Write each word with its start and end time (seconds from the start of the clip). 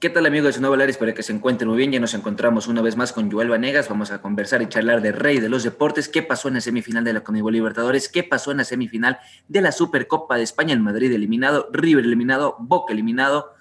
¿Qué 0.00 0.08
tal 0.08 0.24
amigos 0.24 0.54
de 0.54 0.62
Nuevo 0.62 0.76
Lares? 0.76 0.96
Espero 0.96 1.12
que 1.12 1.22
se 1.22 1.30
encuentren 1.30 1.68
muy 1.68 1.76
bien. 1.76 1.92
Ya 1.92 2.00
nos 2.00 2.14
encontramos 2.14 2.68
una 2.68 2.80
vez 2.80 2.96
más 2.96 3.12
con 3.12 3.30
Joel 3.30 3.50
Vanegas. 3.50 3.90
Vamos 3.90 4.10
a 4.10 4.22
conversar 4.22 4.62
y 4.62 4.66
charlar 4.66 5.02
de 5.02 5.12
Rey 5.12 5.40
de 5.40 5.50
los 5.50 5.62
Deportes. 5.62 6.08
¿Qué 6.08 6.22
pasó 6.22 6.48
en 6.48 6.54
la 6.54 6.62
semifinal 6.62 7.04
de 7.04 7.12
la 7.12 7.20
Conmebol 7.20 7.52
Libertadores? 7.52 8.08
¿Qué 8.08 8.22
pasó 8.22 8.50
en 8.50 8.56
la 8.56 8.64
semifinal 8.64 9.18
de 9.48 9.60
la 9.60 9.72
Supercopa 9.72 10.38
de 10.38 10.44
España? 10.44 10.72
El 10.72 10.80
Madrid 10.80 11.12
eliminado, 11.12 11.68
River 11.70 12.06
eliminado, 12.06 12.56
Boca 12.60 12.94
eliminado. 12.94 13.52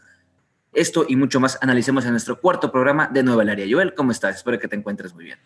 Esto 0.71 1.05
y 1.09 1.17
mucho 1.17 1.41
más 1.41 1.59
analicemos 1.61 2.05
en 2.05 2.11
nuestro 2.11 2.39
cuarto 2.39 2.71
programa 2.71 3.09
de 3.09 3.21
Nueva 3.21 3.41
Área. 3.41 3.65
Joel, 3.69 3.93
¿cómo 3.93 4.11
estás? 4.11 4.37
Espero 4.37 4.57
que 4.59 4.69
te 4.69 4.77
encuentres 4.77 5.13
muy 5.13 5.25
bien. 5.25 5.39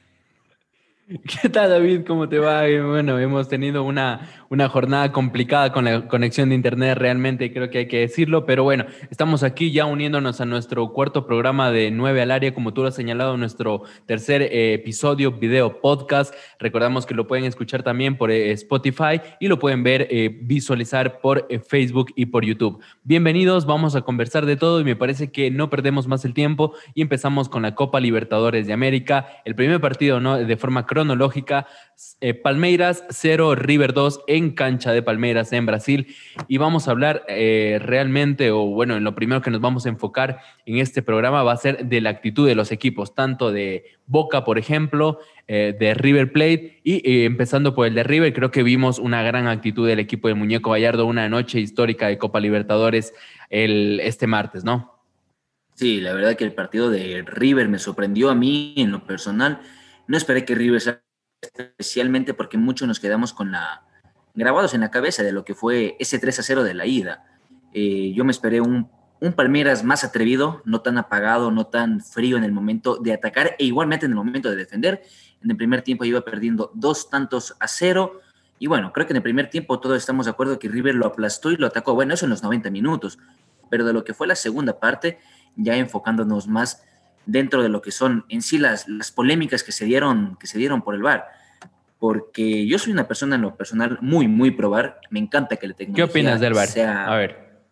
¿Qué 1.42 1.50
tal, 1.50 1.70
David? 1.70 2.06
¿Cómo 2.08 2.30
te 2.30 2.40
va? 2.40 2.62
Bueno, 2.62 3.20
hemos 3.20 3.50
tenido 3.50 3.84
una, 3.84 4.30
una 4.50 4.70
jornada 4.70 5.12
complicada 5.12 5.74
con 5.74 5.84
la 5.84 6.08
conexión 6.08 6.48
de 6.48 6.56
Internet 6.56 6.98
realmente, 6.98 7.52
creo 7.52 7.70
que 7.70 7.80
hay 7.80 7.88
que 7.90 8.00
decirlo, 8.00 8.46
pero 8.46 8.64
bueno, 8.64 8.86
estamos 9.10 9.44
aquí 9.44 9.74
ya 9.74 9.86
uniéndonos 9.86 10.40
a 10.40 10.46
nuestro 10.46 10.94
cuarto 10.94 11.26
programa 11.26 11.72
de 11.72 11.92
9 11.92 12.22
al 12.22 12.32
área, 12.32 12.54
como 12.54 12.74
tú 12.74 12.84
lo 12.84 12.88
has 12.88 12.96
señalado, 12.96 13.36
nuestro 13.36 13.84
tercer 14.06 14.44
eh, 14.44 14.76
episodio, 14.76 15.34
video 15.34 15.82
podcast. 15.82 16.34
Recordamos 16.58 17.06
que 17.06 17.16
lo 17.16 17.28
pueden 17.28 17.44
escuchar 17.44 17.84
también 17.84 18.16
por 18.16 18.32
eh, 18.32 18.52
Spotify 18.52 19.20
y 19.42 19.50
lo 19.50 19.60
pueden 19.60 19.84
ver, 19.84 20.08
eh, 20.10 20.30
visualizar 20.44 21.20
por 21.20 21.48
Facebook 21.68 22.14
y 22.16 22.28
por 22.28 22.46
YouTube. 22.46 22.82
Bienvenidos, 23.04 23.66
vamos 23.66 23.96
a 23.98 24.04
conversar 24.04 24.46
de 24.46 24.56
todo 24.56 24.80
y 24.80 24.86
me 24.86 24.96
parece 24.96 25.32
que 25.32 25.52
no 25.52 25.70
perdemos 25.70 26.08
más 26.08 26.24
el 26.24 26.34
tiempo 26.34 26.74
y 26.94 27.02
empezamos 27.02 27.50
con 27.50 27.64
la 27.64 27.76
Copa 27.76 28.00
Libertadores 28.00 28.68
de 28.68 28.74
América, 28.74 29.28
el 29.44 29.56
primer 29.56 29.82
partido, 29.82 30.22
¿no? 30.22 30.38
De 30.38 30.58
forma 30.58 30.86
cronológica, 30.94 31.66
eh, 32.22 32.36
Palmeiras 32.36 33.04
0, 33.10 33.56
River 33.56 33.94
2 33.94 34.22
en 34.28 34.52
cancha 34.52 34.92
de 34.92 35.02
Palmeiras 35.02 35.52
en 35.52 35.66
Brasil. 35.66 36.16
Y 36.48 36.58
vamos 36.58 36.88
a 36.88 36.92
hablar 36.92 37.26
eh, 37.28 37.80
realmente, 37.82 38.52
o 38.52 38.66
bueno, 38.66 38.96
en 38.96 39.04
lo 39.04 39.16
primero 39.16 39.42
que 39.42 39.50
nos 39.50 39.60
vamos 39.60 39.88
a 39.88 39.90
enfocar 39.90 40.40
en 40.68 40.78
este 40.78 41.02
programa 41.02 41.42
va 41.42 41.54
a 41.54 41.58
ser 41.58 41.88
de 41.88 42.00
la 42.00 42.12
actitud 42.12 42.48
de 42.48 42.54
los 42.54 42.72
equipos, 42.72 43.16
tanto 43.16 43.52
de 43.52 43.86
Boca, 44.06 44.44
por 44.44 44.60
ejemplo, 44.60 45.18
eh, 45.48 45.76
de 45.80 45.96
River 45.96 46.32
Plate, 46.32 46.80
y 46.84 47.26
empezando 47.26 47.74
por 47.74 47.88
el 47.88 47.96
de 47.96 48.04
River, 48.04 48.34
creo 48.34 48.52
que 48.52 48.62
vimos 48.62 49.00
una 49.00 49.24
gran 49.24 49.48
actitud 49.48 49.88
del 49.88 50.00
equipo 50.00 50.28
de 50.28 50.36
Muñeco 50.36 50.72
Gallardo, 50.72 51.08
una 51.08 51.28
noche 51.28 51.60
histórica 51.60 52.08
de 52.08 52.20
Copa 52.20 52.40
Libertadores 52.40 53.14
el, 53.50 54.00
este 54.02 54.28
martes, 54.28 54.64
¿no? 54.64 54.94
Sí, 55.74 56.02
la 56.02 56.14
verdad 56.14 56.36
que 56.36 56.44
el 56.44 56.54
partido 56.54 56.92
de 56.92 57.24
River 57.26 57.68
me 57.68 57.80
sorprendió 57.80 58.30
a 58.30 58.36
mí 58.36 58.76
en 58.78 58.92
lo 58.92 59.06
personal 59.08 59.62
no 60.08 60.18
esperé 60.18 60.46
que 60.46 60.56
River 60.56 61.04
especialmente 61.42 62.34
porque 62.34 62.58
muchos 62.58 62.88
nos 62.88 63.00
quedamos 63.00 63.34
con 63.34 63.52
la 63.52 63.84
grabados 64.36 64.74
en 64.74 64.82
la 64.82 64.92
cabeza 64.92 65.24
de 65.24 65.32
lo 65.32 65.46
que 65.46 65.54
fue 65.54 65.96
ese 66.00 66.20
3 66.20 66.40
a 66.40 66.44
0 66.44 66.64
de 66.64 66.74
la 66.74 66.86
ida. 66.86 67.26
Eh, 67.74 68.14
yo 68.16 68.26
me 68.26 68.32
esperé 68.32 68.62
un, 68.62 68.90
un, 69.20 69.34
Palmeiras 69.34 69.84
más 69.84 70.04
atrevido, 70.04 70.62
no 70.66 70.82
tan 70.82 70.98
apagado, 70.98 71.52
no 71.52 71.68
tan 71.68 72.02
frío 72.02 72.38
en 72.38 72.44
el 72.44 72.52
momento 72.52 72.98
de 72.98 73.14
atacar 73.14 73.56
e 73.60 73.66
igualmente 73.66 74.06
en 74.06 74.12
el 74.12 74.16
momento 74.16 74.50
de 74.50 74.56
defender. 74.56 75.04
En 75.44 75.52
el 75.52 75.58
primer 75.58 75.82
tiempo 75.82 76.06
iba 76.06 76.22
perdiendo 76.22 76.72
dos 76.74 77.10
tantos 77.10 77.56
a 77.60 77.68
cero. 77.68 78.22
Y 78.58 78.68
bueno, 78.68 78.92
creo 78.92 79.06
que 79.06 79.14
en 79.14 79.18
el 79.18 79.24
primer 79.24 79.50
tiempo 79.50 79.80
todos 79.80 79.98
estamos 79.98 80.26
de 80.26 80.32
acuerdo 80.32 80.58
que 80.58 80.70
River 80.70 80.96
lo 80.96 81.06
aplastó 81.06 81.52
y 81.52 81.58
lo 81.58 81.68
atacó. 81.68 81.94
Bueno, 81.94 82.14
eso 82.14 82.26
en 82.26 82.32
los 82.32 82.42
90 82.42 82.72
minutos. 82.72 83.20
Pero 83.70 83.86
de 83.86 83.94
lo 83.94 84.04
que 84.04 84.14
fue 84.14 84.28
la 84.28 84.36
segunda 84.36 84.80
parte, 84.80 85.20
ya 85.56 85.76
enfocándonos 85.76 86.48
más 86.48 86.84
dentro 87.26 87.64
de 87.64 87.70
lo 87.70 87.82
que 87.82 87.92
son 87.92 88.26
en 88.30 88.42
sí 88.42 88.58
las, 88.58 88.88
las 88.88 89.12
polémicas 89.12 89.64
que 89.64 89.72
se, 89.72 89.86
dieron, 89.86 90.38
que 90.40 90.48
se 90.48 90.58
dieron 90.58 90.82
por 90.82 90.96
el 90.96 91.02
VAR. 91.02 91.26
Porque 92.00 92.68
yo 92.68 92.78
soy 92.80 92.92
una 92.92 93.08
persona 93.08 93.36
en 93.36 93.42
lo 93.42 93.56
personal 93.56 93.98
muy, 94.02 94.28
muy 94.28 94.52
probar. 94.52 95.00
Me 95.10 95.20
encanta 95.20 95.56
que 95.56 95.68
la 95.68 95.74
tecnología. 95.74 96.06
¿Qué 96.06 96.12
opinas 96.12 96.40
del 96.40 96.54
VAR? 96.54 96.68
a 96.80 97.16
ver. 97.16 97.64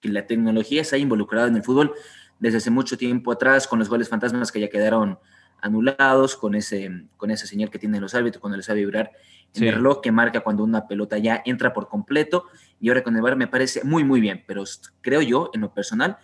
Que 0.00 0.08
la 0.08 0.26
tecnología 0.26 0.84
se 0.84 0.96
haya 0.96 1.02
involucrado 1.02 1.48
en 1.48 1.56
el 1.56 1.64
fútbol 1.64 1.92
desde 2.38 2.58
hace 2.58 2.70
mucho 2.70 2.96
tiempo 2.96 3.30
atrás, 3.32 3.68
con 3.68 3.78
los 3.78 3.88
goles 3.88 4.08
fantasmas 4.08 4.50
que 4.50 4.60
ya 4.60 4.68
quedaron 4.68 5.18
anulados, 5.60 6.36
con, 6.36 6.56
ese, 6.56 7.06
con 7.16 7.30
esa 7.30 7.46
señal 7.46 7.70
que 7.70 7.78
tienen 7.78 8.00
los 8.00 8.14
árbitros 8.14 8.40
cuando 8.40 8.56
les 8.56 8.66
sabe 8.66 8.80
vibrar 8.80 9.12
el 9.54 9.74
reloj 9.74 10.00
que 10.00 10.10
marca 10.10 10.40
cuando 10.40 10.64
una 10.64 10.88
pelota 10.88 11.18
ya 11.18 11.42
entra 11.44 11.72
por 11.72 11.88
completo. 11.88 12.46
Y 12.80 12.88
ahora 12.88 13.02
con 13.02 13.14
el 13.14 13.22
VAR 13.22 13.36
me 13.36 13.46
parece 13.46 13.84
muy, 13.84 14.02
muy 14.02 14.20
bien. 14.20 14.44
Pero 14.46 14.64
creo 15.00 15.22
yo, 15.22 15.50
en 15.52 15.60
lo 15.60 15.72
personal, 15.72 16.18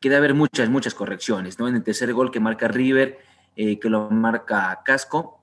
queda 0.00 0.18
haber 0.18 0.34
muchas, 0.34 0.68
muchas 0.68 0.94
correcciones, 0.94 1.58
¿no? 1.58 1.68
En 1.68 1.76
el 1.76 1.82
tercer 1.82 2.12
gol 2.12 2.30
que 2.30 2.40
marca 2.40 2.68
River, 2.68 3.18
eh, 3.56 3.78
que 3.78 3.90
lo 3.90 4.10
marca 4.10 4.80
Casco, 4.84 5.40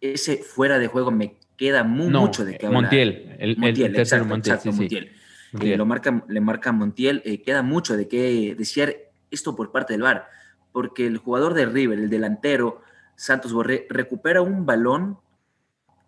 ese 0.00 0.36
fuera 0.36 0.78
de 0.78 0.86
juego 0.86 1.10
me 1.10 1.36
queda 1.56 1.84
mucho 1.84 2.44
de 2.44 2.58
que 2.58 2.68
Montiel, 2.68 3.36
el, 3.38 3.56
Montiel, 3.56 3.96
exacto, 3.96 4.26
Montiel. 4.72 5.12
Eh, 5.60 5.76
lo 5.76 5.86
marca, 5.86 6.24
le 6.28 6.40
marca 6.40 6.72
Montiel, 6.72 7.22
eh, 7.24 7.42
queda 7.42 7.62
mucho 7.62 7.96
de 7.96 8.08
qué 8.08 8.54
decir 8.56 8.96
esto 9.30 9.54
por 9.54 9.70
parte 9.70 9.92
del 9.92 10.02
VAR, 10.02 10.26
porque 10.72 11.06
el 11.06 11.18
jugador 11.18 11.54
de 11.54 11.66
River, 11.66 11.98
el 11.98 12.10
delantero, 12.10 12.82
Santos 13.16 13.52
Borré, 13.52 13.86
recupera 13.88 14.42
un 14.42 14.66
balón 14.66 15.18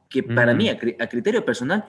que 0.09 0.23
para 0.23 0.55
mí, 0.55 0.69
a, 0.69 0.79
criterio 0.79 1.45
personal, 1.45 1.87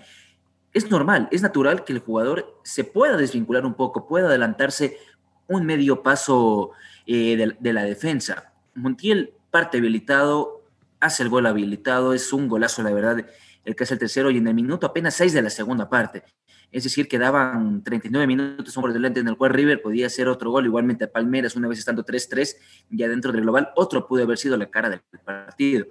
es 0.73 0.89
normal, 0.89 1.27
es 1.31 1.41
natural 1.41 1.83
que 1.83 1.93
el 1.93 1.99
jugador 1.99 2.59
se 2.63 2.83
pueda 2.83 3.17
desvincular 3.17 3.65
un 3.65 3.73
poco, 3.73 4.07
pueda 4.07 4.27
adelantarse 4.27 4.97
un 5.47 5.65
medio 5.65 6.03
paso 6.03 6.71
eh, 7.05 7.55
de, 7.59 7.73
la 7.73 7.83
defensa. 7.83 8.53
Montiel 8.75 9.33
parte 9.51 9.77
habilitado, 9.77 10.63
hace 10.99 11.23
el 11.23 11.29
gol 11.29 11.45
habilitado, 11.45 12.13
es 12.13 12.33
un 12.33 12.47
golazo, 12.47 12.83
la 12.83 12.91
verdad, 12.91 13.25
el 13.65 13.75
que 13.75 13.83
hace 13.83 13.93
el 13.93 13.99
tercero 13.99 14.31
y 14.31 14.37
en 14.37 14.47
el 14.47 14.53
minuto 14.53 14.87
apenas 14.87 15.15
seis 15.15 15.33
de 15.33 15.41
la 15.41 15.49
segunda 15.49 15.89
parte. 15.89 16.23
Es 16.71 16.83
decir, 16.83 17.07
quedaban 17.07 17.81
39 17.81 18.27
minutos 18.27 18.73
por 18.75 18.91
delante 18.91 19.21
en 19.21 19.27
el 19.29 19.37
cual 19.37 19.53
River 19.53 19.81
podía 19.81 20.07
hacer 20.07 20.27
otro 20.27 20.51
gol, 20.51 20.65
igualmente 20.65 21.05
a 21.05 21.11
Palmeras, 21.11 21.55
una 21.55 21.67
vez 21.67 21.79
estando 21.79 22.03
3-3, 22.03 22.55
ya 22.89 23.07
dentro 23.07 23.31
del 23.31 23.41
global, 23.41 23.69
otro 23.75 24.05
pudo 24.05 24.23
haber 24.23 24.37
sido 24.37 24.57
la 24.57 24.69
cara 24.69 24.89
del 24.89 25.01
partido. 25.23 25.85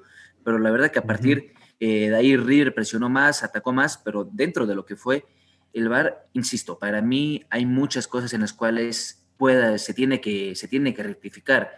Pero 0.44 0.58
la 0.58 0.70
verdad 0.70 0.90
que 0.90 0.98
a 0.98 1.04
partir 1.04 1.54
eh, 1.80 2.10
de 2.10 2.16
ahí 2.16 2.36
River 2.36 2.74
presionó 2.74 3.08
más, 3.08 3.42
atacó 3.42 3.72
más, 3.72 3.98
pero 3.98 4.28
dentro 4.30 4.66
de 4.66 4.74
lo 4.74 4.84
que 4.84 4.96
fue 4.96 5.24
el 5.72 5.88
VAR, 5.88 6.28
insisto, 6.32 6.78
para 6.78 7.02
mí 7.02 7.44
hay 7.50 7.66
muchas 7.66 8.08
cosas 8.08 8.32
en 8.32 8.40
las 8.40 8.52
cuales 8.52 9.25
pueda, 9.36 9.78
se, 9.78 9.94
tiene 9.94 10.20
que, 10.20 10.54
se 10.54 10.68
tiene 10.68 10.94
que 10.94 11.02
rectificar. 11.02 11.70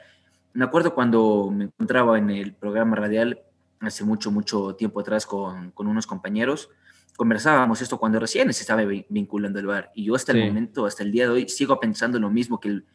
Me 0.53 0.65
acuerdo 0.65 0.95
cuando 0.95 1.51
me 1.53 1.65
encontraba 1.65 2.19
en 2.19 2.31
el 2.31 2.55
programa 2.55 2.97
radial 2.97 3.41
hace 3.81 4.05
mucho, 4.05 4.31
mucho 4.31 4.75
tiempo 4.75 5.01
atrás 5.01 5.27
con, 5.27 5.71
con 5.71 5.87
unos 5.87 6.07
compañeros, 6.07 6.71
conversábamos 7.17 7.83
esto 7.83 7.99
cuando 7.99 8.21
recién 8.21 8.53
se 8.53 8.63
estaba 8.63 8.83
vinculando 9.09 9.59
el 9.59 9.67
VAR. 9.67 9.91
Y 9.95 10.05
yo 10.05 10.15
hasta 10.15 10.33
el 10.33 10.47
momento, 10.47 10.87
hasta 10.87 11.03
el 11.03 11.13
día 11.13 11.25
de 11.25 11.31
hoy, 11.31 11.49
sigo 11.49 11.79
pensando 11.81 12.19
lo 12.19 12.31
mismo, 12.31 12.61
que 12.61 12.69
el, 12.69 12.87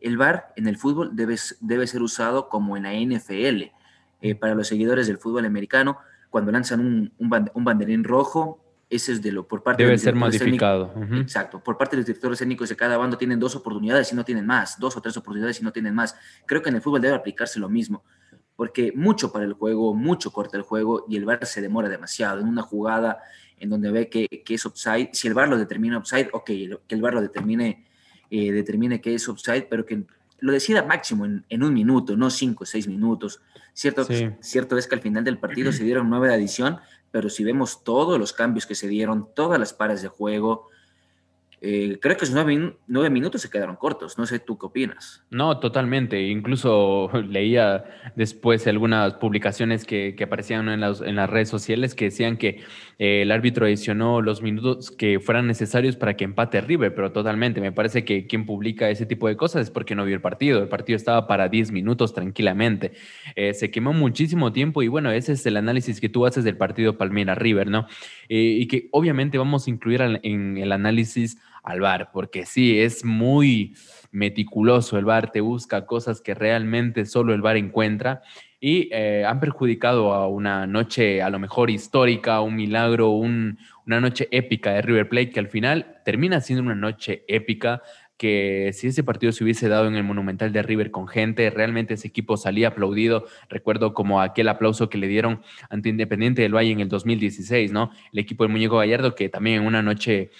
el 0.00 0.16
VAR 0.16 0.52
en 0.56 0.68
el 0.68 0.76
fútbol 0.76 1.14
debe, 1.14 1.36
debe 1.60 1.86
ser 1.86 2.02
usado 2.02 2.48
como 2.48 2.76
en 2.76 2.84
la 2.84 2.92
NFL. 2.92 3.72
Eh, 4.20 4.34
para 4.34 4.54
los 4.54 4.68
seguidores 4.68 5.06
del 5.06 5.18
fútbol 5.18 5.44
americano, 5.44 5.98
cuando 6.30 6.50
lanzan 6.50 6.80
un, 6.80 7.12
un, 7.18 7.50
un 7.52 7.64
banderín 7.64 8.04
rojo, 8.04 8.63
ese 8.94 9.12
es 9.12 9.22
de 9.22 9.32
lo 9.32 9.46
por 9.46 9.62
parte 9.62 9.82
Debe 9.82 9.98
ser 9.98 10.14
modificado. 10.14 10.94
Exacto. 11.16 11.62
Por 11.62 11.76
parte 11.76 11.96
de 11.96 12.00
los 12.00 12.06
directores 12.06 12.38
técnicos 12.38 12.68
de 12.68 12.76
cada 12.76 12.96
bando 12.96 13.18
tienen 13.18 13.40
dos 13.40 13.56
oportunidades 13.56 14.12
y 14.12 14.16
no 14.16 14.24
tienen 14.24 14.46
más, 14.46 14.78
dos 14.78 14.96
o 14.96 15.00
tres 15.00 15.16
oportunidades 15.16 15.60
y 15.60 15.64
no 15.64 15.72
tienen 15.72 15.94
más. 15.94 16.16
Creo 16.46 16.62
que 16.62 16.68
en 16.68 16.76
el 16.76 16.82
fútbol 16.82 17.00
debe 17.00 17.14
aplicarse 17.14 17.58
lo 17.58 17.68
mismo, 17.68 18.04
porque 18.56 18.92
mucho 18.94 19.32
para 19.32 19.44
el 19.44 19.54
juego, 19.54 19.94
mucho 19.94 20.32
corta 20.32 20.56
el 20.56 20.62
juego 20.62 21.06
y 21.08 21.16
el 21.16 21.24
VAR 21.24 21.44
se 21.46 21.60
demora 21.60 21.88
demasiado. 21.88 22.40
En 22.40 22.46
una 22.46 22.62
jugada 22.62 23.18
en 23.58 23.70
donde 23.70 23.90
ve 23.90 24.08
que, 24.08 24.26
que 24.44 24.54
es 24.54 24.66
offside, 24.66 25.10
si 25.12 25.28
el 25.28 25.34
VAR 25.34 25.48
lo 25.48 25.58
determina 25.58 25.98
offside, 25.98 26.28
ok, 26.32 26.46
que 26.46 26.94
el 26.94 27.02
VAR 27.02 27.14
lo 27.14 27.22
determine, 27.22 27.84
eh, 28.30 28.52
determine 28.52 29.00
que 29.00 29.14
es 29.14 29.28
offside, 29.28 29.66
pero 29.68 29.84
que 29.84 30.04
lo 30.38 30.52
decida 30.52 30.84
máximo 30.84 31.24
en, 31.24 31.44
en 31.48 31.62
un 31.62 31.72
minuto, 31.72 32.16
no 32.16 32.30
cinco 32.30 32.64
o 32.64 32.66
seis 32.66 32.86
minutos. 32.86 33.40
Cierto, 33.72 34.06
cierto 34.40 34.76
es 34.76 34.86
que 34.86 34.94
al 34.94 35.00
final 35.00 35.24
del 35.24 35.38
partido 35.38 35.72
se 35.72 35.84
dieron 35.84 36.08
nueve 36.10 36.28
de 36.28 36.34
adición, 36.34 36.78
pero 37.14 37.30
si 37.30 37.44
vemos 37.44 37.84
todos 37.84 38.18
los 38.18 38.32
cambios 38.32 38.66
que 38.66 38.74
se 38.74 38.88
dieron, 38.88 39.32
todas 39.36 39.60
las 39.60 39.72
pares 39.72 40.02
de 40.02 40.08
juego, 40.08 40.66
eh, 41.66 41.98
creo 41.98 42.14
que 42.18 42.26
esos 42.26 42.34
nueve, 42.86 43.08
minutos 43.08 43.40
se 43.40 43.48
quedaron 43.48 43.76
cortos. 43.76 44.18
No 44.18 44.26
sé 44.26 44.38
tú 44.38 44.58
qué 44.58 44.66
opinas. 44.66 45.24
No, 45.30 45.58
totalmente. 45.60 46.20
Incluso 46.28 47.10
leía 47.28 47.84
después 48.16 48.66
algunas 48.66 49.14
publicaciones 49.14 49.86
que, 49.86 50.14
aparecían 50.22 50.68
en 50.68 50.80
las, 50.80 51.00
en 51.00 51.16
las, 51.16 51.30
redes 51.30 51.48
sociales 51.48 51.94
que 51.94 52.06
decían 52.06 52.36
que 52.36 52.60
eh, 52.98 53.22
el 53.22 53.32
árbitro 53.32 53.64
adicionó 53.64 54.20
los 54.20 54.42
minutos 54.42 54.90
que 54.90 55.20
fueran 55.20 55.46
necesarios 55.46 55.96
para 55.96 56.18
que 56.18 56.24
empate 56.24 56.60
River, 56.60 56.94
pero 56.94 57.12
totalmente. 57.12 57.62
Me 57.62 57.72
parece 57.72 58.04
que 58.04 58.26
quien 58.26 58.44
publica 58.44 58.90
ese 58.90 59.06
tipo 59.06 59.26
de 59.26 59.36
cosas 59.38 59.62
es 59.62 59.70
porque 59.70 59.94
no 59.94 60.04
vio 60.04 60.16
el 60.16 60.20
partido. 60.20 60.62
El 60.62 60.68
partido 60.68 60.98
estaba 60.98 61.26
para 61.26 61.48
10 61.48 61.72
minutos 61.72 62.12
tranquilamente. 62.12 62.92
Eh, 63.36 63.54
se 63.54 63.70
quemó 63.70 63.94
muchísimo 63.94 64.52
tiempo 64.52 64.82
y 64.82 64.88
bueno, 64.88 65.10
ese 65.10 65.32
es 65.32 65.46
el 65.46 65.56
análisis 65.56 65.98
que 65.98 66.10
tú 66.10 66.26
haces 66.26 66.44
del 66.44 66.58
partido 66.58 66.98
Palmera 66.98 67.34
River, 67.34 67.70
¿no? 67.70 67.86
y 68.26 68.66
que 68.66 68.88
obviamente 68.90 69.38
vamos 69.38 69.66
a 69.66 69.70
incluir 69.70 70.00
en 70.00 70.56
el 70.56 70.72
análisis 70.72 71.38
al 71.64 71.80
bar, 71.80 72.10
porque 72.12 72.46
sí, 72.46 72.78
es 72.78 73.04
muy 73.04 73.74
meticuloso 74.12 74.96
el 74.98 75.06
bar, 75.06 75.32
te 75.32 75.40
busca 75.40 75.86
cosas 75.86 76.20
que 76.20 76.34
realmente 76.34 77.06
solo 77.06 77.34
el 77.34 77.42
bar 77.42 77.56
encuentra 77.56 78.22
y 78.60 78.88
eh, 78.92 79.24
han 79.26 79.40
perjudicado 79.40 80.14
a 80.14 80.28
una 80.28 80.66
noche 80.66 81.20
a 81.20 81.30
lo 81.30 81.38
mejor 81.38 81.70
histórica, 81.70 82.40
un 82.40 82.54
milagro, 82.54 83.10
una 83.10 84.00
noche 84.00 84.28
épica 84.30 84.72
de 84.72 84.82
River 84.82 85.08
Plate 85.08 85.30
que 85.30 85.40
al 85.40 85.48
final 85.48 86.00
termina 86.04 86.40
siendo 86.40 86.62
una 86.62 86.74
noche 86.74 87.24
épica 87.28 87.82
que 88.16 88.70
si 88.72 88.86
ese 88.86 89.02
partido 89.02 89.32
se 89.32 89.42
hubiese 89.42 89.68
dado 89.68 89.88
en 89.88 89.96
el 89.96 90.04
Monumental 90.04 90.52
de 90.52 90.62
River 90.62 90.90
con 90.90 91.08
gente, 91.08 91.50
realmente 91.50 91.94
ese 91.94 92.08
equipo 92.08 92.36
salía 92.36 92.68
aplaudido. 92.68 93.26
Recuerdo 93.48 93.92
como 93.92 94.20
aquel 94.20 94.48
aplauso 94.48 94.88
que 94.88 94.98
le 94.98 95.08
dieron 95.08 95.42
ante 95.68 95.88
Independiente 95.88 96.42
del 96.42 96.54
Valle 96.54 96.70
en 96.70 96.80
el 96.80 96.88
2016, 96.88 97.72
¿no? 97.72 97.90
El 98.12 98.20
equipo 98.20 98.44
del 98.44 98.52
Muñeco 98.52 98.78
Gallardo, 98.78 99.14
que 99.14 99.28
también 99.28 99.62
en 99.62 99.66
una 99.66 99.82
noche 99.82 100.30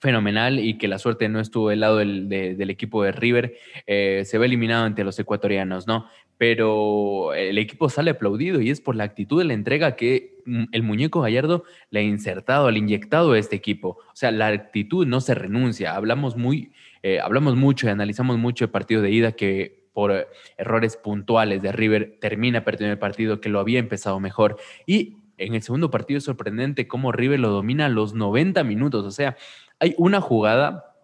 fenomenal 0.00 0.58
y 0.58 0.78
que 0.78 0.88
la 0.88 0.98
suerte 0.98 1.28
no 1.28 1.40
estuvo 1.40 1.70
del 1.70 1.80
lado 1.80 1.96
del, 1.98 2.70
equipo 2.70 3.02
de 3.02 3.12
River, 3.12 3.54
eh, 3.86 4.22
se 4.24 4.38
ve 4.38 4.46
eliminado 4.46 4.84
ante 4.84 5.04
los 5.04 5.18
ecuatorianos, 5.18 5.86
¿no? 5.86 6.06
Pero 6.38 7.32
el 7.34 7.56
equipo 7.56 7.88
sale 7.88 8.10
aplaudido 8.10 8.60
y 8.60 8.70
es 8.70 8.80
por 8.80 8.94
la 8.94 9.04
actitud 9.04 9.38
de 9.38 9.46
la 9.46 9.54
entrega 9.54 9.96
que 9.96 10.36
mm, 10.44 10.64
el 10.72 10.82
muñeco 10.82 11.22
Gallardo 11.22 11.64
le 11.90 12.00
ha 12.00 12.02
insertado, 12.02 12.70
le 12.70 12.76
ha 12.76 12.80
inyectado 12.80 13.32
a 13.32 13.38
este 13.38 13.56
equipo. 13.56 13.98
O 14.12 14.16
sea, 14.16 14.30
la 14.30 14.48
actitud 14.48 15.06
no 15.06 15.20
se 15.20 15.34
renuncia. 15.34 15.94
Hablamos, 15.96 16.36
muy, 16.36 16.72
eh, 17.02 17.20
hablamos 17.20 17.56
mucho 17.56 17.86
y 17.86 17.90
analizamos 17.90 18.36
mucho 18.38 18.64
el 18.64 18.70
partido 18.70 19.00
de 19.00 19.10
ida 19.10 19.32
que 19.32 19.86
por 19.94 20.28
errores 20.58 20.98
puntuales 20.98 21.62
de 21.62 21.72
River 21.72 22.18
termina 22.20 22.64
perdiendo 22.64 22.92
el 22.92 22.98
partido 22.98 23.40
que 23.40 23.48
lo 23.48 23.60
había 23.60 23.78
empezado 23.78 24.20
mejor. 24.20 24.58
Y 24.84 25.16
en 25.38 25.54
el 25.54 25.62
segundo 25.62 25.90
partido 25.90 26.18
es 26.18 26.24
sorprendente 26.24 26.88
cómo 26.88 27.12
River 27.12 27.40
lo 27.40 27.50
domina 27.50 27.88
los 27.88 28.14
90 28.14 28.64
minutos. 28.64 29.04
O 29.04 29.10
sea, 29.10 29.36
hay 29.78 29.94
una 29.98 30.20
jugada 30.20 30.96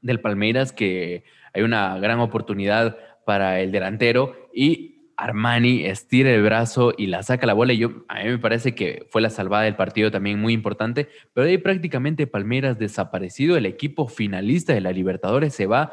del 0.00 0.20
Palmeiras 0.20 0.72
que 0.72 1.24
hay 1.52 1.62
una 1.62 1.98
gran 1.98 2.20
oportunidad 2.20 2.96
para 3.24 3.60
el 3.60 3.72
delantero 3.72 4.48
y 4.52 4.92
Armani 5.16 5.84
estira 5.84 6.30
el 6.30 6.42
brazo 6.42 6.92
y 6.96 7.06
la 7.06 7.22
saca 7.22 7.46
la 7.46 7.54
bola. 7.54 7.72
Y 7.72 7.78
yo, 7.78 8.04
a 8.08 8.22
mí 8.22 8.30
me 8.30 8.38
parece 8.38 8.74
que 8.74 9.06
fue 9.10 9.22
la 9.22 9.30
salvada 9.30 9.64
del 9.64 9.76
partido 9.76 10.10
también 10.10 10.40
muy 10.40 10.52
importante, 10.52 11.08
pero 11.32 11.46
ahí 11.46 11.58
prácticamente 11.58 12.26
Palmeiras 12.26 12.78
desaparecido. 12.78 13.56
El 13.56 13.66
equipo 13.66 14.08
finalista 14.08 14.72
de 14.72 14.80
la 14.80 14.92
Libertadores 14.92 15.54
se 15.54 15.66
va 15.66 15.92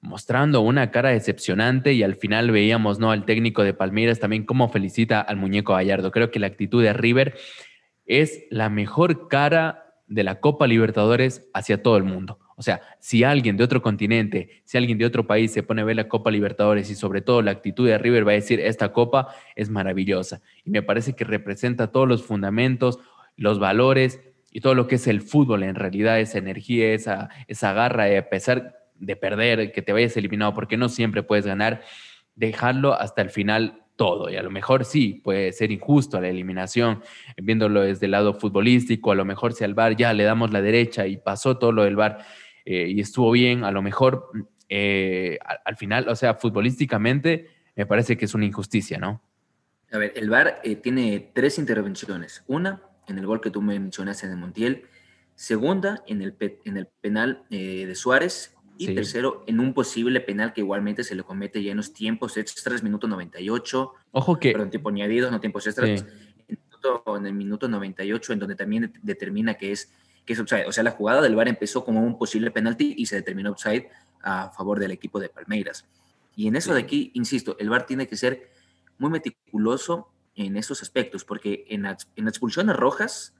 mostrando 0.00 0.60
una 0.60 0.90
cara 0.90 1.10
decepcionante 1.10 1.92
y 1.92 2.02
al 2.02 2.14
final 2.14 2.50
veíamos 2.50 2.98
¿no? 2.98 3.10
al 3.10 3.24
técnico 3.24 3.62
de 3.62 3.74
Palmeiras 3.74 4.20
también 4.20 4.44
cómo 4.44 4.68
felicita 4.68 5.20
al 5.20 5.36
muñeco 5.36 5.74
Gallardo. 5.74 6.10
Creo 6.10 6.30
que 6.30 6.38
la 6.38 6.46
actitud 6.46 6.82
de 6.82 6.92
River 6.92 7.34
es 8.04 8.44
la 8.50 8.68
mejor 8.70 9.28
cara 9.28 9.86
de 10.06 10.22
la 10.22 10.40
Copa 10.40 10.66
Libertadores 10.66 11.48
hacia 11.52 11.82
todo 11.82 11.96
el 11.96 12.04
mundo. 12.04 12.38
O 12.58 12.62
sea, 12.62 12.80
si 13.00 13.22
alguien 13.22 13.56
de 13.56 13.64
otro 13.64 13.82
continente, 13.82 14.62
si 14.64 14.78
alguien 14.78 14.96
de 14.96 15.04
otro 15.04 15.26
país 15.26 15.52
se 15.52 15.62
pone 15.62 15.82
a 15.82 15.84
ver 15.84 15.96
la 15.96 16.08
Copa 16.08 16.30
Libertadores 16.30 16.88
y 16.90 16.94
sobre 16.94 17.20
todo 17.20 17.42
la 17.42 17.50
actitud 17.50 17.86
de 17.86 17.98
River 17.98 18.26
va 18.26 18.32
a 18.32 18.36
decir, 18.36 18.60
esta 18.60 18.92
copa 18.92 19.28
es 19.56 19.68
maravillosa. 19.68 20.40
Y 20.64 20.70
me 20.70 20.82
parece 20.82 21.14
que 21.14 21.24
representa 21.24 21.92
todos 21.92 22.08
los 22.08 22.24
fundamentos, 22.24 22.98
los 23.36 23.58
valores 23.58 24.20
y 24.50 24.60
todo 24.60 24.74
lo 24.74 24.86
que 24.86 24.94
es 24.94 25.06
el 25.06 25.20
fútbol 25.20 25.64
en 25.64 25.74
realidad, 25.74 26.18
esa 26.18 26.38
energía, 26.38 26.94
esa, 26.94 27.28
esa 27.46 27.74
garra 27.74 28.04
de 28.04 28.22
pesar 28.22 28.85
de 28.98 29.16
perder, 29.16 29.72
que 29.72 29.82
te 29.82 29.92
vayas 29.92 30.16
eliminado, 30.16 30.54
porque 30.54 30.76
no 30.76 30.88
siempre 30.88 31.22
puedes 31.22 31.46
ganar, 31.46 31.82
dejarlo 32.34 32.94
hasta 32.94 33.22
el 33.22 33.30
final 33.30 33.86
todo. 33.96 34.30
Y 34.30 34.36
a 34.36 34.42
lo 34.42 34.50
mejor 34.50 34.84
sí, 34.84 35.20
puede 35.24 35.52
ser 35.52 35.72
injusto 35.72 36.20
la 36.20 36.28
eliminación, 36.28 37.02
viéndolo 37.36 37.80
desde 37.80 38.06
el 38.06 38.12
lado 38.12 38.34
futbolístico, 38.34 39.10
a 39.10 39.14
lo 39.14 39.24
mejor 39.24 39.54
si 39.54 39.64
al 39.64 39.74
VAR 39.74 39.96
ya 39.96 40.12
le 40.12 40.24
damos 40.24 40.52
la 40.52 40.62
derecha 40.62 41.06
y 41.06 41.16
pasó 41.16 41.58
todo 41.58 41.72
lo 41.72 41.82
del 41.82 41.96
VAR 41.96 42.18
eh, 42.64 42.88
y 42.88 43.00
estuvo 43.00 43.30
bien, 43.30 43.64
a 43.64 43.70
lo 43.70 43.82
mejor 43.82 44.30
eh, 44.68 45.38
al, 45.64 45.76
final, 45.76 46.08
o 46.08 46.16
sea, 46.16 46.34
futbolísticamente 46.34 47.48
me 47.74 47.86
parece 47.86 48.16
que 48.16 48.26
es 48.26 48.34
una 48.34 48.44
injusticia, 48.44 48.98
¿no? 48.98 49.22
A 49.92 49.98
ver, 49.98 50.12
el 50.16 50.28
VAR 50.28 50.60
eh, 50.62 50.76
tiene 50.76 51.30
tres 51.32 51.58
intervenciones. 51.58 52.44
Una, 52.46 52.82
en 53.06 53.18
el 53.18 53.26
gol 53.26 53.40
que 53.40 53.50
tú 53.50 53.62
me 53.62 53.78
mencionaste 53.78 54.26
en 54.26 54.32
el 54.32 54.38
Montiel. 54.38 54.82
Segunda, 55.36 56.02
en 56.06 56.22
el, 56.22 56.34
en 56.64 56.76
el 56.76 56.88
penal 57.00 57.44
de 57.50 57.94
Suárez. 57.94 58.55
Y 58.78 58.94
tercero, 58.94 59.44
en 59.46 59.60
un 59.60 59.72
posible 59.72 60.20
penal 60.20 60.52
que 60.52 60.60
igualmente 60.60 61.04
se 61.04 61.14
le 61.14 61.22
comete 61.22 61.62
ya 61.62 61.70
en 61.70 61.78
los 61.78 61.92
tiempos 61.92 62.36
extras, 62.36 62.82
minuto 62.82 63.08
98. 63.08 63.92
Ojo 64.12 64.38
que. 64.38 64.52
Perdón, 64.52 64.70
tiempo 64.70 64.90
añadidos, 64.90 65.30
no 65.30 65.40
tiempos 65.40 65.66
extras. 65.66 66.04
En, 66.46 67.26
el 67.26 67.32
minuto 67.34 67.68
98, 67.68 68.32
en 68.32 68.38
donde 68.38 68.54
también 68.54 68.92
determina 69.02 69.54
que 69.54 69.72
es, 69.72 69.92
que 70.24 70.34
es 70.34 70.40
offside. 70.40 70.66
O 70.66 70.72
sea, 70.72 70.84
la 70.84 70.92
jugada 70.92 71.20
del 71.20 71.34
VAR 71.34 71.48
empezó 71.48 71.84
como 71.84 72.00
un 72.00 72.16
posible 72.18 72.50
penalti 72.50 72.94
y 72.96 73.06
se 73.06 73.16
determinó 73.16 73.50
offside 73.50 73.88
a 74.22 74.50
favor 74.50 74.78
del 74.78 74.92
equipo 74.92 75.18
de 75.18 75.28
Palmeiras. 75.28 75.84
Y 76.36 76.46
en 76.46 76.54
eso 76.54 76.74
de 76.74 76.80
aquí, 76.80 77.10
insisto, 77.14 77.56
el 77.58 77.70
VAR 77.70 77.86
tiene 77.86 78.06
que 78.06 78.16
ser 78.16 78.50
muy 78.98 79.10
meticuloso 79.10 80.08
en 80.34 80.56
esos 80.56 80.82
aspectos, 80.82 81.24
porque 81.24 81.64
en, 81.68 81.82
la, 81.82 81.96
en 82.14 82.28
expulsiones 82.28 82.76
rojas, 82.76 83.34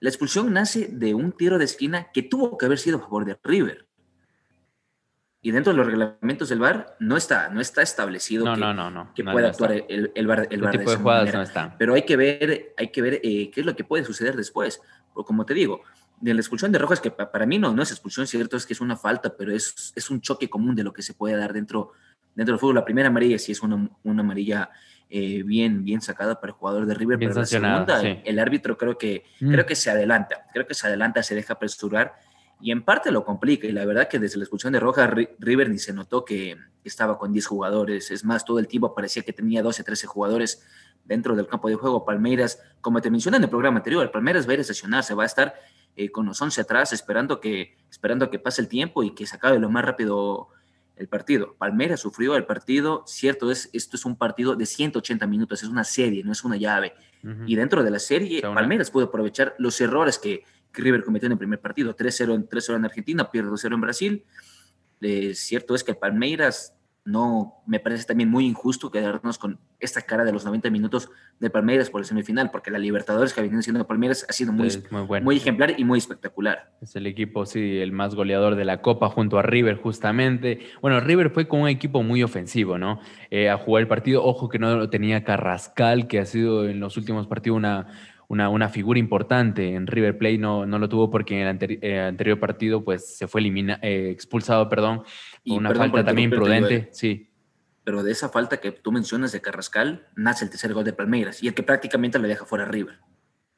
la 0.00 0.08
expulsión 0.08 0.52
nace 0.52 0.88
de 0.88 1.14
un 1.14 1.32
tiro 1.32 1.58
de 1.58 1.64
esquina 1.64 2.10
que 2.12 2.22
tuvo 2.22 2.58
que 2.58 2.66
haber 2.66 2.78
sido 2.78 2.98
a 2.98 3.00
favor 3.00 3.24
de 3.24 3.38
River. 3.42 3.86
Y 5.42 5.52
dentro 5.52 5.72
de 5.72 5.78
los 5.78 5.86
reglamentos 5.86 6.50
del 6.50 6.58
VAR 6.58 6.96
no 6.98 7.16
está, 7.16 7.48
no 7.48 7.62
está 7.62 7.80
establecido 7.80 8.44
que, 9.14 9.24
pueda 9.24 9.48
actuar 9.48 9.72
el, 9.72 10.12
el, 10.14 10.26
VAR, 10.26 10.46
el 10.50 10.60
VAR 10.60 10.76
de, 10.76 10.84
esa 10.84 10.98
manera. 10.98 11.76
Pero 11.78 11.94
hay 11.94 12.02
que 12.02 12.16
ver, 12.16 12.74
hay 12.76 12.88
que 12.88 13.00
ver 13.00 13.14
eh, 13.22 13.50
qué 13.50 13.60
es 13.60 13.66
lo 13.66 13.74
que 13.74 13.84
puede 13.84 14.04
suceder 14.04 14.36
después. 14.36 14.82
Porque 15.14 15.26
como 15.26 15.46
te 15.46 15.54
digo, 15.54 15.82
de 16.20 16.34
la 16.34 16.40
expulsión 16.40 16.70
de 16.72 16.78
Rojas, 16.78 17.00
que 17.00 17.10
para 17.10 17.46
mí 17.46 17.58
no, 17.58 17.74
no 17.74 17.82
es 17.82 17.90
expulsión, 17.90 18.26
cierto, 18.26 18.58
es 18.58 18.66
que 18.66 18.74
es 18.74 18.82
una 18.82 18.96
falta, 18.96 19.34
pero 19.34 19.52
es, 19.52 19.94
es 19.96 20.10
un 20.10 20.20
choque 20.20 20.50
común 20.50 20.74
de 20.74 20.84
lo 20.84 20.92
que 20.92 21.00
se 21.00 21.14
puede 21.14 21.36
dar 21.36 21.54
dentro, 21.54 21.92
dentro 22.34 22.52
del 22.52 22.60
fútbol. 22.60 22.74
La 22.74 22.84
primera 22.84 23.08
amarilla 23.08 23.38
sí 23.38 23.52
es 23.52 23.62
una, 23.62 23.88
una 24.02 24.20
amarilla 24.20 24.68
eh, 25.08 25.42
bien, 25.42 25.82
bien 25.84 26.02
sacada 26.02 26.38
para 26.38 26.52
el 26.52 26.56
jugador 26.56 26.86
de 26.86 26.94
River, 26.94 27.18
pero 27.18 27.34
la 27.34 27.46
segunda, 27.46 28.00
el 28.02 28.38
árbitro 28.38 28.76
creo 28.76 28.98
que, 28.98 29.24
mm. 29.40 29.50
creo 29.50 29.66
que 29.66 29.74
se 29.74 29.90
adelanta, 29.90 30.46
creo 30.52 30.66
que 30.66 30.74
se 30.74 30.86
adelanta, 30.86 31.22
se 31.22 31.34
deja 31.34 31.54
apresurar 31.54 32.14
y 32.60 32.70
en 32.70 32.82
parte 32.82 33.10
lo 33.10 33.24
complica. 33.24 33.66
Y 33.66 33.72
la 33.72 33.84
verdad 33.84 34.08
que 34.08 34.18
desde 34.18 34.38
la 34.38 34.44
expulsión 34.44 34.72
de 34.72 34.80
Roja, 34.80 35.06
River 35.38 35.70
ni 35.70 35.78
se 35.78 35.92
notó 35.92 36.24
que 36.24 36.56
estaba 36.84 37.18
con 37.18 37.32
10 37.32 37.46
jugadores. 37.46 38.10
Es 38.10 38.24
más, 38.24 38.44
todo 38.44 38.58
el 38.58 38.68
tiempo 38.68 38.94
parecía 38.94 39.22
que 39.22 39.32
tenía 39.32 39.62
12, 39.62 39.82
13 39.84 40.06
jugadores 40.06 40.66
dentro 41.04 41.34
del 41.36 41.46
campo 41.46 41.68
de 41.68 41.74
juego. 41.74 42.04
Palmeiras, 42.04 42.62
como 42.80 43.00
te 43.00 43.10
mencioné 43.10 43.38
en 43.38 43.44
el 43.44 43.50
programa 43.50 43.78
anterior, 43.78 44.10
Palmeiras 44.10 44.46
va 44.46 44.52
a 44.52 44.54
ir 44.54 44.60
a 44.60 44.64
sesionarse, 44.64 45.14
va 45.14 45.24
a 45.24 45.26
estar 45.26 45.54
eh, 45.96 46.10
con 46.10 46.26
los 46.26 46.40
11 46.40 46.60
atrás 46.60 46.92
esperando 46.92 47.40
que, 47.40 47.76
esperando 47.90 48.30
que 48.30 48.38
pase 48.38 48.62
el 48.62 48.68
tiempo 48.68 49.02
y 49.02 49.14
que 49.14 49.26
se 49.26 49.36
acabe 49.36 49.58
lo 49.58 49.70
más 49.70 49.84
rápido 49.84 50.48
el 50.96 51.08
partido. 51.08 51.54
Palmeiras 51.58 52.00
sufrió 52.00 52.36
el 52.36 52.44
partido, 52.44 53.04
cierto, 53.06 53.50
es, 53.50 53.70
esto 53.72 53.96
es 53.96 54.04
un 54.04 54.16
partido 54.16 54.54
de 54.54 54.66
180 54.66 55.26
minutos, 55.26 55.62
es 55.62 55.68
una 55.70 55.82
serie, 55.82 56.22
no 56.22 56.32
es 56.32 56.44
una 56.44 56.56
llave. 56.56 56.92
Y 57.46 57.54
dentro 57.54 57.82
de 57.82 57.90
la 57.90 57.98
serie, 57.98 58.40
Palmeiras 58.40 58.90
pudo 58.90 59.06
aprovechar 59.06 59.54
los 59.58 59.78
errores 59.80 60.18
que, 60.18 60.44
que 60.72 60.82
River 60.82 61.04
cometió 61.04 61.26
en 61.26 61.32
el 61.32 61.38
primer 61.38 61.60
partido, 61.60 61.96
3-0 61.96 62.34
en, 62.34 62.48
3 62.48 62.68
en 62.70 62.84
Argentina, 62.84 63.30
pierde 63.30 63.50
2-0 63.50 63.74
en 63.74 63.80
Brasil. 63.80 64.24
Eh, 65.00 65.34
cierto 65.34 65.74
es 65.74 65.82
que 65.82 65.94
Palmeiras 65.94 66.74
no 67.04 67.62
me 67.66 67.80
parece 67.80 68.04
también 68.04 68.28
muy 68.28 68.46
injusto 68.46 68.90
quedarnos 68.90 69.38
con 69.38 69.58
esta 69.78 70.02
cara 70.02 70.24
de 70.24 70.32
los 70.32 70.44
90 70.44 70.68
minutos 70.70 71.10
de 71.38 71.48
Palmeiras 71.48 71.88
por 71.88 72.02
el 72.02 72.04
semifinal, 72.04 72.50
porque 72.50 72.70
la 72.70 72.78
Libertadores 72.78 73.32
que 73.32 73.40
viene 73.40 73.62
siendo 73.62 73.86
Palmeiras 73.86 74.26
ha 74.28 74.32
sido 74.32 74.52
muy, 74.52 74.68
muy, 75.22 75.36
ejemplar 75.36 75.74
y 75.78 75.84
muy 75.84 75.98
espectacular. 75.98 76.72
Es 76.82 76.94
el 76.96 77.06
equipo, 77.06 77.46
sí, 77.46 77.78
el 77.78 77.92
más 77.92 78.14
goleador 78.14 78.54
de 78.54 78.66
la 78.66 78.82
Copa 78.82 79.08
junto 79.08 79.38
a 79.38 79.42
River, 79.42 79.76
justamente. 79.76 80.60
Bueno, 80.82 81.00
River 81.00 81.30
fue 81.30 81.48
con 81.48 81.62
un 81.62 81.68
equipo 81.68 82.02
muy 82.02 82.22
ofensivo, 82.22 82.76
¿no? 82.76 83.00
Eh, 83.30 83.48
a 83.48 83.56
jugar 83.56 83.82
el 83.82 83.88
partido, 83.88 84.22
ojo 84.22 84.50
que 84.50 84.58
no 84.58 84.76
lo 84.76 84.90
tenía 84.90 85.24
Carrascal, 85.24 86.06
que 86.06 86.18
ha 86.18 86.26
sido 86.26 86.68
en 86.68 86.80
los 86.80 86.98
últimos 86.98 87.26
partidos 87.26 87.56
una 87.56 87.86
una, 88.30 88.68
figura 88.68 88.98
importante. 88.98 89.74
En 89.74 89.86
River 89.86 90.16
Plate 90.16 90.38
no, 90.38 90.64
no 90.64 90.78
lo 90.78 90.88
tuvo 90.88 91.10
porque 91.10 91.40
en 91.40 91.48
el 91.48 91.78
eh, 91.82 92.00
anterior 92.00 92.38
partido 92.38 92.84
pues, 92.84 93.16
se 93.16 93.26
fue 93.26 93.40
elimina, 93.40 93.78
eh, 93.82 94.10
expulsado, 94.10 94.68
perdón, 94.68 95.02
por 95.44 95.58
una 95.58 95.74
falta 95.74 96.04
también 96.04 96.32
imprudente. 96.32 96.88
Sí. 96.92 97.28
Pero 97.82 98.04
de 98.04 98.12
esa 98.12 98.28
falta 98.28 98.58
que 98.58 98.70
tú 98.70 98.92
mencionas 98.92 99.32
de 99.32 99.40
Carrascal, 99.40 100.06
nace 100.14 100.44
el 100.44 100.50
tercer 100.50 100.72
gol 100.72 100.84
de 100.84 100.92
Palmeiras 100.92 101.42
y 101.42 101.48
el 101.48 101.54
que 101.54 101.64
prácticamente 101.64 102.18
lo 102.18 102.28
deja 102.28 102.44
fuera 102.44 102.64
a 102.64 102.68
River. 102.68 102.98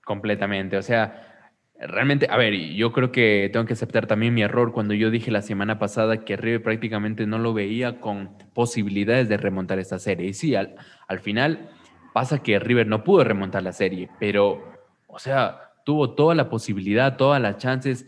Completamente. 0.04 0.78
O 0.78 0.82
sea, 0.82 1.50
realmente, 1.78 2.26
a 2.30 2.38
ver, 2.38 2.54
yo 2.54 2.92
creo 2.92 3.12
que 3.12 3.50
tengo 3.52 3.66
que 3.66 3.74
aceptar 3.74 4.06
también 4.06 4.32
mi 4.32 4.42
error 4.42 4.72
cuando 4.72 4.94
yo 4.94 5.10
dije 5.10 5.30
la 5.30 5.42
semana 5.42 5.78
pasada 5.78 6.24
que 6.24 6.38
River 6.38 6.62
prácticamente 6.62 7.26
no 7.26 7.38
lo 7.38 7.52
veía 7.52 8.00
con 8.00 8.38
posibilidades 8.54 9.28
de 9.28 9.36
remontar 9.36 9.78
esta 9.78 9.98
serie. 9.98 10.28
Y 10.28 10.34
sí, 10.34 10.54
al, 10.54 10.76
al 11.08 11.18
final 11.18 11.68
Pasa 12.12 12.42
que 12.42 12.59
River 12.59 12.87
no 12.87 13.04
pudo 13.04 13.25
remontar 13.25 13.62
la 13.62 13.73
serie, 13.73 14.09
pero, 14.19 14.62
o 15.07 15.19
sea, 15.19 15.73
tuvo 15.85 16.14
toda 16.14 16.35
la 16.35 16.49
posibilidad, 16.49 17.16
todas 17.16 17.40
las 17.40 17.59
chances. 17.59 18.07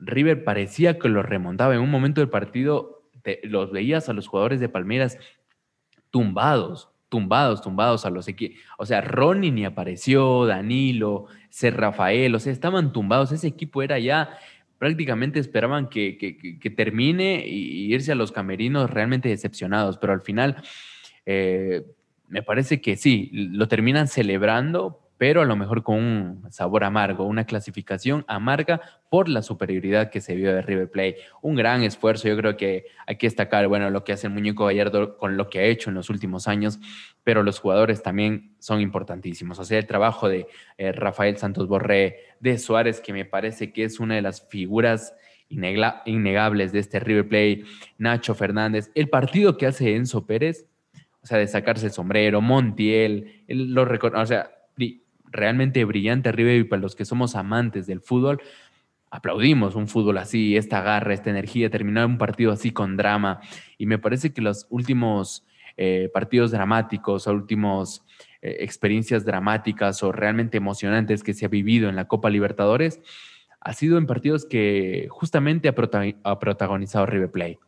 River 0.00 0.44
parecía 0.44 0.98
que 0.98 1.08
lo 1.08 1.22
remontaba. 1.22 1.74
En 1.74 1.80
un 1.80 1.90
momento 1.90 2.20
del 2.20 2.28
partido 2.28 2.96
los 3.44 3.72
veías 3.72 4.08
a 4.08 4.12
los 4.12 4.28
jugadores 4.28 4.60
de 4.60 4.68
Palmeiras 4.68 5.18
tumbados, 6.10 6.90
tumbados, 7.08 7.60
tumbados 7.60 8.06
a 8.06 8.10
los 8.10 8.28
equipos. 8.28 8.58
O 8.78 8.86
sea, 8.86 9.00
Ronnie 9.00 9.50
ni 9.50 9.64
apareció, 9.64 10.46
Danilo, 10.46 11.26
Ser 11.50 11.76
Rafael, 11.76 12.34
o 12.34 12.38
sea, 12.38 12.52
estaban 12.52 12.92
tumbados. 12.92 13.32
Ese 13.32 13.48
equipo 13.48 13.82
era 13.82 13.98
ya, 13.98 14.38
prácticamente 14.78 15.38
esperaban 15.38 15.88
que, 15.88 16.18
que, 16.18 16.70
termine 16.70 17.46
y 17.46 17.92
irse 17.92 18.12
a 18.12 18.16
los 18.16 18.32
camerinos 18.32 18.90
realmente 18.90 19.28
decepcionados, 19.28 19.98
pero 19.98 20.12
al 20.12 20.20
final 20.20 20.62
eh, 21.24 21.84
me 22.28 22.42
parece 22.42 22.80
que 22.80 22.96
sí, 22.96 23.30
lo 23.32 23.68
terminan 23.68 24.08
celebrando 24.08 25.06
pero 25.18 25.42
a 25.42 25.44
lo 25.44 25.56
mejor 25.56 25.82
con 25.82 25.96
un 25.96 26.52
sabor 26.52 26.84
amargo, 26.84 27.24
una 27.24 27.44
clasificación 27.44 28.24
amarga 28.28 28.80
por 29.08 29.28
la 29.28 29.42
superioridad 29.42 30.10
que 30.10 30.20
se 30.20 30.34
vio 30.34 30.54
de 30.54 30.62
River 30.62 30.90
Plate. 30.90 31.18
Un 31.40 31.56
gran 31.56 31.82
esfuerzo, 31.82 32.28
yo 32.28 32.36
creo 32.36 32.56
que 32.56 32.86
hay 33.06 33.16
que 33.16 33.26
destacar, 33.26 33.66
bueno, 33.68 33.88
lo 33.90 34.04
que 34.04 34.12
hace 34.12 34.26
el 34.26 34.34
Muñeco 34.34 34.66
Gallardo 34.66 35.16
con 35.16 35.36
lo 35.36 35.48
que 35.48 35.60
ha 35.60 35.64
hecho 35.64 35.90
en 35.90 35.94
los 35.94 36.10
últimos 36.10 36.48
años, 36.48 36.78
pero 37.24 37.42
los 37.42 37.60
jugadores 37.60 38.02
también 38.02 38.54
son 38.58 38.80
importantísimos. 38.80 39.58
O 39.58 39.64
sea, 39.64 39.78
el 39.78 39.86
trabajo 39.86 40.28
de 40.28 40.46
eh, 40.76 40.92
Rafael 40.92 41.38
Santos 41.38 41.66
Borré, 41.66 42.18
de 42.40 42.58
Suárez, 42.58 43.00
que 43.00 43.12
me 43.12 43.24
parece 43.24 43.72
que 43.72 43.84
es 43.84 43.98
una 44.00 44.16
de 44.16 44.22
las 44.22 44.46
figuras 44.48 45.14
innegables 45.48 46.72
de 46.72 46.80
este 46.80 46.98
River 46.98 47.28
Plate, 47.28 47.64
Nacho 47.98 48.34
Fernández, 48.34 48.90
el 48.94 49.08
partido 49.08 49.56
que 49.56 49.66
hace 49.66 49.94
Enzo 49.94 50.26
Pérez, 50.26 50.66
o 51.26 51.28
sea, 51.28 51.38
de 51.38 51.48
sacarse 51.48 51.86
el 51.86 51.92
sombrero, 51.92 52.40
Montiel, 52.40 53.42
él 53.48 53.74
lo 53.74 53.82
o 53.82 54.26
sea, 54.26 54.48
realmente 55.32 55.84
brillante 55.84 56.30
River 56.30 56.58
y 56.58 56.62
para 56.62 56.80
los 56.80 56.94
que 56.94 57.04
somos 57.04 57.34
amantes 57.34 57.88
del 57.88 58.00
fútbol, 58.00 58.40
aplaudimos 59.10 59.74
un 59.74 59.88
fútbol 59.88 60.18
así, 60.18 60.56
esta 60.56 60.82
garra, 60.82 61.14
esta 61.14 61.30
energía, 61.30 61.68
terminar 61.68 62.06
un 62.06 62.16
partido 62.16 62.52
así 62.52 62.70
con 62.70 62.96
drama. 62.96 63.40
Y 63.76 63.86
me 63.86 63.98
parece 63.98 64.32
que 64.32 64.40
los 64.40 64.68
últimos 64.70 65.44
eh, 65.76 66.12
partidos 66.14 66.52
dramáticos 66.52 67.26
o 67.26 67.32
últimos 67.32 68.04
eh, 68.40 68.58
experiencias 68.60 69.24
dramáticas 69.24 70.04
o 70.04 70.12
realmente 70.12 70.58
emocionantes 70.58 71.24
que 71.24 71.34
se 71.34 71.44
ha 71.44 71.48
vivido 71.48 71.88
en 71.88 71.96
la 71.96 72.06
Copa 72.06 72.30
Libertadores 72.30 73.00
ha 73.60 73.72
sido 73.72 73.98
en 73.98 74.06
partidos 74.06 74.46
que 74.46 75.08
justamente 75.10 75.68
ha, 75.68 76.38
protagonizado 76.38 77.04
River 77.04 77.32
Plate. 77.32 77.58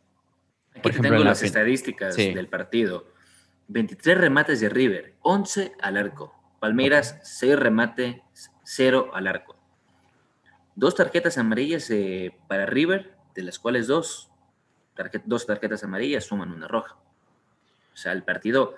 Por 0.81 0.91
ejemplo, 0.91 1.11
tengo 1.11 1.25
las 1.25 1.43
estadísticas 1.43 2.15
del 2.15 2.47
partido. 2.47 3.18
23 3.69 4.17
remates 4.17 4.59
de 4.59 4.67
River, 4.67 5.15
11 5.21 5.73
al 5.79 5.97
arco. 5.97 6.35
Palmeiras, 6.59 7.19
6 7.23 7.57
remate, 7.57 8.23
0 8.63 9.11
al 9.13 9.27
arco. 9.27 9.55
Dos 10.75 10.95
tarjetas 10.95 11.37
amarillas 11.37 11.89
eh, 11.91 12.35
para 12.47 12.65
River, 12.65 13.15
de 13.35 13.43
las 13.43 13.59
cuales 13.59 13.87
dos, 13.87 14.31
dos 15.25 15.45
tarjetas 15.45 15.83
amarillas 15.83 16.25
suman 16.25 16.51
una 16.51 16.67
roja. 16.67 16.95
O 17.93 17.97
sea, 17.97 18.11
el 18.11 18.23
partido 18.23 18.75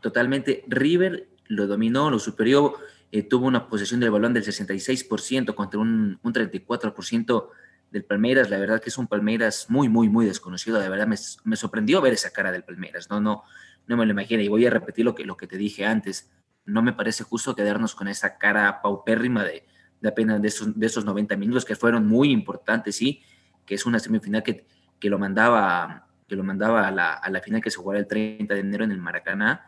totalmente 0.00 0.64
River 0.66 1.28
lo 1.46 1.66
dominó, 1.66 2.10
lo 2.10 2.18
superior, 2.18 2.78
eh, 3.12 3.22
tuvo 3.22 3.46
una 3.46 3.68
posesión 3.68 4.00
del 4.00 4.10
balón 4.10 4.34
del 4.34 4.44
66% 4.44 5.54
contra 5.54 5.78
un, 5.78 6.18
un 6.20 6.32
34% 6.32 7.48
del 7.92 8.04
Palmeiras. 8.04 8.50
La 8.50 8.58
verdad 8.58 8.82
que 8.82 8.88
es 8.88 8.98
un 8.98 9.06
Palmeiras 9.06 9.66
muy, 9.68 9.88
muy, 9.88 10.08
muy 10.08 10.26
desconocido. 10.26 10.80
De 10.80 10.88
verdad 10.88 11.06
me, 11.06 11.16
me, 11.44 11.56
sorprendió 11.56 12.00
ver 12.00 12.14
esa 12.14 12.30
cara 12.30 12.50
del 12.50 12.64
Palmeiras. 12.64 13.08
No, 13.08 13.20
no, 13.20 13.44
no 13.86 13.96
me 13.96 14.06
lo 14.06 14.12
imaginé. 14.12 14.44
Y 14.44 14.48
voy 14.48 14.66
a 14.66 14.70
repetir 14.70 15.04
lo 15.04 15.14
que, 15.14 15.24
lo 15.24 15.36
que 15.36 15.46
te 15.46 15.56
dije 15.56 15.84
antes 15.84 16.30
no 16.64 16.82
me 16.82 16.92
parece 16.92 17.24
justo 17.24 17.54
quedarnos 17.54 17.94
con 17.94 18.08
esa 18.08 18.38
cara 18.38 18.80
paupérrima 18.80 19.44
de, 19.44 19.66
de 20.00 20.08
apenas 20.08 20.40
de 20.40 20.48
esos, 20.48 20.78
de 20.78 20.86
esos 20.86 21.04
90 21.04 21.36
minutos 21.36 21.64
que 21.64 21.76
fueron 21.76 22.06
muy 22.06 22.30
importantes, 22.30 22.96
sí, 22.96 23.22
que 23.66 23.74
es 23.74 23.86
una 23.86 23.98
semifinal 23.98 24.42
que, 24.42 24.66
que 24.98 25.10
lo 25.10 25.18
mandaba, 25.18 26.08
que 26.26 26.36
lo 26.36 26.44
mandaba 26.44 26.88
a 26.88 26.90
la, 26.90 27.12
a 27.12 27.30
la 27.30 27.40
final 27.40 27.60
que 27.60 27.70
se 27.70 27.78
jugará 27.78 28.00
el 28.00 28.06
30 28.06 28.54
de 28.54 28.60
enero 28.60 28.84
en 28.84 28.92
el 28.92 29.00
Maracaná, 29.00 29.66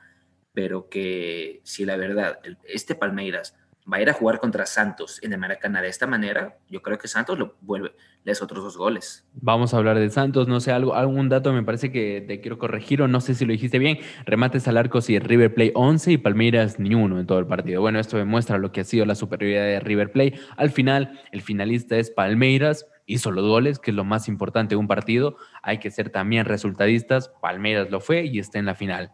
pero 0.52 0.88
que 0.88 1.61
si 1.64 1.85
la 1.85 1.96
verdad, 1.96 2.38
este 2.64 2.94
Palmeiras 2.94 3.54
va 3.90 3.99
a 3.99 4.02
ir 4.02 4.11
a 4.11 4.12
jugar 4.12 4.40
contra 4.40 4.66
Santos 4.66 5.23
en 5.23 5.33
el 5.33 5.38
Maracaná 5.38 5.81
de 5.81 5.88
esta 5.88 6.07
manera, 6.07 6.59
yo 6.69 6.83
creo 6.83 6.99
que 6.99 7.09
Santos 7.09 7.38
lo 7.38 7.57
vuelve, 7.61 7.93
les 8.25 8.43
otros 8.43 8.64
dos 8.64 8.76
goles. 8.76 9.26
Vamos 9.35 9.73
a 9.73 9.76
hablar 9.76 9.99
de 9.99 10.11
Santos, 10.11 10.49
no 10.49 10.61
sé, 10.61 10.73
algo, 10.73 10.95
algún 10.95 11.28
dato 11.28 11.52
me 11.52 11.62
parece 11.62 11.93
que 11.93 12.25
te 12.26 12.40
quiero 12.40 12.59
corregir 12.59 13.02
o 13.02 13.09
no 13.09 13.21
sé 13.21 13.35
si 13.35 13.45
lo 13.45 13.52
dijiste 13.52 13.78
bien. 13.78 13.99
Remates 14.25 14.66
al 14.66 14.76
arco, 14.76 15.00
sí, 15.00 15.19
River 15.19 15.55
Play 15.55 15.71
11 15.75 16.12
y 16.12 16.19
Palmeiras 16.19 16.81
ni 16.81 16.95
uno 16.95 17.21
en 17.21 17.26
todo 17.26 17.38
el 17.38 17.47
partido. 17.47 17.81
Bueno, 17.81 18.00
esto 18.00 18.16
demuestra 18.16 18.59
lo 18.59 18.73
que 18.73 18.81
ha 18.81 18.85
sido 18.85 19.07
la 19.07 19.14
superioridad 19.14 19.64
de 19.64 19.81
River 19.81 20.11
Play. 20.11 20.35
Al 20.57 20.71
final, 20.71 21.21
el 21.31 21.43
finalista 21.43 21.97
es 21.97 22.11
Palmeiras, 22.11 22.87
hizo 23.07 23.31
los 23.31 23.47
goles, 23.47 23.78
que 23.78 23.93
es 23.93 23.97
lo 23.97 24.05
más 24.05 24.26
importante 24.28 24.75
de 24.75 24.81
un 24.81 24.88
partido. 24.88 25.37
Hay 25.62 25.78
que 25.78 25.93
ser 25.93 26.11
también 26.11 26.45
resultadistas. 26.45 27.31
Palmeiras 27.40 27.90
lo 27.90 28.00
fue 28.00 28.25
y 28.25 28.40
está 28.40 28.59
en 28.59 28.66
la 28.66 28.75
final. 28.75 29.12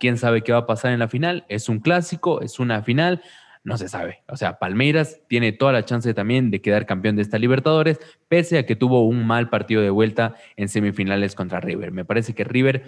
¿Quién 0.00 0.16
sabe 0.16 0.42
qué 0.42 0.52
va 0.52 0.60
a 0.60 0.66
pasar 0.66 0.92
en 0.92 0.98
la 0.98 1.08
final? 1.08 1.44
Es 1.48 1.68
un 1.68 1.80
clásico, 1.80 2.40
es 2.40 2.58
una 2.58 2.82
final 2.82 3.22
no 3.64 3.78
se 3.78 3.88
sabe. 3.88 4.22
O 4.28 4.36
sea, 4.36 4.58
Palmeiras 4.58 5.22
tiene 5.26 5.52
toda 5.52 5.72
la 5.72 5.84
chance 5.84 6.12
también 6.12 6.50
de 6.50 6.60
quedar 6.60 6.84
campeón 6.84 7.16
de 7.16 7.22
esta 7.22 7.38
Libertadores, 7.38 7.98
pese 8.28 8.58
a 8.58 8.66
que 8.66 8.76
tuvo 8.76 9.06
un 9.06 9.26
mal 9.26 9.48
partido 9.48 9.80
de 9.80 9.90
vuelta 9.90 10.34
en 10.56 10.68
semifinales 10.68 11.34
contra 11.34 11.60
River. 11.60 11.90
Me 11.90 12.04
parece 12.04 12.34
que 12.34 12.44
River 12.44 12.84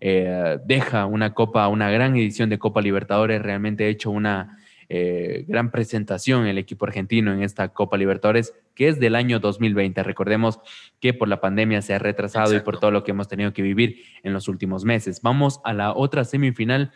eh, 0.00 0.58
deja 0.66 1.06
una 1.06 1.32
Copa, 1.32 1.66
una 1.68 1.90
gran 1.90 2.16
edición 2.16 2.50
de 2.50 2.58
Copa 2.58 2.82
Libertadores, 2.82 3.40
realmente 3.40 3.84
ha 3.84 3.88
hecho 3.88 4.10
una 4.10 4.58
eh, 4.90 5.44
gran 5.46 5.70
presentación 5.70 6.46
el 6.46 6.58
equipo 6.58 6.84
argentino 6.84 7.32
en 7.32 7.42
esta 7.42 7.68
Copa 7.68 7.96
Libertadores, 7.96 8.54
que 8.74 8.88
es 8.88 9.00
del 9.00 9.14
año 9.14 9.40
2020. 9.40 10.02
Recordemos 10.02 10.58
que 11.00 11.14
por 11.14 11.28
la 11.28 11.40
pandemia 11.40 11.80
se 11.80 11.94
ha 11.94 11.98
retrasado 11.98 12.54
y 12.54 12.60
por 12.60 12.78
todo 12.78 12.90
lo 12.90 13.04
que 13.04 13.12
hemos 13.12 13.28
tenido 13.28 13.54
que 13.54 13.62
vivir 13.62 14.02
en 14.22 14.34
los 14.34 14.48
últimos 14.48 14.84
meses. 14.84 15.22
Vamos 15.22 15.60
a 15.64 15.72
la 15.72 15.94
otra 15.94 16.24
semifinal, 16.24 16.92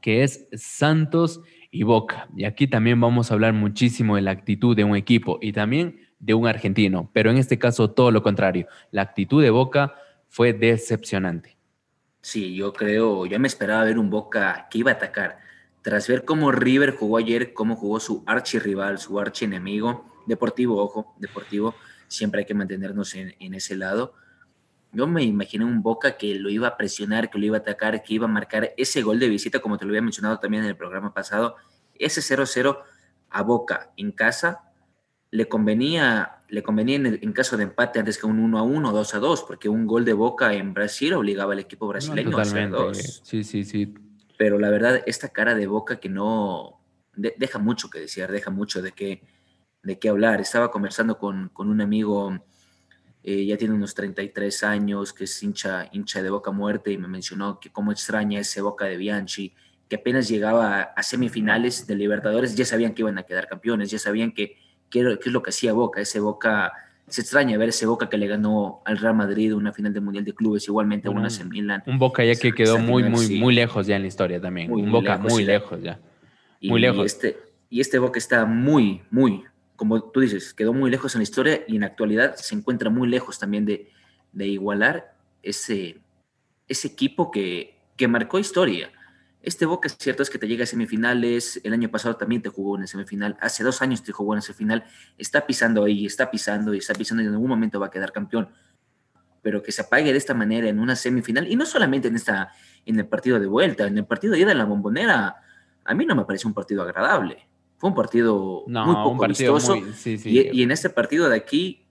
que 0.00 0.22
es 0.22 0.46
Santos 0.52 1.40
y 1.76 1.82
Boca. 1.82 2.26
Y 2.34 2.44
aquí 2.44 2.66
también 2.66 2.98
vamos 2.98 3.30
a 3.30 3.34
hablar 3.34 3.52
muchísimo 3.52 4.16
de 4.16 4.22
la 4.22 4.30
actitud 4.30 4.74
de 4.74 4.84
un 4.84 4.96
equipo 4.96 5.38
y 5.42 5.52
también 5.52 6.00
de 6.18 6.32
un 6.32 6.46
argentino, 6.46 7.10
pero 7.12 7.30
en 7.30 7.36
este 7.36 7.58
caso 7.58 7.90
todo 7.90 8.10
lo 8.10 8.22
contrario. 8.22 8.66
La 8.92 9.02
actitud 9.02 9.42
de 9.42 9.50
Boca 9.50 9.94
fue 10.28 10.54
decepcionante. 10.54 11.58
Sí, 12.22 12.54
yo 12.54 12.72
creo, 12.72 13.26
yo 13.26 13.38
me 13.38 13.46
esperaba 13.46 13.84
ver 13.84 13.98
un 13.98 14.08
Boca 14.08 14.68
que 14.70 14.78
iba 14.78 14.90
a 14.90 14.94
atacar. 14.94 15.38
Tras 15.82 16.08
ver 16.08 16.24
cómo 16.24 16.50
River 16.50 16.96
jugó 16.96 17.18
ayer, 17.18 17.52
cómo 17.52 17.76
jugó 17.76 18.00
su 18.00 18.24
archirrival, 18.26 18.98
su 18.98 19.20
archienemigo, 19.20 20.06
deportivo, 20.26 20.82
ojo, 20.82 21.14
deportivo, 21.18 21.74
siempre 22.08 22.40
hay 22.40 22.46
que 22.46 22.54
mantenernos 22.54 23.14
en, 23.14 23.34
en 23.38 23.52
ese 23.52 23.76
lado 23.76 24.14
yo 24.92 25.06
me 25.06 25.22
imaginé 25.22 25.64
un 25.64 25.82
Boca 25.82 26.16
que 26.16 26.34
lo 26.36 26.48
iba 26.48 26.68
a 26.68 26.76
presionar, 26.76 27.30
que 27.30 27.38
lo 27.38 27.46
iba 27.46 27.56
a 27.56 27.60
atacar, 27.60 28.02
que 28.02 28.14
iba 28.14 28.26
a 28.26 28.30
marcar 28.30 28.72
ese 28.76 29.02
gol 29.02 29.18
de 29.18 29.28
visita, 29.28 29.60
como 29.60 29.78
te 29.78 29.84
lo 29.84 29.90
había 29.90 30.02
mencionado 30.02 30.38
también 30.38 30.62
en 30.64 30.70
el 30.70 30.76
programa 30.76 31.12
pasado, 31.12 31.56
ese 31.98 32.20
0-0 32.20 32.78
a 33.30 33.42
Boca 33.42 33.92
en 33.96 34.12
casa 34.12 34.66
le 35.30 35.48
convenía, 35.48 36.38
le 36.48 36.62
convenía 36.62 36.96
en, 36.96 37.32
caso 37.32 37.56
de 37.56 37.64
empate 37.64 37.98
antes 37.98 38.18
que 38.18 38.26
un 38.26 38.38
1 38.38 38.64
1 38.64 38.92
2 38.92 39.20
2, 39.20 39.42
porque 39.42 39.68
un 39.68 39.86
gol 39.86 40.04
de 40.04 40.12
Boca 40.12 40.54
en 40.54 40.72
Brasil 40.72 41.12
obligaba 41.14 41.52
al 41.52 41.58
equipo 41.58 41.86
brasileño 41.88 42.38
a 42.38 42.42
hacer 42.42 42.70
dos. 42.70 43.20
Sí, 43.24 43.44
sí, 43.44 43.64
sí. 43.64 43.92
Pero 44.38 44.58
la 44.58 44.70
verdad, 44.70 45.02
esta 45.06 45.28
cara 45.28 45.54
de 45.54 45.66
Boca 45.66 45.98
que 45.98 46.08
no 46.08 46.80
deja 47.14 47.58
mucho 47.58 47.90
que 47.90 48.00
decir, 48.00 48.28
deja 48.28 48.50
mucho 48.50 48.82
de 48.82 48.92
qué, 48.92 49.22
de 49.82 49.98
qué 49.98 50.08
hablar. 50.08 50.40
Estaba 50.40 50.70
conversando 50.70 51.18
con, 51.18 51.48
con 51.48 51.68
un 51.68 51.80
amigo 51.80 52.38
eh, 53.28 53.44
ya 53.44 53.56
tiene 53.56 53.74
unos 53.74 53.92
33 53.92 54.62
años, 54.62 55.12
que 55.12 55.24
es 55.24 55.42
hincha, 55.42 55.88
hincha 55.90 56.22
de 56.22 56.30
Boca 56.30 56.52
Muerte 56.52 56.92
y 56.92 56.96
me 56.96 57.08
mencionó 57.08 57.58
que 57.58 57.70
cómo 57.70 57.90
extraña 57.90 58.38
ese 58.38 58.60
Boca 58.60 58.84
de 58.84 58.96
Bianchi, 58.96 59.52
que 59.88 59.96
apenas 59.96 60.28
llegaba 60.28 60.82
a 60.82 61.02
semifinales 61.02 61.88
de 61.88 61.96
Libertadores, 61.96 62.54
ya 62.54 62.64
sabían 62.64 62.94
que 62.94 63.02
iban 63.02 63.18
a 63.18 63.24
quedar 63.24 63.48
campeones, 63.48 63.90
ya 63.90 63.98
sabían 63.98 64.30
que 64.30 64.58
qué 64.90 65.00
es 65.00 65.26
lo 65.26 65.42
que 65.42 65.50
hacía 65.50 65.72
Boca, 65.72 66.00
ese 66.00 66.20
Boca, 66.20 66.72
se 67.08 67.20
extraña 67.20 67.58
ver 67.58 67.70
ese 67.70 67.86
Boca 67.86 68.08
que 68.08 68.16
le 68.16 68.28
ganó 68.28 68.80
al 68.84 68.96
Real 68.96 69.16
Madrid 69.16 69.52
una 69.56 69.72
final 69.72 69.92
del 69.92 70.04
Mundial 70.04 70.24
de 70.24 70.32
Clubes, 70.32 70.68
igualmente 70.68 71.08
a 71.08 71.10
unas 71.10 71.40
en 71.40 71.48
Milan. 71.48 71.82
Un 71.84 71.98
Boca 71.98 72.24
ya 72.24 72.36
que 72.36 72.52
quedó 72.52 72.78
muy, 72.78 73.02
muy, 73.02 73.40
muy 73.40 73.56
lejos 73.56 73.88
ya 73.88 73.96
en 73.96 74.02
la 74.02 74.08
historia 74.08 74.40
también, 74.40 74.70
un 74.70 74.92
Boca 74.92 75.18
muy 75.18 75.44
lejos 75.44 75.82
ya, 75.82 75.98
muy 76.62 76.80
lejos. 76.80 77.06
Este, 77.06 77.36
y 77.70 77.80
este 77.80 77.98
Boca 77.98 78.20
está 78.20 78.44
muy, 78.44 79.02
muy, 79.10 79.42
como 79.76 80.02
tú 80.10 80.20
dices, 80.20 80.54
quedó 80.54 80.72
muy 80.72 80.90
lejos 80.90 81.14
en 81.14 81.20
la 81.20 81.24
historia 81.24 81.62
y 81.68 81.76
en 81.76 81.82
la 81.82 81.88
actualidad 81.88 82.34
se 82.36 82.54
encuentra 82.54 82.90
muy 82.90 83.08
lejos 83.08 83.38
también 83.38 83.64
de, 83.64 83.90
igualar 84.34 85.14
ese, 85.42 86.00
equipo 86.68 87.30
que, 87.30 87.78
marcó 88.08 88.38
historia. 88.38 88.90
Este 89.42 89.64
Boca, 89.64 89.88
cierto, 89.88 90.22
es 90.22 90.30
que 90.30 90.38
te 90.38 90.48
llega 90.48 90.64
a 90.64 90.66
semifinales, 90.66 91.60
el 91.62 91.72
año 91.72 91.88
pasado 91.88 92.16
también 92.16 92.42
te 92.42 92.48
jugó 92.48 92.74
en 92.74 92.82
la 92.82 92.86
semifinal, 92.88 93.36
hace 93.40 93.62
dos 93.62 93.80
años 93.80 94.02
te 94.02 94.10
jugó 94.10 94.34
en 94.34 94.38
la 94.38 94.42
semifinal, 94.42 94.84
está 95.18 95.46
pisando 95.46 95.84
ahí, 95.84 96.04
está 96.04 96.30
pisando 96.30 96.74
y 96.74 96.78
está 96.78 96.94
pisando 96.94 97.22
y 97.22 97.26
en 97.26 97.32
algún 97.32 97.48
momento 97.48 97.78
va 97.78 97.86
a 97.86 97.90
quedar 97.90 98.10
campeón. 98.10 98.48
Pero 99.42 99.62
que 99.62 99.70
se 99.70 99.82
apague 99.82 100.10
de 100.10 100.18
esta 100.18 100.34
manera 100.34 100.68
en 100.68 100.80
una 100.80 100.96
semifinal, 100.96 101.46
y 101.46 101.54
no 101.54 101.64
solamente 101.64 102.08
en, 102.08 102.16
esta, 102.16 102.50
en 102.84 102.98
el 102.98 103.06
partido 103.06 103.38
de 103.38 103.46
vuelta, 103.46 103.86
en 103.86 103.96
el 103.96 104.04
partido 104.04 104.34
de 104.34 104.54
la 104.54 104.64
bombonera, 104.64 105.36
a 105.84 105.94
mí 105.94 106.04
no 106.04 106.16
me 106.16 106.24
parece 106.24 106.48
un 106.48 106.54
partido 106.54 106.82
agradable. 106.82 107.46
Fue 107.78 107.90
un 107.90 107.96
partido 107.96 108.64
muy 108.66 108.94
poco 108.94 109.28
vistoso. 109.28 109.76
Y, 110.04 110.62
en 110.62 110.70
este 110.70 110.90
partido 110.90 111.28
de 111.28 111.36
aquí, 111.36 111.86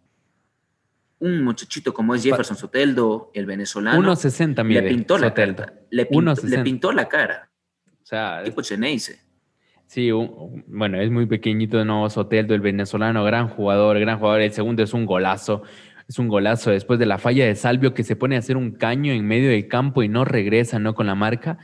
un 1.20 1.44
muchachito 1.44 1.94
como 1.94 2.16
es 2.16 2.24
Jefferson 2.24 2.58
Soteldo, 2.58 3.32
el 3.34 3.46
venezolano, 3.46 4.02
1.60 4.14 4.68
le 4.68 4.84
pintó 4.84 5.18
la 5.18 5.34
cara. 5.34 5.74
Le, 5.90 6.08
le, 6.44 6.64
pintó 6.64 6.92
la 6.92 7.08
cara. 7.08 7.50
O 8.02 8.06
sea, 8.06 8.44
tipo 8.44 8.62
Cheneise. 8.62 9.20
Sí, 9.88 10.10
bueno, 10.12 11.00
es 11.00 11.12
muy 11.12 11.28
pequeñito 11.28 11.78
de 11.78 11.86
nuevo 11.86 12.10
Soteldo, 12.10 12.56
el 12.56 12.62
venezolano, 12.62 13.24
gran 13.24 13.48
jugador, 13.48 14.00
gran 14.00 14.18
jugador. 14.18 14.42
El 14.42 14.52
segundo 14.52 14.84
es 14.84 14.94
un 14.94 15.06
golazo. 15.06 15.62
Es 16.08 16.20
un 16.20 16.28
golazo 16.28 16.72
después 16.72 17.00
de 17.00 17.06
la 17.06 17.18
falla 17.18 17.46
de 17.46 17.56
Salvio 17.56 17.94
que 17.94 18.04
se 18.04 18.16
pone 18.16 18.36
a 18.36 18.40
hacer 18.40 18.58
un 18.58 18.72
caño 18.72 19.12
en 19.14 19.26
medio 19.26 19.50
del 19.50 19.68
campo 19.68 20.04
y 20.04 20.08
no 20.08 20.26
regresa, 20.26 20.80
¿no? 20.80 20.94
Con 20.94 21.08
la 21.08 21.16
marca. 21.16 21.58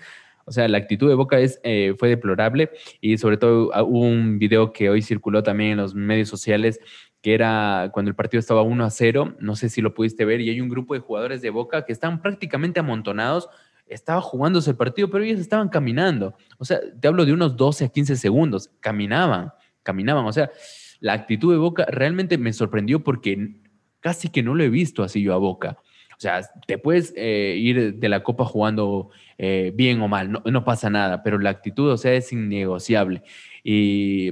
O 0.45 0.51
sea, 0.51 0.67
la 0.67 0.77
actitud 0.77 1.07
de 1.07 1.15
Boca 1.15 1.39
es, 1.39 1.59
eh, 1.63 1.95
fue 1.97 2.09
deplorable 2.09 2.71
y 2.99 3.17
sobre 3.17 3.37
todo 3.37 3.71
ah, 3.73 3.83
hubo 3.83 4.01
un 4.01 4.39
video 4.39 4.73
que 4.73 4.89
hoy 4.89 5.01
circuló 5.01 5.43
también 5.43 5.71
en 5.71 5.77
los 5.77 5.95
medios 5.95 6.29
sociales 6.29 6.79
que 7.21 7.33
era 7.33 7.89
cuando 7.93 8.09
el 8.09 8.15
partido 8.15 8.39
estaba 8.39 8.63
1 8.63 8.83
a 8.83 8.89
0, 8.89 9.35
no 9.39 9.55
sé 9.55 9.69
si 9.69 9.81
lo 9.81 9.93
pudiste 9.93 10.25
ver, 10.25 10.41
y 10.41 10.49
hay 10.49 10.59
un 10.59 10.69
grupo 10.69 10.93
de 10.93 10.99
jugadores 10.99 11.41
de 11.41 11.51
Boca 11.51 11.85
que 11.85 11.93
están 11.93 12.21
prácticamente 12.21 12.79
amontonados, 12.79 13.47
estaba 13.85 14.21
jugándose 14.21 14.71
el 14.71 14.77
partido, 14.77 15.09
pero 15.09 15.23
ellos 15.23 15.39
estaban 15.39 15.69
caminando. 15.69 16.33
O 16.57 16.65
sea, 16.65 16.79
te 16.99 17.07
hablo 17.07 17.25
de 17.25 17.33
unos 17.33 17.55
12 17.57 17.85
a 17.85 17.89
15 17.89 18.15
segundos, 18.15 18.71
caminaban, 18.79 19.51
caminaban. 19.83 20.25
O 20.25 20.33
sea, 20.33 20.49
la 20.99 21.13
actitud 21.13 21.51
de 21.51 21.59
Boca 21.59 21.85
realmente 21.89 22.37
me 22.37 22.53
sorprendió 22.53 23.03
porque 23.03 23.55
casi 23.99 24.29
que 24.29 24.41
no 24.41 24.55
lo 24.55 24.63
he 24.63 24.69
visto 24.69 25.03
así 25.03 25.21
yo 25.21 25.33
a 25.33 25.37
Boca. 25.37 25.77
O 26.21 26.23
sea, 26.23 26.41
te 26.67 26.77
puedes 26.77 27.15
eh, 27.17 27.55
ir 27.57 27.95
de 27.95 28.07
la 28.07 28.21
copa 28.21 28.45
jugando 28.45 29.09
eh, 29.39 29.71
bien 29.73 29.99
o 30.03 30.07
mal, 30.07 30.31
no, 30.31 30.63
pasa 30.63 30.87
nada, 30.87 31.23
pero 31.23 31.39
la 31.39 31.49
actitud, 31.49 31.89
o 31.89 31.97
sea, 31.97 32.13
es 32.13 32.31
innegociable. 32.31 33.23
Y 33.63 34.31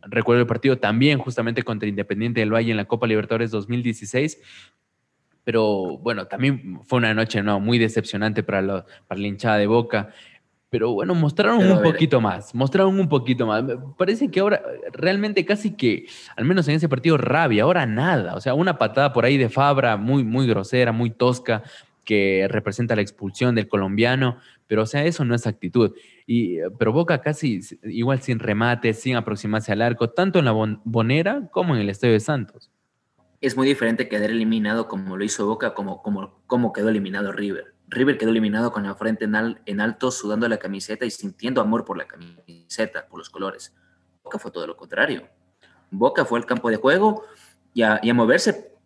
recuerdo 0.00 0.40
el 0.40 0.46
partido 0.46 0.78
también 0.78 1.18
justamente 1.18 1.62
contra 1.62 1.90
Independiente 1.90 2.40
del 2.40 2.54
Valle 2.54 2.70
en 2.70 2.78
la 2.78 2.86
Copa 2.86 3.06
Libertadores 3.06 3.50
2016. 3.50 4.40
Pero 5.44 5.98
bueno, 5.98 6.26
también 6.26 6.80
fue 6.86 7.00
una 7.00 7.12
noche 7.12 7.42
no, 7.42 7.60
muy 7.60 7.78
decepcionante 7.78 8.42
para, 8.42 8.62
la 8.62 8.86
hinchada 9.18 9.58
de 9.58 9.66
Boca. 9.66 10.14
Pero 10.70 10.92
bueno, 10.92 11.16
mostraron 11.16 11.68
un 11.68 11.82
poquito 11.82 12.20
más, 12.20 12.54
mostraron 12.54 12.98
un 12.98 13.08
poquito 13.08 13.44
más. 13.44 13.64
Parece 13.98 14.30
que 14.30 14.38
ahora 14.38 14.62
realmente 14.92 15.44
casi 15.44 15.76
que, 15.76 16.06
al 16.36 16.44
menos 16.44 16.68
en 16.68 16.76
ese 16.76 16.88
partido, 16.88 17.16
rabia, 17.16 17.64
ahora 17.64 17.86
nada. 17.86 18.36
O 18.36 18.40
sea, 18.40 18.54
una 18.54 18.78
patada 18.78 19.12
por 19.12 19.24
ahí 19.24 19.36
de 19.36 19.48
Fabra 19.48 19.96
muy, 19.96 20.22
muy 20.22 20.46
grosera, 20.46 20.92
muy 20.92 21.10
tosca, 21.10 21.64
que 22.04 22.46
representa 22.48 22.96
la 22.96 23.02
expulsión 23.02 23.54
del 23.54 23.68
colombiano, 23.68 24.38
pero 24.66 24.82
o 24.82 24.86
sea, 24.86 25.04
eso 25.04 25.24
no 25.24 25.34
es 25.34 25.46
actitud. 25.46 25.92
Y, 26.26 26.58
pero 26.78 26.92
Boca 26.92 27.20
casi 27.20 27.60
igual 27.82 28.20
sin 28.20 28.38
remate, 28.38 28.94
sin 28.94 29.16
aproximarse 29.16 29.72
al 29.72 29.82
arco, 29.82 30.10
tanto 30.10 30.38
en 30.38 30.44
la 30.44 30.52
Bonera 30.84 31.48
como 31.50 31.74
en 31.74 31.80
el 31.80 31.90
Estadio 31.90 32.14
de 32.14 32.20
Santos. 32.20 32.70
Es 33.40 33.56
muy 33.56 33.66
diferente 33.66 34.08
quedar 34.08 34.30
eliminado 34.30 34.86
como 34.86 35.16
lo 35.16 35.24
hizo 35.24 35.46
Boca, 35.46 35.74
como, 35.74 36.02
como, 36.02 36.42
como 36.46 36.72
quedó 36.72 36.90
eliminado 36.90 37.32
River. 37.32 37.74
River 37.90 38.16
quedó 38.16 38.30
eliminado 38.30 38.72
con 38.72 38.84
la 38.84 38.94
frente 38.94 39.24
en, 39.24 39.58
en 39.66 39.80
alto, 39.80 40.10
sudando 40.10 40.48
la 40.48 40.58
camiseta 40.58 41.04
y 41.04 41.10
sintiendo 41.10 41.60
amor 41.60 41.84
por 41.84 41.98
la 41.98 42.06
camiseta, 42.06 43.06
por 43.08 43.18
los 43.18 43.28
colores. 43.28 43.74
Boca 44.22 44.38
fue 44.38 44.50
todo 44.52 44.66
lo 44.66 44.76
contrario. 44.76 45.28
Boca 45.90 46.24
fue 46.24 46.38
al 46.38 46.46
campo 46.46 46.70
de 46.70 46.76
juego 46.76 47.24
y 47.74 47.82
a, 47.82 48.00
moverse 48.14 48.78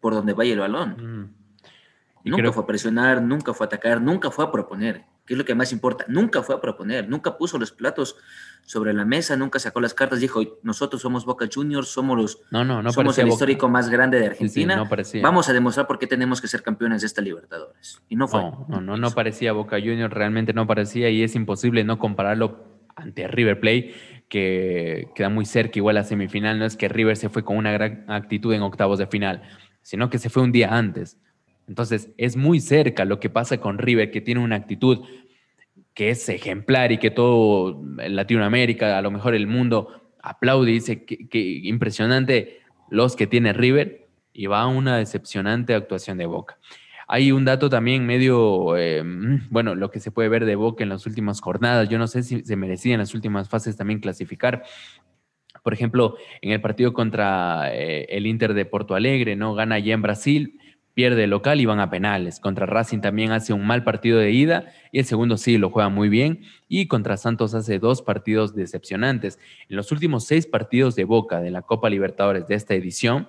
por 0.00 0.14
donde 0.14 0.32
vaya 0.32 0.52
el 0.52 0.60
balón. 0.60 0.96
Mm. 0.96 2.30
Nunca 2.30 2.52
fue 2.52 2.62
a 2.62 2.66
presionar, 2.66 3.20
nunca 3.20 3.52
fue 3.52 3.64
a 3.64 3.66
atacar, 3.66 4.00
nunca 4.00 4.30
fue 4.30 4.44
a 4.44 4.52
proponer, 4.52 5.04
que 5.26 5.34
es 5.34 5.38
lo 5.38 5.44
que 5.44 5.54
más 5.54 5.72
importa. 5.72 6.04
Nunca 6.08 6.42
fue 6.42 6.54
a 6.54 6.60
proponer, 6.60 7.08
nunca 7.08 7.36
puso 7.38 7.58
los 7.58 7.72
platos 7.72 8.16
sobre 8.66 8.92
la 8.92 9.04
mesa, 9.04 9.36
nunca 9.36 9.58
sacó 9.58 9.80
las 9.80 9.94
cartas, 9.94 10.20
dijo, 10.20 10.40
nosotros 10.62 11.02
somos 11.02 11.24
Boca 11.24 11.46
Juniors, 11.52 11.88
somos 11.88 12.16
los 12.16 12.40
no, 12.50 12.64
no, 12.64 12.82
no 12.82 12.92
somos 12.92 13.18
el 13.18 13.28
histórico 13.28 13.68
más 13.68 13.88
grande 13.88 14.18
de 14.18 14.26
Argentina. 14.26 14.76
no 14.76 14.88
Vamos 15.22 15.48
a 15.48 15.52
demostrar 15.52 15.86
por 15.86 15.98
qué 15.98 16.06
tenemos 16.06 16.40
que 16.40 16.48
ser 16.48 16.62
campeones 16.62 17.02
de 17.02 17.06
esta 17.06 17.20
Libertadores. 17.20 18.02
Y 18.08 18.16
no 18.16 18.28
fue. 18.28 18.40
No, 18.40 18.80
no, 18.80 18.96
no, 18.96 19.10
parecía 19.10 19.52
Boca 19.52 19.78
Juniors, 19.78 20.12
realmente 20.12 20.52
no 20.52 20.66
parecía 20.66 21.10
y 21.10 21.22
es 21.22 21.34
imposible 21.34 21.84
no 21.84 21.98
compararlo 21.98 22.64
ante 22.96 23.26
River 23.26 23.60
Play, 23.60 23.94
que 24.28 25.08
queda 25.14 25.28
muy 25.28 25.46
cerca 25.46 25.78
igual 25.78 25.96
a 25.96 26.04
semifinal. 26.04 26.58
No 26.58 26.64
es 26.64 26.76
que 26.76 26.88
River 26.88 27.16
se 27.16 27.28
fue 27.28 27.44
con 27.44 27.56
una 27.56 27.72
gran 27.72 28.04
actitud 28.08 28.52
en 28.52 28.62
octavos 28.62 28.98
de 28.98 29.06
final, 29.06 29.42
sino 29.82 30.10
que 30.10 30.18
se 30.18 30.30
fue 30.30 30.42
un 30.42 30.52
día 30.52 30.74
antes. 30.74 31.18
Entonces, 31.68 32.10
es 32.18 32.36
muy 32.36 32.60
cerca 32.60 33.04
lo 33.04 33.20
que 33.20 33.30
pasa 33.30 33.58
con 33.58 33.78
River, 33.78 34.10
que 34.10 34.20
tiene 34.20 34.40
una 34.40 34.56
actitud 34.56 35.04
que 35.94 36.10
es 36.10 36.28
ejemplar 36.28 36.92
y 36.92 36.98
que 36.98 37.10
todo 37.10 37.82
Latinoamérica, 37.96 38.98
a 38.98 39.02
lo 39.02 39.10
mejor 39.10 39.34
el 39.34 39.46
mundo, 39.46 40.02
aplaude 40.22 40.70
y 40.70 40.74
dice 40.74 41.04
que, 41.04 41.28
impresionante 41.62 42.60
los 42.90 43.16
que 43.16 43.26
tiene 43.26 43.52
River 43.52 44.08
y 44.32 44.46
va 44.46 44.62
a 44.62 44.66
una 44.66 44.98
decepcionante 44.98 45.74
actuación 45.74 46.18
de 46.18 46.26
Boca. 46.26 46.58
Hay 47.06 47.32
un 47.32 47.44
dato 47.44 47.68
también 47.68 48.06
medio, 48.06 48.76
eh, 48.76 49.02
bueno, 49.50 49.74
lo 49.74 49.90
que 49.90 50.00
se 50.00 50.10
puede 50.10 50.28
ver 50.28 50.46
de 50.46 50.56
Boca 50.56 50.82
en 50.82 50.88
las 50.88 51.06
últimas 51.06 51.40
jornadas. 51.40 51.88
Yo 51.88 51.98
no 51.98 52.06
sé 52.06 52.22
si 52.22 52.42
se 52.42 52.56
merecía 52.56 52.94
en 52.94 53.00
las 53.00 53.14
últimas 53.14 53.48
fases 53.48 53.76
también 53.76 54.00
clasificar. 54.00 54.64
Por 55.62 55.74
ejemplo, 55.74 56.16
en 56.40 56.52
el 56.52 56.60
partido 56.60 56.92
contra 56.92 57.68
eh, 57.72 58.06
el 58.08 58.26
Inter 58.26 58.54
de 58.54 58.64
Porto 58.64 58.94
Alegre, 58.94 59.36
¿no? 59.36 59.54
Gana 59.54 59.76
allá 59.76 59.94
en 59.94 60.02
Brasil, 60.02 60.58
pierde 60.94 61.26
local 61.26 61.60
y 61.60 61.66
van 61.66 61.80
a 61.80 61.90
penales. 61.90 62.40
Contra 62.40 62.66
Racing 62.66 63.00
también 63.00 63.32
hace 63.32 63.52
un 63.52 63.66
mal 63.66 63.84
partido 63.84 64.18
de 64.18 64.30
ida 64.30 64.72
y 64.92 65.00
el 65.00 65.04
segundo 65.04 65.36
sí 65.36 65.58
lo 65.58 65.70
juega 65.70 65.88
muy 65.88 66.08
bien. 66.08 66.42
Y 66.68 66.86
contra 66.86 67.16
Santos 67.16 67.54
hace 67.54 67.78
dos 67.78 68.00
partidos 68.00 68.54
decepcionantes. 68.54 69.38
En 69.68 69.76
los 69.76 69.92
últimos 69.92 70.24
seis 70.24 70.46
partidos 70.46 70.94
de 70.94 71.04
Boca 71.04 71.40
de 71.40 71.50
la 71.50 71.62
Copa 71.62 71.90
Libertadores 71.90 72.46
de 72.46 72.54
esta 72.54 72.74
edición, 72.74 73.28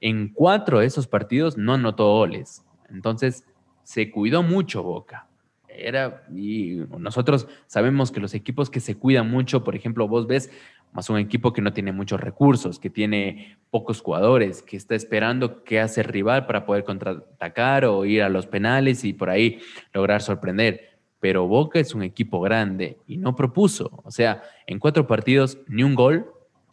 en 0.00 0.32
cuatro 0.32 0.80
de 0.80 0.86
esos 0.86 1.06
partidos 1.06 1.56
no 1.56 1.74
anotó 1.74 2.12
goles. 2.12 2.62
Entonces 2.90 3.44
se 3.82 4.10
cuidó 4.10 4.42
mucho 4.42 4.82
Boca. 4.82 5.26
Era, 5.66 6.24
y 6.34 6.80
nosotros 6.98 7.46
sabemos 7.66 8.10
que 8.10 8.20
los 8.20 8.34
equipos 8.34 8.68
que 8.68 8.80
se 8.80 8.96
cuidan 8.96 9.30
mucho, 9.30 9.62
por 9.62 9.76
ejemplo, 9.76 10.08
vos 10.08 10.26
ves 10.26 10.50
más 10.92 11.10
un 11.10 11.18
equipo 11.18 11.52
que 11.52 11.62
no 11.62 11.72
tiene 11.72 11.92
muchos 11.92 12.20
recursos, 12.20 12.78
que 12.78 12.90
tiene 12.90 13.58
pocos 13.70 14.00
jugadores, 14.00 14.62
que 14.62 14.76
está 14.76 14.94
esperando 14.94 15.62
qué 15.64 15.80
hace 15.80 16.00
el 16.00 16.08
rival 16.08 16.46
para 16.46 16.64
poder 16.64 16.84
contraatacar 16.84 17.84
o 17.84 18.04
ir 18.04 18.22
a 18.22 18.28
los 18.28 18.46
penales 18.46 19.04
y 19.04 19.12
por 19.12 19.30
ahí 19.30 19.60
lograr 19.92 20.22
sorprender. 20.22 20.98
Pero 21.20 21.46
Boca 21.46 21.78
es 21.80 21.94
un 21.94 22.02
equipo 22.02 22.40
grande 22.40 22.98
y 23.06 23.16
no 23.16 23.34
propuso. 23.34 24.02
O 24.04 24.10
sea, 24.10 24.42
en 24.66 24.78
cuatro 24.78 25.06
partidos 25.06 25.58
ni 25.66 25.82
un 25.82 25.94
gol 25.94 26.30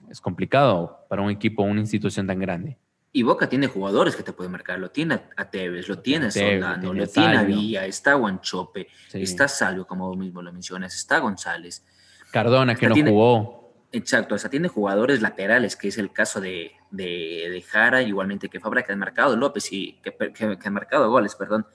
es 0.10 0.22
complicado 0.22 1.06
para 1.10 1.22
un 1.22 1.32
equipo 1.32 1.64
una 1.64 1.82
institución 1.82 2.28
tan 2.28 2.40
grande. 2.40 2.78
Y 3.12 3.24
Boca 3.24 3.48
tiene 3.48 3.68
jugadores 3.68 4.16
que 4.16 4.24
te 4.24 4.34
pueden 4.34 4.52
marcar. 4.52 4.78
Lo 4.78 4.92
tiene 4.92 5.22
a 5.38 5.50
Tevez, 5.50 5.88
lo 5.88 6.00
tiene 6.00 6.28
a 6.28 6.32
Soldano, 6.32 6.94
lo 6.94 7.08
tiene 7.08 7.38
a 7.38 7.44
Villa, 7.44 7.86
está 7.86 8.16
Guanchope, 8.16 8.88
está 9.14 9.48
Salvo, 9.48 9.88
como 9.88 10.10
vos 10.10 10.18
mismo 10.18 10.42
lo 10.42 10.52
mencionas, 10.52 10.94
está 10.94 11.20
González. 11.20 11.86
Cardona, 12.32 12.76
que 12.76 12.90
no 12.90 12.96
jugó. 12.96 13.65
Exacto, 13.96 14.36
o 14.36 14.38
sea, 14.38 14.50
tiene 14.50 14.68
jugadores 14.68 15.22
laterales, 15.22 15.78
que 15.78 15.88
es 15.88 15.98
el 15.98 16.12
caso 16.12 16.42
de, 16.42 16.74
de, 16.92 17.64
Jara, 17.66 18.02
igualmente 18.02 18.50
que 18.50 18.60
Fabra, 18.60 18.84
que 18.84 18.92
han 18.92 19.00
marcado 19.00 19.38
López 19.38 19.72
y 19.72 19.94
que, 20.04 20.34
que, 20.34 20.70
marcado 20.70 21.10
goles, 21.10 21.34
perdón, 21.36 21.66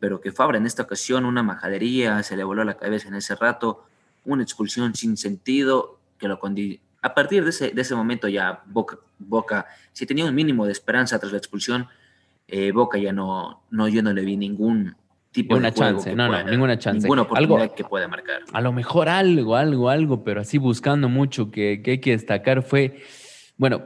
pero 0.00 0.18
que 0.18 0.32
Fabra 0.32 0.56
en 0.56 0.64
esta 0.64 0.84
ocasión 0.84 1.26
una 1.26 1.42
majadería, 1.42 2.22
se 2.22 2.38
le 2.38 2.44
voló 2.44 2.64
la 2.64 2.78
cabeza 2.78 3.08
en 3.08 3.16
ese 3.16 3.34
rato, 3.34 3.84
una 4.24 4.42
expulsión 4.42 4.94
sin 4.94 5.18
sentido, 5.18 5.98
que 6.18 6.26
lo 6.26 6.40
a 7.02 7.14
partir 7.14 7.44
de 7.44 7.50
ese, 7.50 7.70
de 7.72 7.82
ese 7.82 7.94
momento 7.94 8.28
ya 8.28 8.62
Boca, 8.64 8.96
Boca, 9.18 9.66
si 9.92 10.06
tenía 10.06 10.24
un 10.24 10.34
mínimo 10.34 10.64
de 10.64 10.72
esperanza 10.72 11.18
tras 11.18 11.32
la 11.32 11.38
expulsión, 11.38 11.86
eh, 12.46 12.72
Boca 12.72 12.96
ya 12.96 13.12
no, 13.12 13.60
no, 13.68 13.88
yo 13.88 14.02
no 14.02 14.14
le 14.14 14.24
vi 14.24 14.38
ningún, 14.38 14.96
tipo 15.32 15.54
ninguna 15.54 15.72
chance, 15.72 16.14
no, 16.14 16.28
no, 16.28 16.42
ninguna 16.44 16.78
chance. 16.78 17.00
Ninguna 17.00 17.22
oportunidad 17.22 17.74
que 17.74 17.84
pueda 17.84 18.08
marcar. 18.08 18.42
A 18.52 18.60
lo 18.60 18.72
mejor 18.72 19.08
algo, 19.08 19.56
algo, 19.56 19.88
algo, 19.88 20.24
pero 20.24 20.40
así 20.40 20.58
buscando 20.58 21.08
mucho 21.08 21.50
que, 21.50 21.82
hay 21.84 21.98
que 21.98 22.10
destacar 22.12 22.62
fue, 22.62 23.02
bueno, 23.56 23.82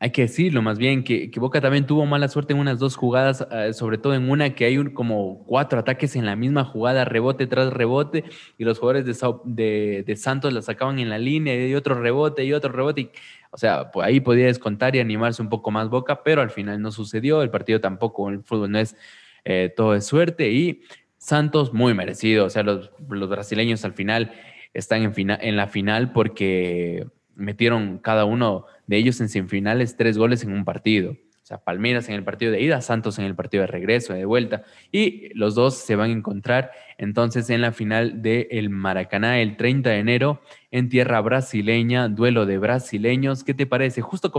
hay 0.00 0.10
que 0.10 0.22
decirlo 0.22 0.60
más 0.60 0.78
bien, 0.78 1.02
que, 1.02 1.30
Boca 1.36 1.60
también 1.60 1.86
tuvo 1.86 2.04
mala 2.04 2.28
suerte 2.28 2.52
en 2.52 2.58
unas 2.58 2.78
dos 2.78 2.94
jugadas, 2.96 3.46
eh, 3.50 3.72
sobre 3.72 3.96
todo 3.96 4.14
en 4.14 4.30
una 4.30 4.54
que 4.54 4.66
hay 4.66 4.76
un, 4.76 4.90
como 4.90 5.44
cuatro 5.46 5.78
ataques 5.78 6.14
en 6.16 6.26
la 6.26 6.36
misma 6.36 6.64
jugada, 6.64 7.04
rebote 7.04 7.46
tras 7.46 7.72
rebote, 7.72 8.24
y 8.58 8.64
los 8.64 8.78
jugadores 8.78 9.06
de, 9.44 10.04
de, 10.06 10.16
Santos 10.16 10.52
la 10.52 10.62
sacaban 10.62 10.98
en 10.98 11.08
la 11.08 11.18
línea 11.18 11.66
y 11.66 11.74
otro 11.74 11.94
rebote 11.94 12.44
y 12.44 12.52
otro 12.52 12.70
rebote. 12.72 13.10
o 13.50 13.56
sea, 13.56 13.90
pues 13.90 14.06
ahí 14.06 14.20
podía 14.20 14.46
descontar 14.46 14.94
y 14.94 15.00
animarse 15.00 15.40
un 15.40 15.48
poco 15.48 15.70
más 15.70 15.88
Boca, 15.88 16.22
pero 16.22 16.42
al 16.42 16.50
final 16.50 16.82
no 16.82 16.92
sucedió, 16.92 17.42
el 17.42 17.50
partido 17.50 17.80
tampoco, 17.80 18.28
el 18.28 18.42
fútbol 18.42 18.72
no 18.72 18.78
es 18.78 18.96
eh, 19.44 19.72
todo 19.74 19.94
es 19.94 20.06
suerte 20.06 20.50
y 20.50 20.82
Santos 21.18 21.72
muy 21.72 21.94
merecido, 21.94 22.46
o 22.46 22.50
sea, 22.50 22.62
los, 22.62 22.90
brasileños 22.98 23.84
al 23.84 23.94
final 23.94 24.32
están 24.74 25.02
en, 25.02 25.30
en 25.30 25.56
la 25.56 25.68
final 25.68 26.12
porque 26.12 27.06
metieron 27.34 27.98
cada 27.98 28.24
uno 28.24 28.66
de 28.86 28.96
ellos 28.96 29.20
en 29.20 29.28
semifinales 29.28 29.96
tres 29.96 30.18
goles 30.18 30.42
en 30.44 30.52
un 30.52 30.64
partido. 30.64 31.16
O 31.44 31.46
sea, 31.46 31.58
Palmeiras 31.58 32.08
en 32.08 32.14
el 32.14 32.24
partido 32.24 32.52
de 32.52 32.62
ida, 32.62 32.80
Santos 32.80 33.18
en 33.18 33.26
el 33.26 33.34
partido 33.34 33.60
de 33.60 33.66
regreso, 33.66 34.14
de 34.14 34.24
vuelta. 34.24 34.62
Y 34.90 35.28
los 35.34 35.54
dos 35.54 35.76
se 35.76 35.94
van 35.94 36.08
a 36.08 36.14
encontrar 36.14 36.70
entonces 36.96 37.50
en 37.50 37.60
la 37.60 37.72
final 37.72 38.22
del 38.22 38.70
Maracaná 38.70 39.38
el 39.42 39.58
30 39.58 39.90
de 39.90 39.98
enero 39.98 40.40
en 40.70 40.88
tierra 40.88 41.20
brasileña, 41.20 42.08
duelo 42.08 42.46
de 42.46 42.56
brasileños. 42.56 43.44
¿Qué 43.44 43.52
te 43.52 43.66
parece? 43.66 44.00
Justo 44.00 44.32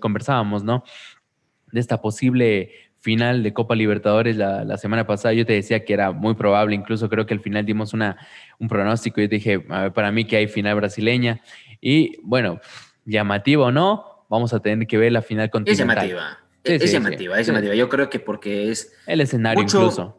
conversábamos, 0.00 0.64
¿no? 0.64 0.82
De 1.70 1.78
esta 1.78 2.00
posible 2.00 2.72
final 3.02 3.42
de 3.42 3.52
Copa 3.52 3.74
Libertadores 3.74 4.36
la, 4.36 4.78
semana 4.78 5.06
pasada, 5.06 5.34
yo 5.34 5.44
te 5.44 5.52
decía 5.52 5.84
que 5.84 5.92
era 5.92 6.12
muy 6.12 6.34
probable, 6.34 6.76
incluso 6.76 7.08
creo 7.08 7.26
que 7.26 7.34
al 7.34 7.40
final 7.40 7.66
dimos 7.66 7.92
una, 7.92 8.16
un 8.60 8.68
pronóstico, 8.68 9.20
yo 9.20 9.28
te 9.28 9.34
dije, 9.34 9.58
para 9.58 10.12
mí 10.12 10.24
que 10.24 10.36
hay 10.36 10.46
final 10.46 10.76
brasileña, 10.76 11.40
y 11.80 12.16
bueno, 12.22 12.60
llamativa 13.04 13.66
o 13.66 13.72
no, 13.72 14.24
vamos 14.28 14.54
a 14.54 14.60
tener 14.60 14.86
que 14.86 14.98
ver 14.98 15.10
la 15.10 15.20
final 15.20 15.50
continental. 15.50 15.98
Es 15.98 16.10
llamativa, 16.10 16.38
es, 16.62 16.92
llamativa, 16.92 17.40
es 17.40 17.46
llamativa, 17.48 17.74
yo 17.74 17.88
creo 17.88 18.08
que 18.08 18.20
porque 18.20 18.70
es... 18.70 18.94
El 19.08 19.20
escenario 19.20 19.64
incluso. 19.64 20.16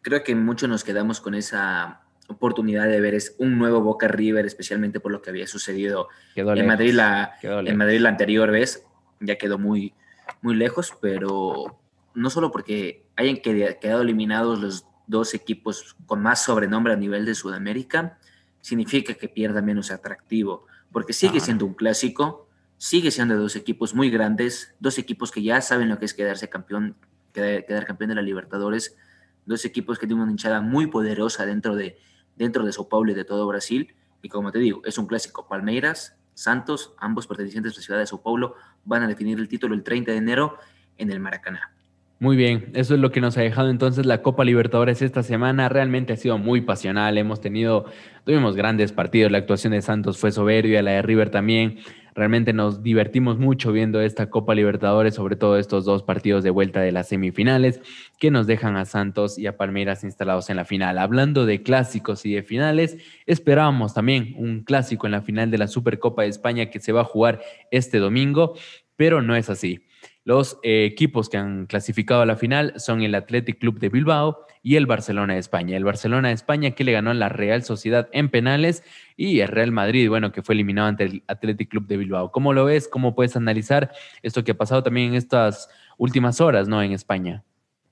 Creo 0.00 0.22
que 0.22 0.36
muchos 0.36 0.68
nos 0.68 0.84
quedamos 0.84 1.20
con 1.20 1.34
esa 1.34 2.02
oportunidad 2.28 2.86
de 2.86 3.00
ver 3.00 3.14
es 3.14 3.34
un 3.38 3.58
nuevo 3.58 3.80
Boca 3.80 4.06
River, 4.06 4.46
especialmente 4.46 5.00
por 5.00 5.10
lo 5.10 5.20
que 5.20 5.30
había 5.30 5.48
sucedido 5.48 6.08
en 6.36 6.64
Madrid, 6.64 6.92
la, 6.92 7.34
en 7.42 7.76
Madrid 7.76 7.98
la 7.98 8.10
anterior 8.10 8.52
vez, 8.52 8.84
ya 9.18 9.36
quedó 9.36 9.58
muy, 9.58 9.94
muy 10.42 10.54
lejos, 10.54 10.92
pero 11.00 11.80
no 12.14 12.30
solo 12.30 12.50
porque 12.50 13.06
hayan 13.16 13.36
quedado 13.36 14.02
eliminados 14.02 14.60
los 14.60 14.86
dos 15.06 15.34
equipos 15.34 15.96
con 16.06 16.22
más 16.22 16.44
sobrenombre 16.44 16.92
a 16.92 16.96
nivel 16.96 17.24
de 17.24 17.34
Sudamérica, 17.34 18.18
significa 18.60 19.14
que 19.14 19.28
pierda 19.28 19.60
menos 19.60 19.90
atractivo, 19.90 20.66
porque 20.90 21.12
sigue 21.12 21.40
siendo 21.40 21.66
un 21.66 21.74
clásico, 21.74 22.48
sigue 22.78 23.10
siendo 23.10 23.36
dos 23.36 23.56
equipos 23.56 23.94
muy 23.94 24.10
grandes, 24.10 24.74
dos 24.80 24.98
equipos 24.98 25.30
que 25.30 25.42
ya 25.42 25.60
saben 25.60 25.88
lo 25.88 25.98
que 25.98 26.06
es 26.06 26.14
quedarse 26.14 26.48
campeón, 26.48 26.96
quedar, 27.32 27.84
campeón 27.84 28.08
de 28.08 28.14
la 28.14 28.22
Libertadores, 28.22 28.96
dos 29.44 29.64
equipos 29.64 29.98
que 29.98 30.06
tienen 30.06 30.22
una 30.22 30.32
hinchada 30.32 30.60
muy 30.60 30.86
poderosa 30.86 31.44
dentro 31.44 31.76
de, 31.76 31.98
dentro 32.36 32.64
de 32.64 32.72
Sao 32.72 32.88
Paulo 32.88 33.12
y 33.12 33.14
de 33.14 33.24
todo 33.24 33.46
Brasil, 33.46 33.94
y 34.22 34.28
como 34.30 34.50
te 34.50 34.58
digo, 34.58 34.80
es 34.86 34.96
un 34.96 35.06
clásico. 35.06 35.46
Palmeiras, 35.46 36.16
Santos, 36.32 36.94
ambos 36.98 37.26
pertenecientes 37.26 37.74
a 37.74 37.76
la 37.76 37.82
ciudad 37.82 38.00
de 38.00 38.06
Sao 38.06 38.22
Paulo, 38.22 38.54
van 38.84 39.02
a 39.02 39.08
definir 39.08 39.38
el 39.38 39.48
título 39.48 39.74
el 39.74 39.82
30 39.82 40.12
de 40.12 40.16
enero 40.16 40.58
en 40.96 41.10
el 41.10 41.20
Maracaná. 41.20 41.74
Muy 42.20 42.36
bien, 42.36 42.70
eso 42.74 42.94
es 42.94 43.00
lo 43.00 43.10
que 43.10 43.20
nos 43.20 43.36
ha 43.36 43.42
dejado 43.42 43.70
entonces 43.70 44.06
la 44.06 44.22
Copa 44.22 44.44
Libertadores 44.44 45.02
esta 45.02 45.22
semana. 45.22 45.68
Realmente 45.68 46.12
ha 46.12 46.16
sido 46.16 46.38
muy 46.38 46.60
pasional. 46.60 47.18
Hemos 47.18 47.40
tenido, 47.40 47.86
tuvimos 48.24 48.54
grandes 48.56 48.92
partidos. 48.92 49.32
La 49.32 49.38
actuación 49.38 49.72
de 49.72 49.82
Santos 49.82 50.16
fue 50.18 50.30
soberbia, 50.30 50.82
la 50.82 50.92
de 50.92 51.02
River 51.02 51.30
también. 51.30 51.80
Realmente 52.14 52.52
nos 52.52 52.84
divertimos 52.84 53.38
mucho 53.38 53.72
viendo 53.72 54.00
esta 54.00 54.30
Copa 54.30 54.54
Libertadores, 54.54 55.16
sobre 55.16 55.34
todo 55.34 55.58
estos 55.58 55.84
dos 55.84 56.04
partidos 56.04 56.44
de 56.44 56.50
vuelta 56.50 56.80
de 56.80 56.92
las 56.92 57.08
semifinales 57.08 57.80
que 58.20 58.30
nos 58.30 58.46
dejan 58.46 58.76
a 58.76 58.84
Santos 58.84 59.36
y 59.36 59.48
a 59.48 59.56
Palmeiras 59.56 60.04
instalados 60.04 60.48
en 60.48 60.56
la 60.56 60.64
final. 60.64 60.98
Hablando 60.98 61.44
de 61.44 61.64
clásicos 61.64 62.24
y 62.24 62.34
de 62.34 62.44
finales, 62.44 62.96
esperábamos 63.26 63.92
también 63.94 64.34
un 64.38 64.62
clásico 64.62 65.06
en 65.06 65.12
la 65.12 65.22
final 65.22 65.50
de 65.50 65.58
la 65.58 65.66
Supercopa 65.66 66.22
de 66.22 66.28
España 66.28 66.70
que 66.70 66.78
se 66.78 66.92
va 66.92 67.00
a 67.00 67.04
jugar 67.04 67.40
este 67.72 67.98
domingo, 67.98 68.54
pero 68.94 69.20
no 69.20 69.34
es 69.34 69.50
así. 69.50 69.80
Los 70.26 70.58
eh, 70.62 70.86
equipos 70.86 71.28
que 71.28 71.36
han 71.36 71.66
clasificado 71.66 72.22
a 72.22 72.26
la 72.26 72.36
final 72.36 72.72
son 72.78 73.02
el 73.02 73.14
Athletic 73.14 73.58
Club 73.58 73.78
de 73.78 73.90
Bilbao 73.90 74.46
y 74.62 74.76
el 74.76 74.86
Barcelona 74.86 75.34
de 75.34 75.38
España. 75.38 75.76
El 75.76 75.84
Barcelona 75.84 76.28
de 76.28 76.34
España 76.34 76.70
que 76.70 76.82
le 76.82 76.92
ganó 76.92 77.10
a 77.10 77.14
la 77.14 77.28
Real 77.28 77.62
Sociedad 77.62 78.08
en 78.10 78.30
penales 78.30 78.82
y 79.18 79.40
el 79.40 79.48
Real 79.48 79.70
Madrid, 79.70 80.08
bueno, 80.08 80.32
que 80.32 80.42
fue 80.42 80.54
eliminado 80.54 80.88
ante 80.88 81.04
el 81.04 81.24
Athletic 81.26 81.68
Club 81.68 81.86
de 81.86 81.98
Bilbao. 81.98 82.32
¿Cómo 82.32 82.54
lo 82.54 82.64
ves? 82.64 82.88
¿Cómo 82.88 83.14
puedes 83.14 83.36
analizar 83.36 83.92
esto 84.22 84.42
que 84.42 84.52
ha 84.52 84.56
pasado 84.56 84.82
también 84.82 85.10
en 85.10 85.14
estas 85.16 85.68
últimas 85.98 86.40
horas, 86.40 86.68
¿no? 86.68 86.82
En 86.82 86.92
España. 86.92 87.44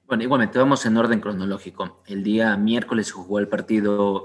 Bueno, 0.07 0.23
igualmente 0.23 0.59
vamos 0.59 0.87
en 0.87 0.97
orden 0.97 1.21
cronológico. 1.21 2.03
El 2.07 2.23
día 2.23 2.57
miércoles 2.57 3.13
jugó 3.13 3.41
el 3.41 3.49
partido 3.49 4.25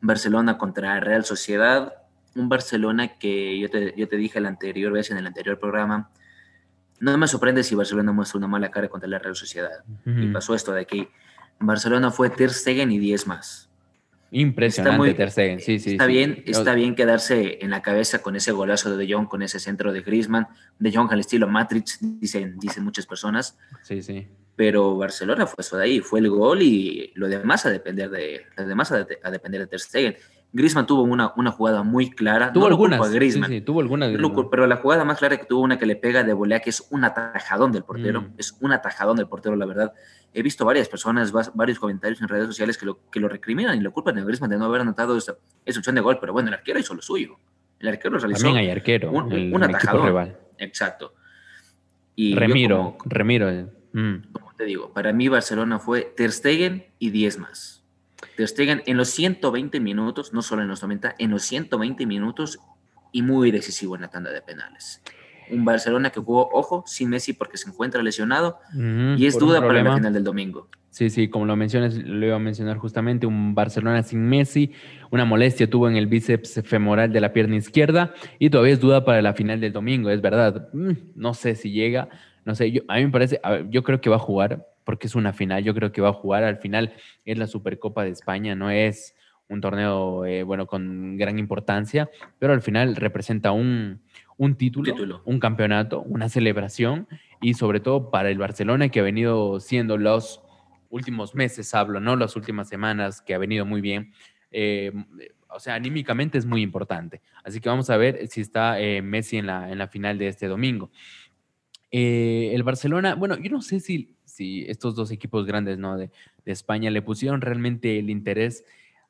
Barcelona 0.00 0.56
contra 0.56 0.98
Real 1.00 1.26
Sociedad, 1.26 1.92
un 2.34 2.48
Barcelona 2.48 3.18
que 3.18 3.58
yo 3.58 3.68
te 4.08 4.16
dije 4.16 4.40
la 4.40 4.48
anterior 4.48 4.90
vez 4.90 5.10
en 5.10 5.18
el 5.18 5.26
anterior 5.26 5.58
programa, 5.58 6.10
no 7.02 7.18
me 7.18 7.26
sorprende 7.26 7.64
si 7.64 7.74
Barcelona 7.74 8.12
muestra 8.12 8.38
una 8.38 8.46
mala 8.46 8.70
cara 8.70 8.88
contra 8.88 9.08
la 9.08 9.18
Real 9.18 9.34
Sociedad. 9.34 9.82
Y 10.06 10.28
pasó 10.28 10.54
esto 10.54 10.72
de 10.72 10.82
aquí. 10.82 11.08
Barcelona 11.58 12.12
fue 12.12 12.30
Ter 12.30 12.50
Stegen 12.50 12.92
y 12.92 12.98
10 13.00 13.26
más. 13.26 13.68
Impresionante 14.30 15.12
Ter 15.12 15.30
Stegen, 15.30 15.60
sí, 15.60 15.80
sí. 15.80 15.92
Está, 15.92 16.06
Bien, 16.06 16.44
está 16.46 16.74
bien 16.74 16.94
quedarse 16.94 17.58
en 17.60 17.70
la 17.70 17.82
cabeza 17.82 18.22
con 18.22 18.36
ese 18.36 18.52
golazo 18.52 18.96
de 18.96 19.04
De 19.04 19.12
Jong, 19.12 19.26
con 19.26 19.42
ese 19.42 19.58
centro 19.58 19.92
de 19.92 20.02
Griezmann. 20.02 20.46
De 20.78 20.92
Jong 20.92 21.10
al 21.10 21.18
estilo 21.18 21.48
Matrix, 21.48 21.98
dicen, 22.20 22.56
dicen 22.58 22.84
muchas 22.84 23.06
personas. 23.06 23.58
Sí, 23.82 24.00
sí. 24.00 24.28
Pero 24.54 24.96
Barcelona 24.96 25.46
fue 25.46 25.62
eso 25.62 25.76
de 25.76 25.84
ahí, 25.84 26.00
fue 26.00 26.20
el 26.20 26.30
gol 26.30 26.62
y 26.62 27.10
lo 27.16 27.26
demás 27.26 27.66
a 27.66 27.70
depender 27.70 28.10
de, 28.10 28.46
lo 28.56 28.64
demás 28.64 28.92
a, 28.92 29.06
a 29.24 29.30
depender 29.30 29.60
de 29.60 29.66
Ter 29.66 29.80
Stegen. 29.80 30.16
Griezmann 30.54 30.86
tuvo 30.86 31.02
una, 31.02 31.32
una 31.36 31.50
jugada 31.50 31.82
muy 31.82 32.10
clara. 32.10 32.52
Tuvo 32.52 32.66
algunas. 32.66 33.00
Sí, 33.10 33.60
tuvo 33.62 33.80
algunas. 33.80 34.12
pero 34.50 34.66
la 34.66 34.76
jugada 34.76 35.04
más 35.04 35.18
clara 35.18 35.38
que 35.38 35.46
tuvo 35.46 35.62
una 35.62 35.78
que 35.78 35.86
le 35.86 35.96
pega 35.96 36.22
de 36.22 36.34
volea, 36.34 36.60
que 36.60 36.70
es 36.70 36.86
un 36.90 37.04
atajadón 37.04 37.72
del 37.72 37.84
portero. 37.84 38.22
Mm. 38.22 38.34
Es 38.36 38.56
un 38.60 38.72
atajadón 38.72 39.16
del 39.16 39.28
portero, 39.28 39.56
la 39.56 39.64
verdad. 39.64 39.94
He 40.34 40.42
visto 40.42 40.64
varias 40.64 40.88
personas, 40.88 41.32
varios 41.54 41.78
comentarios 41.78 42.20
en 42.20 42.28
redes 42.28 42.46
sociales 42.46 42.76
que 42.76 42.84
lo, 42.84 43.10
que 43.10 43.18
lo 43.18 43.28
recriminan 43.28 43.78
y 43.78 43.80
lo 43.80 43.92
culpan 43.92 44.14
de 44.14 44.24
Griezmann 44.24 44.50
de 44.50 44.58
no 44.58 44.66
haber 44.66 44.82
anotado 44.82 45.16
esa, 45.16 45.36
esa 45.64 45.78
opción 45.78 45.94
de 45.94 46.02
gol. 46.02 46.18
Pero 46.20 46.34
bueno, 46.34 46.48
el 46.48 46.54
arquero 46.54 46.78
hizo 46.78 46.94
lo 46.94 47.02
suyo. 47.02 47.38
El 47.80 47.88
arquero 47.88 48.18
realizó. 48.18 48.44
También 48.44 48.64
hay 48.64 48.70
arquero. 48.70 49.10
Un, 49.10 49.62
atajadón. 49.62 50.06
Rival. 50.06 50.36
Exacto. 50.58 51.14
Y 52.14 52.34
Remiro. 52.34 52.98
Remiro. 53.06 53.50
Eh, 53.50 53.66
mm. 53.92 54.32
Como 54.32 54.52
te 54.54 54.64
digo, 54.64 54.92
para 54.92 55.14
mí 55.14 55.28
Barcelona 55.28 55.78
fue 55.78 56.12
Ter 56.14 56.30
Stegen 56.30 56.86
y 56.98 57.10
10 57.10 57.38
más. 57.38 57.81
Ter 58.36 58.48
Stegen 58.48 58.82
en 58.86 58.96
los 58.96 59.08
120 59.10 59.80
minutos, 59.80 60.32
no 60.32 60.42
solo 60.42 60.62
en 60.62 60.68
los 60.68 60.82
90, 60.82 61.16
en 61.18 61.30
los 61.30 61.42
120 61.42 62.06
minutos 62.06 62.58
y 63.12 63.22
muy 63.22 63.50
decisivo 63.50 63.94
en 63.94 64.02
la 64.02 64.08
tanda 64.08 64.32
de 64.32 64.42
penales. 64.42 65.02
Un 65.50 65.64
Barcelona 65.64 66.10
que 66.10 66.20
jugó, 66.20 66.48
ojo, 66.52 66.84
sin 66.86 67.10
Messi 67.10 67.34
porque 67.34 67.58
se 67.58 67.68
encuentra 67.68 68.02
lesionado 68.02 68.58
y 68.74 69.26
es 69.26 69.38
duda 69.38 69.60
para 69.60 69.82
la 69.82 69.94
final 69.96 70.12
del 70.12 70.24
domingo. 70.24 70.68
Sí, 70.92 71.08
sí, 71.08 71.28
como 71.28 71.46
lo 71.46 71.56
mencionas, 71.56 71.94
lo 71.94 72.26
iba 72.26 72.36
a 72.36 72.38
mencionar 72.38 72.76
justamente, 72.76 73.26
un 73.26 73.54
Barcelona 73.54 74.02
sin 74.02 74.28
Messi, 74.28 74.72
una 75.10 75.24
molestia 75.24 75.68
tuvo 75.68 75.88
en 75.88 75.96
el 75.96 76.06
bíceps 76.06 76.60
femoral 76.64 77.12
de 77.12 77.20
la 77.20 77.32
pierna 77.32 77.56
izquierda 77.56 78.12
y 78.38 78.50
todavía 78.50 78.74
es 78.74 78.80
duda 78.80 79.02
para 79.04 79.22
la 79.22 79.32
final 79.32 79.58
del 79.58 79.72
domingo, 79.72 80.10
es 80.10 80.20
verdad. 80.20 80.68
Mm, 80.74 80.92
no 81.14 81.32
sé 81.32 81.54
si 81.54 81.70
llega, 81.70 82.10
no 82.44 82.54
sé, 82.54 82.70
yo, 82.72 82.82
a 82.88 82.96
mí 82.96 83.06
me 83.06 83.10
parece, 83.10 83.40
yo 83.70 83.82
creo 83.82 84.02
que 84.02 84.10
va 84.10 84.16
a 84.16 84.18
jugar, 84.18 84.66
porque 84.84 85.06
es 85.06 85.14
una 85.14 85.32
final, 85.32 85.62
yo 85.64 85.74
creo 85.74 85.92
que 85.92 86.00
va 86.00 86.10
a 86.10 86.14
jugar. 86.14 86.44
Al 86.44 86.58
final 86.58 86.94
es 87.24 87.38
la 87.38 87.46
Supercopa 87.46 88.04
de 88.04 88.10
España, 88.10 88.54
no 88.54 88.70
es 88.70 89.14
un 89.52 89.60
torneo, 89.60 90.24
eh, 90.24 90.42
bueno, 90.42 90.66
con 90.66 91.16
gran 91.16 91.38
importancia, 91.38 92.10
pero 92.38 92.52
al 92.52 92.62
final 92.62 92.96
representa 92.96 93.52
un, 93.52 94.00
título, 94.56 95.22
un 95.24 95.38
campeonato, 95.38 96.00
una 96.02 96.28
celebración 96.28 97.06
y 97.40 97.54
sobre 97.54 97.80
todo 97.80 98.10
para 98.10 98.30
el 98.30 98.38
Barcelona 98.38 98.88
que 98.88 99.00
ha 99.00 99.02
venido 99.02 99.60
siendo 99.60 99.98
los 99.98 100.42
últimos 100.88 101.34
meses, 101.34 101.74
hablo, 101.74 102.00
¿no? 102.00 102.16
Las 102.16 102.34
últimas 102.34 102.68
semanas 102.68 103.20
que 103.20 103.34
ha 103.34 103.38
venido 103.38 103.66
muy 103.66 103.80
bien. 103.80 104.12
Eh, 104.50 104.92
o 105.48 105.60
sea, 105.60 105.74
anímicamente 105.74 106.38
es 106.38 106.46
muy 106.46 106.62
importante. 106.62 107.20
Así 107.44 107.60
que 107.60 107.68
vamos 107.68 107.90
a 107.90 107.96
ver 107.98 108.26
si 108.28 108.40
está 108.40 108.80
eh, 108.80 109.02
Messi 109.02 109.36
en 109.36 109.46
la, 109.46 109.70
en 109.70 109.78
la 109.78 109.86
final 109.86 110.16
de 110.18 110.28
este 110.28 110.46
domingo. 110.48 110.90
el 111.90 112.62
Barcelona, 112.62 113.14
bueno, 113.16 113.36
yo 113.36 113.50
no 113.50 113.60
sé 113.60 113.80
si 113.80 114.16
si 114.32 114.64
estos 114.68 114.94
dos 114.94 115.10
equipos 115.10 115.46
grandes 115.46 115.78
¿no? 115.78 115.96
de, 115.96 116.10
España 116.46 116.90
le 116.90 117.02
pusieron 117.02 117.40
realmente 117.40 117.98
el 117.98 118.10
interés 118.10 118.64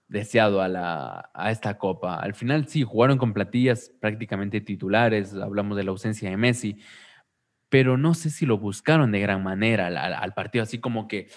deseado 0.08 0.60
a, 0.60 0.68
la, 0.68 1.30
a 1.32 1.50
esta 1.50 1.78
copa. 1.78 2.16
Al 2.16 2.34
final 2.34 2.68
sí, 2.68 2.82
jugaron 2.82 3.18
con 3.18 3.32
platillas 3.32 3.90
prácticamente 4.00 4.60
titulares, 4.60 5.34
hablamos 5.34 5.76
de 5.76 5.84
la 5.84 5.90
ausencia 5.90 6.28
de 6.28 6.36
Messi, 6.36 6.78
pero 7.68 7.96
no 7.96 8.12
sé 8.12 8.28
si 8.28 8.44
lo 8.44 8.58
buscaron 8.58 9.12
de 9.12 9.20
gran 9.20 9.42
manera 9.42 9.86
al, 9.86 10.34
partido, 10.34 10.64
así 10.64 10.78
como 10.78 11.08
que, 11.08 11.28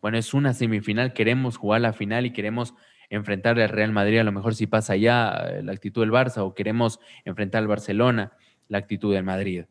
bueno, 0.00 0.18
es 0.18 0.32
una 0.34 0.52
semifinal, 0.52 1.12
queremos 1.12 1.56
jugar 1.56 1.80
la 1.80 1.92
final 1.92 2.26
y 2.26 2.32
queremos 2.32 2.74
enfrentar 3.10 3.58
al 3.58 3.68
Real 3.68 3.92
Madrid, 3.92 4.18
a 4.18 4.24
lo 4.24 4.32
mejor 4.32 4.54
si 4.54 4.66
pasa 4.66 4.94
ya 4.94 5.32
eh, 5.48 5.62
la 5.62 5.72
actitud 5.72 6.02
del 6.02 6.12
Barça, 6.12 6.38
o 6.38 6.54
queremos 6.54 7.00
enfrentar 7.24 7.60
al 7.60 7.68
Barcelona, 7.68 8.32
la 8.68 8.78
actitud 8.78 9.12
del 9.12 9.24
Madrid 9.24 9.64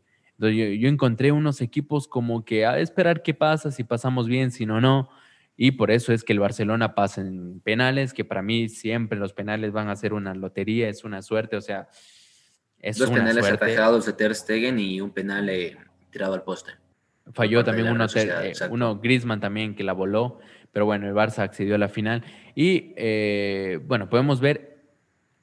yo, 0.49 0.87
encontré 0.87 1.31
unos 1.31 1.61
equipos 1.61 2.07
como 2.07 2.43
que 2.45 2.65
a 2.65 2.79
esperar 2.79 3.21
qué 3.21 3.33
pasa, 3.33 3.71
si 3.71 3.83
pasamos 3.83 4.27
bien, 4.27 4.51
si 4.51 4.65
no, 4.65 4.81
no. 4.81 5.09
Y 5.57 5.71
por 5.71 5.91
eso 5.91 6.13
es 6.13 6.23
que 6.23 6.33
el 6.33 6.39
Barcelona 6.39 6.95
pasa 6.95 7.21
en 7.21 7.59
penales, 7.59 8.13
que 8.13 8.25
para 8.25 8.41
mí 8.41 8.69
siempre 8.69 9.19
los 9.19 9.33
penales 9.33 9.71
van 9.71 9.89
a 9.89 9.95
ser 9.95 10.13
una 10.13 10.33
lotería, 10.33 10.89
es 10.89 11.03
una 11.03 11.21
suerte, 11.21 11.55
o 11.55 11.61
sea, 11.61 11.87
es 12.79 12.97
Dos 12.97 13.11
penales 13.11 13.45
atajados 13.45 14.05
de 14.05 14.13
Ter 14.13 14.33
Stegen 14.33 14.79
y 14.79 15.01
un 15.01 15.11
penal 15.11 15.47
eh, 15.49 15.77
tirado 16.09 16.33
al 16.33 16.43
poste. 16.43 16.71
Falló 17.33 17.63
también 17.63 17.89
uno, 17.89 18.07
eh, 18.15 18.53
uno 18.71 18.99
Griezmann 18.99 19.39
también 19.39 19.75
que 19.75 19.83
la 19.83 19.93
voló, 19.93 20.39
pero 20.71 20.85
bueno, 20.85 21.07
el 21.07 21.13
Barça 21.13 21.39
accedió 21.39 21.75
a 21.75 21.77
la 21.77 21.89
final. 21.89 22.23
Y 22.55 22.93
eh, 22.97 23.79
bueno, 23.85 24.09
podemos 24.09 24.41
ver 24.41 24.79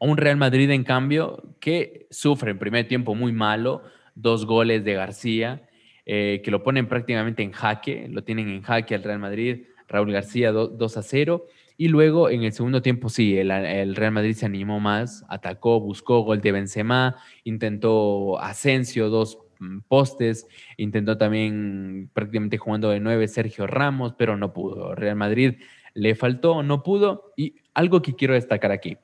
a 0.00 0.04
un 0.04 0.16
Real 0.16 0.36
Madrid 0.36 0.70
en 0.70 0.84
cambio 0.84 1.56
que 1.60 2.06
sufre 2.10 2.50
en 2.50 2.58
primer 2.58 2.88
tiempo 2.88 3.14
muy 3.14 3.32
malo, 3.32 3.82
dos 4.20 4.46
goles 4.46 4.84
de 4.84 4.94
García, 4.94 5.62
eh, 6.04 6.40
que 6.44 6.50
lo 6.50 6.62
ponen 6.62 6.88
prácticamente 6.88 7.42
en 7.42 7.52
jaque, 7.52 8.08
lo 8.08 8.24
tienen 8.24 8.48
en 8.48 8.62
jaque 8.62 8.94
al 8.94 9.02
Real 9.02 9.18
Madrid, 9.18 9.64
Raúl 9.86 10.12
García 10.12 10.52
2 10.52 10.96
a 10.96 11.02
0. 11.02 11.46
Y 11.76 11.88
luego 11.88 12.28
en 12.28 12.42
el 12.42 12.52
segundo 12.52 12.82
tiempo 12.82 13.08
sí, 13.08 13.38
el, 13.38 13.94
Real 13.94 14.12
Madrid 14.12 14.34
se 14.34 14.46
animó 14.46 14.80
más, 14.80 15.24
atacó, 15.28 15.80
buscó 15.80 16.20
gol 16.22 16.40
de 16.40 16.50
Benzema, 16.50 17.16
intentó 17.44 18.40
Asensio, 18.40 19.08
dos 19.08 19.38
mm, 19.60 19.80
postes, 19.86 20.48
intentó 20.76 21.16
también 21.16 22.10
prácticamente 22.12 22.58
jugando 22.58 22.90
de 22.90 22.98
nueve 22.98 23.28
Sergio 23.28 23.68
Ramos, 23.68 24.14
pero 24.18 24.36
no 24.36 24.52
pudo. 24.52 24.94
Real 24.96 25.16
Madrid 25.16 25.54
le 25.94 26.16
faltó, 26.16 26.64
no 26.64 26.82
pudo. 26.82 27.32
Y 27.36 27.54
algo 27.74 28.02
que 28.02 28.16
quiero 28.16 28.34
destacar 28.34 28.72
aquí. 28.72 28.96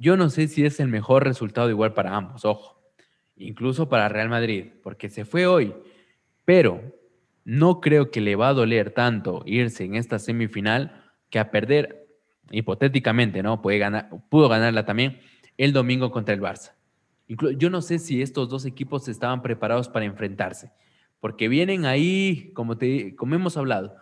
Yo 0.00 0.16
no 0.16 0.28
sé 0.30 0.48
si 0.48 0.64
es 0.64 0.80
el 0.80 0.88
mejor 0.88 1.22
resultado 1.22 1.70
igual 1.70 1.94
para 1.94 2.16
ambos, 2.16 2.44
ojo 2.44 2.81
incluso 3.42 3.88
para 3.88 4.08
Real 4.08 4.28
Madrid, 4.28 4.66
porque 4.82 5.08
se 5.08 5.24
fue 5.24 5.46
hoy, 5.46 5.74
pero 6.44 6.82
no 7.44 7.80
creo 7.80 8.10
que 8.10 8.20
le 8.20 8.36
va 8.36 8.48
a 8.48 8.54
doler 8.54 8.90
tanto 8.90 9.42
irse 9.46 9.84
en 9.84 9.96
esta 9.96 10.18
semifinal 10.18 11.12
que 11.30 11.38
a 11.38 11.50
perder 11.50 12.06
hipotéticamente, 12.50 13.42
¿no? 13.42 13.62
Puede 13.62 13.78
ganar, 13.78 14.10
pudo 14.28 14.48
ganarla 14.48 14.84
también 14.84 15.20
el 15.56 15.72
domingo 15.72 16.10
contra 16.10 16.34
el 16.34 16.40
Barça. 16.40 16.72
yo 17.26 17.70
no 17.70 17.82
sé 17.82 17.98
si 17.98 18.22
estos 18.22 18.48
dos 18.48 18.64
equipos 18.66 19.08
estaban 19.08 19.42
preparados 19.42 19.88
para 19.88 20.04
enfrentarse, 20.04 20.72
porque 21.20 21.48
vienen 21.48 21.86
ahí, 21.86 22.50
como, 22.54 22.76
como 23.16 23.34
hemos 23.34 23.56
hablado, 23.56 23.96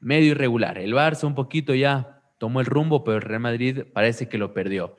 medio 0.00 0.32
irregular. 0.32 0.78
El 0.78 0.94
Barça 0.94 1.24
un 1.24 1.34
poquito 1.34 1.74
ya 1.74 2.22
tomó 2.38 2.60
el 2.60 2.66
rumbo, 2.66 3.02
pero 3.02 3.16
el 3.16 3.22
Real 3.22 3.40
Madrid 3.40 3.84
parece 3.92 4.28
que 4.28 4.38
lo 4.38 4.52
perdió. 4.52 4.96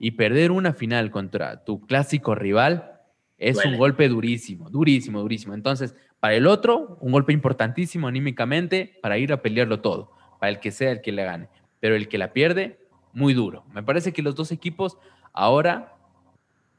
Y 0.00 0.12
perder 0.12 0.50
una 0.50 0.72
final 0.72 1.10
contra 1.10 1.64
tu 1.64 1.86
clásico 1.86 2.34
rival 2.34 2.93
es 3.38 3.64
un 3.64 3.76
golpe 3.76 4.08
durísimo, 4.08 4.70
durísimo, 4.70 5.20
durísimo. 5.20 5.54
Entonces, 5.54 5.94
para 6.20 6.34
el 6.34 6.46
otro, 6.46 6.98
un 7.00 7.12
golpe 7.12 7.32
importantísimo 7.32 8.08
anímicamente 8.08 8.98
para 9.02 9.18
ir 9.18 9.32
a 9.32 9.42
pelearlo 9.42 9.80
todo, 9.80 10.12
para 10.38 10.50
el 10.50 10.60
que 10.60 10.70
sea 10.70 10.92
el 10.92 11.00
que 11.00 11.12
le 11.12 11.24
gane. 11.24 11.48
Pero 11.80 11.96
el 11.96 12.08
que 12.08 12.18
la 12.18 12.32
pierde, 12.32 12.78
muy 13.12 13.34
duro. 13.34 13.64
Me 13.72 13.82
parece 13.82 14.12
que 14.12 14.22
los 14.22 14.34
dos 14.34 14.52
equipos 14.52 14.98
ahora 15.32 15.96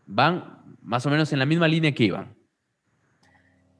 van 0.06 0.60
más 0.82 1.06
o 1.06 1.10
menos 1.10 1.32
en 1.34 1.40
la 1.40 1.46
misma 1.46 1.68
línea 1.68 1.94
que 1.94 2.06
iban. 2.06 2.36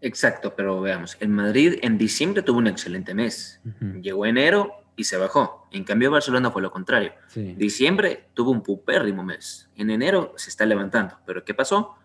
Exacto, 0.02 0.54
pero 0.56 0.82
veamos, 0.82 1.18
el 1.20 1.30
Madrid 1.30 1.80
en 1.82 1.98
diciembre 1.98 2.44
tuvo 2.44 2.60
un 2.60 2.68
excelente 2.68 3.14
mes. 3.14 3.60
Llegó 4.02 4.26
enero 4.26 4.72
y 4.96 5.06
se 5.06 5.18
bajó. 5.18 5.68
En 5.72 5.84
cambio, 5.84 6.12
Barcelona 6.12 6.52
fue 6.52 6.62
lo 6.62 6.72
contrario. 6.72 7.14
Diciembre 7.34 8.30
tuvo 8.34 8.52
un 8.52 8.62
pupérrimo 8.62 9.24
mes. 9.24 9.70
En 9.76 9.90
enero 9.90 10.34
se 10.38 10.50
está 10.50 10.66
levantando. 10.66 11.18
Pero 11.26 11.44
¿qué 11.44 11.54
pasó? 11.54 11.96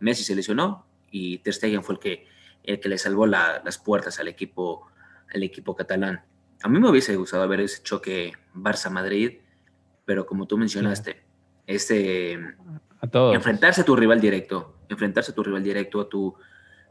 Messi 0.00 0.24
se 0.24 0.34
lesionó 0.34 0.86
y 1.10 1.38
Ter 1.38 1.54
Stegen 1.54 1.82
fue 1.82 1.94
el 1.94 2.00
que, 2.00 2.26
el 2.64 2.80
que 2.80 2.88
le 2.88 2.98
salvó 2.98 3.26
las 3.26 3.78
puertas 3.78 4.18
al 4.20 4.28
equipo, 4.28 4.86
al 5.32 5.42
equipo 5.42 5.74
catalán. 5.74 6.22
A 6.62 6.68
mí 6.68 6.78
me 6.78 6.90
hubiese 6.90 7.14
gustado 7.16 7.46
ver 7.48 7.60
ese 7.60 7.82
choque 7.82 8.32
Barça-Madrid, 8.54 9.38
pero 10.04 10.26
como 10.26 10.46
tú 10.46 10.58
mencionaste, 10.58 11.22
este, 11.66 12.38
enfrentarse 13.02 13.82
a 13.82 13.84
tu 13.84 13.94
rival 13.94 14.20
directo, 14.20 14.76
enfrentarse 14.88 15.32
a 15.32 15.34
tu 15.34 15.42
rival 15.42 15.62
directo, 15.62 16.00
a 16.00 16.08
tu, 16.08 16.34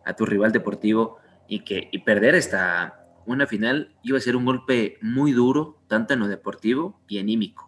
a 0.06 0.14
tu 0.16 0.26
rival 0.26 0.52
deportivo 0.52 1.18
y, 1.48 1.64
que, 1.64 1.90
y 1.92 2.00
perder 2.00 2.36
esta, 2.36 3.06
una 3.26 3.48
final 3.48 3.94
iba 4.04 4.18
a 4.18 4.22
ser 4.22 4.36
un 4.36 4.46
golpe 4.46 4.98
muy 5.02 5.32
duro, 5.34 5.82
tanto 5.88 6.14
en 6.14 6.22
lo 6.22 6.28
deportivo 6.28 7.02
y 7.08 7.20
anímico. 7.20 7.67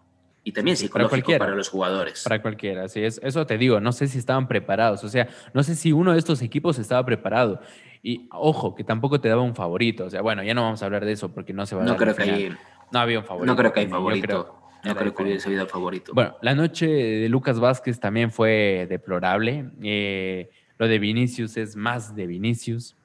Y 0.50 0.52
también 0.52 0.76
psicológico 0.76 1.38
para, 1.38 1.54
los 1.54 1.70
jugadores. 1.70 2.24
Para 2.24 2.42
cualquiera, 2.42 2.88
sí, 2.88 3.04
es, 3.04 3.22
eso 3.24 3.46
te 3.46 3.56
digo, 3.60 3.80
no 3.80 3.92
sé 3.92 4.08
si 4.08 4.18
estaban 4.18 4.48
preparados, 4.48 5.04
o 5.04 5.08
sea, 5.08 5.28
no 5.54 5.62
sé 5.62 5.76
si 5.76 5.92
uno 5.92 6.14
de 6.14 6.18
estos 6.18 6.42
equipos 6.42 6.80
estaba 6.80 7.06
preparado. 7.06 7.62
Y 8.02 8.28
ojo, 8.32 8.74
que 8.74 8.84
tampoco 8.84 9.22
te 9.22 9.30
daba 9.30 9.44
un 9.44 9.54
favorito, 9.54 10.06
o 10.06 10.10
sea, 10.10 10.24
bueno, 10.24 10.42
ya 10.42 10.56
no 10.56 10.64
vamos 10.64 10.82
a 10.82 10.88
hablar 10.88 11.06
de 11.06 11.12
eso 11.12 11.30
porque 11.32 11.54
no 11.54 11.68
se 11.68 11.76
va 11.76 11.84
a 11.84 11.86
no 11.86 11.96
creo 11.98 12.16
que 12.16 12.52
No 12.92 13.00
había 13.00 13.20
un 13.20 13.26
favorito. 13.26 13.54
No 13.54 13.56
creo 13.56 13.72
que 13.72 13.80
hay 13.82 13.88
favorito. 13.88 14.60
no 14.84 14.96
creo 14.96 15.14
que 15.14 15.22
hubiese 15.22 15.50
habido 15.50 15.68
favorito. 15.68 16.14
Bueno, 16.16 16.36
la 16.42 16.56
noche 16.56 16.88
de 16.88 17.30
Lucas 17.30 17.60
Vázquez 17.60 18.00
también 18.00 18.32
fue 18.32 18.88
deplorable. 18.90 19.70
Eh, 19.84 20.50
lo 20.80 20.88
de 20.88 20.98
Vinicius 20.98 21.58
es 21.58 21.76
más 21.76 22.16
de 22.16 22.26
Vinicius. 22.26 22.98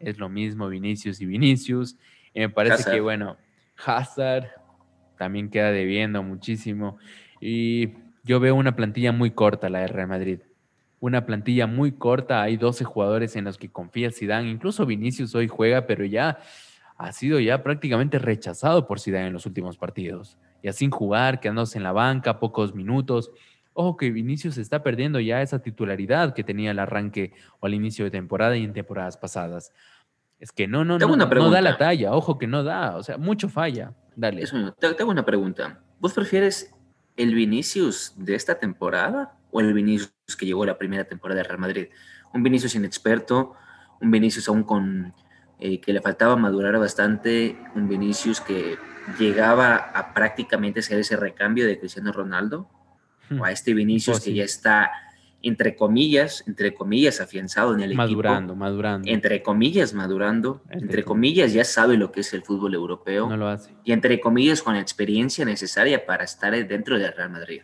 Es 0.00 0.18
lo 0.18 0.28
mismo 0.28 0.68
Vinicius 0.68 1.20
y 1.20 1.26
Vinicius. 1.26 1.96
Y 2.34 2.40
me 2.40 2.48
parece 2.48 2.90
que, 2.90 3.00
bueno, 3.00 3.36
Hazard, 3.86 4.50
también 5.18 5.50
queda 5.50 5.70
debiendo 5.70 6.22
muchísimo. 6.22 6.98
Y 7.40 7.90
yo 8.24 8.40
veo 8.40 8.54
una 8.54 8.76
plantilla 8.76 9.12
muy 9.12 9.30
corta, 9.30 9.68
la 9.68 9.80
de 9.80 9.88
Real 9.88 10.08
Madrid. 10.08 10.40
Una 11.00 11.26
plantilla 11.26 11.66
muy 11.66 11.92
corta, 11.92 12.42
hay 12.42 12.56
12 12.56 12.84
jugadores 12.84 13.36
en 13.36 13.44
los 13.44 13.58
que 13.58 13.68
confía 13.68 14.10
Zidane, 14.10 14.50
incluso 14.50 14.86
Vinicius 14.86 15.34
hoy 15.34 15.46
juega, 15.48 15.86
pero 15.86 16.04
ya 16.04 16.38
ha 16.96 17.12
sido 17.12 17.38
ya 17.38 17.62
prácticamente 17.62 18.18
rechazado 18.18 18.86
por 18.86 18.98
Zidane 18.98 19.28
en 19.28 19.32
los 19.32 19.46
últimos 19.46 19.76
partidos. 19.76 20.36
Ya 20.62 20.72
sin 20.72 20.90
jugar, 20.90 21.38
quedándose 21.38 21.78
en 21.78 21.84
la 21.84 21.92
banca, 21.92 22.40
pocos 22.40 22.74
minutos. 22.74 23.30
Ojo 23.72 23.96
que 23.96 24.10
Vinicius 24.10 24.58
está 24.58 24.82
perdiendo 24.82 25.20
ya 25.20 25.40
esa 25.40 25.60
titularidad 25.60 26.34
que 26.34 26.42
tenía 26.42 26.72
al 26.72 26.80
arranque 26.80 27.32
o 27.60 27.66
al 27.66 27.74
inicio 27.74 28.04
de 28.04 28.10
temporada 28.10 28.56
y 28.56 28.64
en 28.64 28.72
temporadas 28.72 29.16
pasadas. 29.16 29.72
Es 30.40 30.50
que 30.50 30.66
no, 30.66 30.84
no, 30.84 30.98
no, 30.98 31.16
no 31.16 31.50
da 31.50 31.60
la 31.60 31.78
talla, 31.78 32.12
ojo 32.12 32.38
que 32.38 32.48
no 32.48 32.64
da, 32.64 32.96
o 32.96 33.02
sea, 33.04 33.18
mucho 33.18 33.48
falla. 33.48 33.92
Dale. 34.18 34.44
te, 34.80 34.94
te, 34.94 35.02
hago 35.02 35.12
una 35.12 35.24
pregunta. 35.24 35.80
¿Vos 36.00 36.12
prefieres 36.12 36.74
el 37.16 37.36
Vinicius 37.36 38.14
de 38.16 38.34
esta 38.34 38.58
temporada 38.58 39.38
o 39.52 39.60
el 39.60 39.72
Vinicius 39.72 40.12
que 40.36 40.44
llegó 40.44 40.66
la 40.66 40.76
primera 40.76 41.04
temporada 41.04 41.42
de 41.42 41.44
Real 41.44 41.60
Madrid? 41.60 41.86
Un 42.34 42.42
Vinicius 42.42 42.74
inexperto, 42.74 43.54
un 44.00 44.10
Vinicius 44.10 44.48
aún 44.48 44.64
con 44.64 45.14
eh, 45.60 45.80
que 45.80 45.92
le 45.92 46.00
faltaba 46.00 46.34
madurar 46.34 46.76
bastante, 46.80 47.56
un 47.76 47.88
Vinicius 47.88 48.40
que 48.40 48.76
llegaba 49.20 49.76
a 49.76 50.12
prácticamente 50.14 50.82
ser 50.82 50.98
ese 50.98 51.14
recambio 51.16 51.64
de 51.64 51.78
Cristiano 51.78 52.10
Ronaldo, 52.10 52.68
hmm. 53.30 53.40
o 53.40 53.44
a 53.44 53.52
este 53.52 53.72
Vinicius 53.72 54.18
que 54.18 54.34
ya 54.34 54.42
está 54.42 54.90
entre 55.48 55.74
comillas, 55.74 56.44
entre 56.46 56.74
comillas, 56.74 57.20
afianzado 57.20 57.74
en 57.74 57.80
el 57.80 57.90
equipo. 57.90 58.02
Madurando, 58.02 58.54
madurando. 58.54 59.10
Entre 59.10 59.42
comillas, 59.42 59.94
madurando. 59.94 60.62
Entre, 60.70 61.02
comillas, 61.02 61.52
ya 61.52 61.64
sabe 61.64 61.96
lo 61.96 62.12
que 62.12 62.20
es 62.20 62.32
el 62.34 62.42
fútbol 62.42 62.74
europeo. 62.74 63.28
No 63.28 63.36
lo 63.36 63.48
hace. 63.48 63.72
Y 63.84 63.92
entre 63.92 64.20
comillas, 64.20 64.62
con 64.62 64.74
la 64.74 64.80
experiencia 64.80 65.44
necesaria 65.44 66.06
para 66.06 66.24
estar 66.24 66.52
dentro 66.66 66.98
del 66.98 67.12
Real 67.12 67.30
Madrid. 67.30 67.62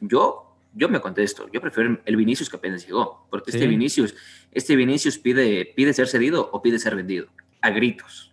Yo, 0.00 0.56
yo 0.74 0.88
me 0.88 1.00
contesto, 1.00 1.48
yo 1.52 1.60
prefiero 1.60 2.00
el 2.04 2.16
Vinicius 2.16 2.48
que 2.48 2.56
apenas 2.56 2.86
llegó, 2.86 3.26
porque 3.30 3.50
este 3.50 3.66
Vinicius, 3.66 4.14
este 4.52 4.76
Vinicius 4.76 5.18
pide, 5.18 5.72
pide 5.76 5.92
ser 5.92 6.08
cedido 6.08 6.50
o 6.52 6.62
pide 6.62 6.78
ser 6.78 6.94
vendido, 6.94 7.26
a 7.60 7.70
gritos 7.70 8.27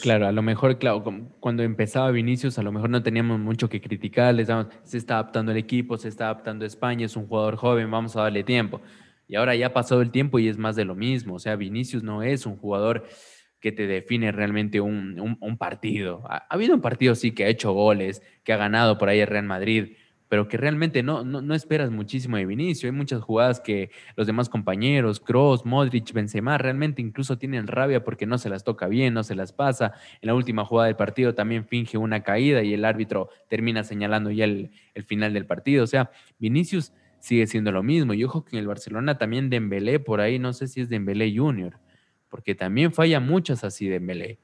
claro, 0.00 0.26
a 0.26 0.32
lo 0.32 0.42
mejor, 0.42 0.78
claro, 0.78 1.04
cuando 1.40 1.62
empezaba 1.62 2.10
Vinicius, 2.10 2.58
a 2.58 2.62
lo 2.62 2.72
mejor 2.72 2.90
no 2.90 3.02
teníamos 3.02 3.38
mucho 3.38 3.68
que 3.68 3.80
criticar, 3.80 4.34
les 4.34 4.48
damos, 4.48 4.68
se 4.84 4.98
está 4.98 5.14
adaptando 5.14 5.52
el 5.52 5.58
equipo, 5.58 5.98
se 5.98 6.08
está 6.08 6.24
adaptando 6.24 6.64
España, 6.64 7.06
es 7.06 7.16
un 7.16 7.26
jugador 7.26 7.56
joven, 7.56 7.90
vamos 7.90 8.16
a 8.16 8.22
darle 8.22 8.44
tiempo. 8.44 8.80
Y 9.28 9.36
ahora 9.36 9.54
ya 9.54 9.68
ha 9.68 9.72
pasado 9.72 10.02
el 10.02 10.10
tiempo 10.10 10.38
y 10.38 10.48
es 10.48 10.58
más 10.58 10.76
de 10.76 10.84
lo 10.84 10.94
mismo. 10.94 11.34
O 11.34 11.38
sea, 11.38 11.56
Vinicius 11.56 12.02
no 12.02 12.22
es 12.22 12.46
un 12.46 12.56
jugador 12.56 13.04
que 13.60 13.72
te 13.72 13.86
define 13.86 14.32
realmente 14.32 14.80
un, 14.80 15.38
un 15.40 15.56
partido. 15.56 16.24
Ha, 16.28 16.38
ha, 16.38 16.46
habido 16.50 16.74
un 16.74 16.80
partido, 16.80 17.14
sí, 17.14 17.32
que 17.32 17.44
ha 17.44 17.48
hecho 17.48 17.72
goles, 17.72 18.22
que 18.44 18.52
ha 18.52 18.56
ganado 18.56 18.98
por 18.98 19.08
ahí 19.08 19.20
el 19.20 19.28
Real 19.28 19.46
Madrid, 19.46 19.96
pero 20.32 20.48
que 20.48 20.56
realmente 20.56 21.02
no, 21.02 21.24
no, 21.24 21.54
esperas 21.54 21.90
muchísimo 21.90 22.38
de 22.38 22.46
Vinicio. 22.46 22.88
Hay 22.88 22.96
muchas 22.96 23.20
jugadas 23.20 23.60
que 23.60 23.90
los 24.16 24.26
demás 24.26 24.48
compañeros, 24.48 25.20
Kroos, 25.20 25.66
Modric, 25.66 26.10
Benzema, 26.14 26.56
realmente 26.56 27.02
incluso 27.02 27.36
tienen 27.36 27.66
rabia 27.66 28.02
porque 28.02 28.24
no 28.24 28.38
se 28.38 28.48
las 28.48 28.64
toca 28.64 28.88
bien, 28.88 29.12
no 29.12 29.24
se 29.24 29.34
las 29.34 29.52
pasa. 29.52 29.92
En 30.22 30.28
la 30.28 30.34
última 30.34 30.64
jugada 30.64 30.86
del 30.86 30.96
partido 30.96 31.34
también 31.34 31.66
finge 31.66 31.98
una 31.98 32.22
caída 32.22 32.62
y 32.62 32.72
el 32.72 32.86
árbitro 32.86 33.28
termina 33.50 33.84
señalando 33.84 34.30
ya 34.30 34.46
el, 34.46 34.70
final 35.04 35.34
del 35.34 35.44
partido. 35.44 35.84
O 35.84 35.86
sea, 35.86 36.10
Vinicius 36.38 36.94
sigue 37.18 37.46
siendo 37.46 37.70
lo 37.70 37.82
mismo. 37.82 38.14
Y 38.14 38.24
ojo 38.24 38.42
que 38.42 38.56
en 38.56 38.60
el 38.60 38.66
Barcelona 38.66 39.18
también 39.18 39.50
Dembélé 39.50 40.00
por 40.00 40.22
ahí, 40.22 40.38
no 40.38 40.54
sé 40.54 40.66
si 40.66 40.80
es 40.80 40.88
Dembélé 40.88 41.36
Junior, 41.36 41.78
porque 42.30 42.54
también 42.54 42.94
falla 42.94 43.20
muchas 43.20 43.64
así 43.64 43.86
Dembélé. 43.86 44.38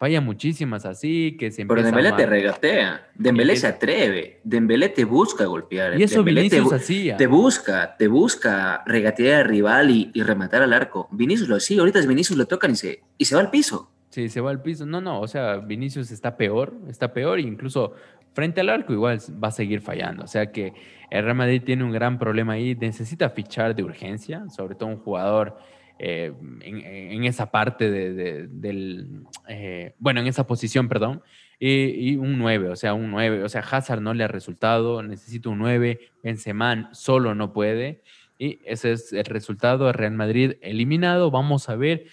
Falla 0.00 0.22
muchísimas 0.22 0.86
así, 0.86 1.36
que 1.38 1.50
se 1.50 1.66
Pero 1.66 1.82
Dembélé 1.82 2.12
te 2.12 2.24
regatea, 2.24 3.10
Dembélé 3.14 3.54
se 3.54 3.66
atreve, 3.66 4.40
Dembélé 4.44 4.88
te 4.88 5.04
busca 5.04 5.44
golpear. 5.44 6.00
Y 6.00 6.04
eso 6.04 6.24
Vinicius 6.24 6.72
hacía. 6.72 7.18
Te 7.18 7.26
busca, 7.26 7.98
te 7.98 8.08
busca 8.08 8.82
regatear 8.86 9.42
al 9.42 9.48
rival 9.50 9.90
y, 9.90 10.10
rematar 10.22 10.62
al 10.62 10.72
arco. 10.72 11.06
Vinicius 11.10 11.50
lo 11.50 11.56
hacía, 11.56 11.80
ahorita 11.80 11.98
es 11.98 12.06
Vinicius 12.06 12.38
lo 12.38 12.46
tocan 12.46 12.70
y 12.70 12.76
se, 12.76 13.02
y 13.18 13.26
se 13.26 13.34
va 13.34 13.42
al 13.42 13.50
piso. 13.50 13.90
Sí, 14.08 14.30
se 14.30 14.40
va 14.40 14.50
al 14.50 14.62
piso. 14.62 14.86
No, 14.86 15.02
no, 15.02 15.20
o 15.20 15.28
sea, 15.28 15.58
Vinicius 15.58 16.10
está 16.10 16.34
peor, 16.34 16.72
está 16.88 17.12
peor 17.12 17.38
e 17.38 17.42
incluso 17.42 17.92
frente 18.32 18.62
al 18.62 18.70
arco 18.70 18.94
igual 18.94 19.20
va 19.32 19.48
a 19.48 19.52
seguir 19.52 19.82
fallando. 19.82 20.24
O 20.24 20.28
sea 20.28 20.50
que 20.50 20.72
el 21.10 21.24
Real 21.24 21.36
Madrid 21.36 21.62
tiene 21.62 21.84
un 21.84 21.92
gran 21.92 22.18
problema 22.18 22.54
ahí, 22.54 22.74
necesita 22.74 23.28
fichar 23.28 23.74
de 23.74 23.82
urgencia, 23.82 24.48
sobre 24.48 24.76
todo 24.76 24.88
un 24.88 24.96
jugador 24.96 25.58
eh, 26.02 26.32
en, 26.62 27.24
esa 27.24 27.50
parte 27.50 27.90
de, 27.90 28.46
del, 28.48 29.20
eh, 29.48 29.94
bueno, 29.98 30.20
en 30.20 30.28
esa 30.28 30.46
posición, 30.46 30.88
perdón, 30.88 31.22
y, 31.58 32.16
un 32.16 32.38
9, 32.38 32.70
o 32.70 32.76
sea, 32.76 32.94
un 32.94 33.10
9, 33.10 33.44
o 33.44 33.48
sea, 33.50 33.60
Hazard 33.60 34.00
no 34.00 34.14
le 34.14 34.24
ha 34.24 34.28
resultado, 34.28 35.02
necesita 35.02 35.50
un 35.50 35.58
9, 35.58 36.00
Benzema 36.22 36.88
solo 36.94 37.34
no 37.34 37.52
puede, 37.52 38.02
y 38.38 38.60
ese 38.64 38.92
es 38.92 39.12
el 39.12 39.26
resultado, 39.26 39.92
Real 39.92 40.14
Madrid 40.14 40.54
eliminado, 40.62 41.30
vamos 41.30 41.68
a 41.68 41.76
ver, 41.76 42.06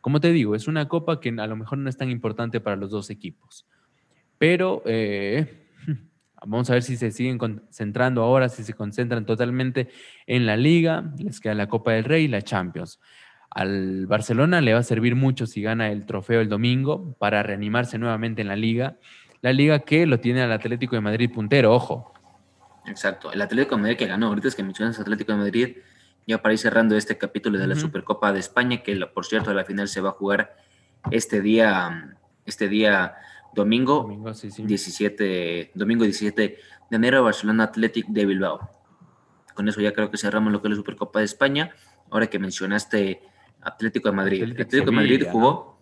como 0.00 0.18
te 0.18 0.32
digo, 0.32 0.56
es 0.56 0.66
una 0.66 0.88
copa 0.88 1.20
que 1.20 1.28
a 1.28 1.46
lo 1.46 1.54
mejor 1.54 1.78
no 1.78 1.88
es 1.88 1.96
tan 1.96 2.10
importante 2.10 2.58
para 2.58 2.74
los 2.74 2.90
dos 2.90 3.08
equipos, 3.08 3.68
pero... 4.36 4.82
Eh, 4.84 5.61
Vamos 6.44 6.70
a 6.70 6.74
ver 6.74 6.82
si 6.82 6.96
se 6.96 7.10
siguen 7.10 7.38
concentrando 7.38 8.22
ahora, 8.22 8.48
si 8.48 8.64
se 8.64 8.74
concentran 8.74 9.24
totalmente 9.26 9.88
en 10.26 10.46
la 10.46 10.56
liga, 10.56 11.12
les 11.18 11.40
queda 11.40 11.54
la 11.54 11.68
Copa 11.68 11.92
del 11.92 12.04
Rey 12.04 12.24
y 12.24 12.28
la 12.28 12.42
Champions. 12.42 13.00
Al 13.50 14.06
Barcelona 14.06 14.60
le 14.60 14.72
va 14.72 14.80
a 14.80 14.82
servir 14.82 15.14
mucho 15.14 15.46
si 15.46 15.62
gana 15.62 15.90
el 15.90 16.06
trofeo 16.06 16.40
el 16.40 16.48
domingo 16.48 17.14
para 17.18 17.42
reanimarse 17.42 17.98
nuevamente 17.98 18.42
en 18.42 18.48
la 18.48 18.56
liga. 18.56 18.96
La 19.42 19.52
liga 19.52 19.80
que 19.80 20.06
lo 20.06 20.20
tiene 20.20 20.42
al 20.42 20.52
Atlético 20.52 20.96
de 20.96 21.02
Madrid 21.02 21.30
puntero, 21.32 21.74
ojo. 21.74 22.12
Exacto, 22.86 23.32
el 23.32 23.40
Atlético 23.42 23.76
de 23.76 23.82
Madrid 23.82 23.96
que 23.96 24.06
ganó, 24.06 24.28
ahorita 24.28 24.48
es 24.48 24.54
que 24.54 24.62
mencionas 24.62 24.98
Atlético 24.98 25.32
de 25.32 25.38
Madrid, 25.38 25.76
ya 26.26 26.40
para 26.40 26.54
ir 26.54 26.58
cerrando 26.58 26.96
este 26.96 27.18
capítulo 27.18 27.58
de 27.58 27.66
la 27.66 27.76
Supercopa 27.76 28.32
de 28.32 28.40
España, 28.40 28.82
que 28.82 28.96
por 29.06 29.26
cierto 29.26 29.52
la 29.52 29.64
final 29.64 29.88
se 29.88 30.00
va 30.00 30.10
a 30.10 30.12
jugar 30.12 30.56
este 31.10 31.40
día, 31.40 32.16
este 32.46 32.68
día 32.68 33.14
Domingo, 33.54 34.08
17, 34.58 35.72
domingo 35.74 36.04
17 36.04 36.58
de 36.90 36.96
enero, 36.96 37.22
Barcelona 37.22 37.64
Athletic 37.64 38.06
de 38.08 38.26
Bilbao. 38.26 38.70
Con 39.54 39.68
eso 39.68 39.80
ya 39.80 39.92
creo 39.92 40.10
que 40.10 40.16
cerramos 40.16 40.52
lo 40.52 40.62
que 40.62 40.68
es 40.68 40.70
la 40.70 40.76
Supercopa 40.76 41.18
de 41.18 41.26
España. 41.26 41.70
Ahora 42.10 42.28
que 42.28 42.38
mencionaste 42.38 43.20
Atlético 43.60 44.08
de 44.08 44.16
Madrid. 44.16 44.42
Atlético, 44.42 44.86
de 44.86 44.90
Madrid 44.90 45.24
jugó, 45.30 45.78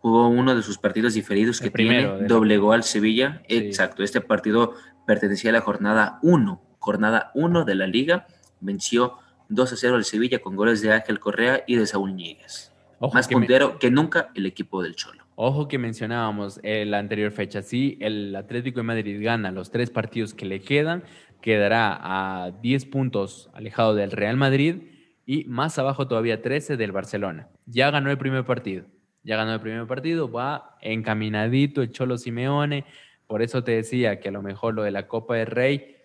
jugó 0.00 0.28
uno 0.28 0.54
de 0.54 0.62
sus 0.62 0.78
partidos 0.78 1.14
diferidos 1.14 1.60
que 1.60 1.70
tiene, 1.70 2.26
doblegó 2.26 2.72
al 2.72 2.84
Sevilla. 2.84 3.42
Exacto, 3.48 4.02
este 4.02 4.20
partido 4.20 4.74
pertenecía 5.06 5.50
a 5.50 5.54
la 5.54 5.60
jornada 5.60 6.18
1, 6.22 6.62
jornada 6.78 7.30
1 7.34 7.64
de 7.64 7.74
la 7.74 7.86
liga. 7.86 8.26
Venció 8.60 9.18
2 9.48 9.72
a 9.72 9.76
0 9.76 9.96
al 9.96 10.04
Sevilla 10.04 10.40
con 10.40 10.56
goles 10.56 10.80
de 10.82 10.92
Ángel 10.92 11.20
Correa 11.20 11.64
y 11.66 11.76
de 11.76 11.86
Saúl 11.86 12.14
Ñíguez. 12.14 12.72
Más 13.12 13.28
puntero 13.28 13.78
que 13.78 13.90
nunca 13.90 14.30
el 14.34 14.46
equipo 14.46 14.82
del 14.82 14.94
Cholo. 14.96 15.23
Ojo 15.36 15.66
que 15.66 15.78
mencionábamos 15.78 16.60
en 16.62 16.92
la 16.92 16.98
anterior 16.98 17.32
fecha, 17.32 17.62
si 17.62 17.98
el 18.00 18.34
Atlético 18.36 18.78
de 18.78 18.84
Madrid 18.84 19.22
gana 19.22 19.50
los 19.50 19.70
tres 19.70 19.90
partidos 19.90 20.32
que 20.32 20.46
le 20.46 20.60
quedan, 20.60 21.02
quedará 21.40 21.98
a 22.00 22.52
10 22.52 22.86
puntos 22.86 23.50
alejado 23.52 23.94
del 23.94 24.12
Real 24.12 24.36
Madrid 24.36 24.82
y 25.26 25.44
más 25.44 25.78
abajo 25.78 26.06
todavía 26.06 26.40
13 26.40 26.76
del 26.76 26.92
Barcelona. 26.92 27.48
Ya 27.66 27.90
ganó 27.90 28.10
el 28.10 28.18
primer 28.18 28.44
partido, 28.44 28.86
ya 29.24 29.36
ganó 29.36 29.54
el 29.54 29.60
primer 29.60 29.86
partido, 29.88 30.30
va 30.30 30.76
encaminadito 30.80 31.82
el 31.82 31.90
Cholo 31.90 32.16
Simeone, 32.16 32.84
por 33.26 33.42
eso 33.42 33.64
te 33.64 33.72
decía 33.72 34.20
que 34.20 34.28
a 34.28 34.32
lo 34.32 34.42
mejor 34.42 34.74
lo 34.74 34.84
de 34.84 34.92
la 34.92 35.08
Copa 35.08 35.34
del 35.34 35.48
Rey 35.48 35.96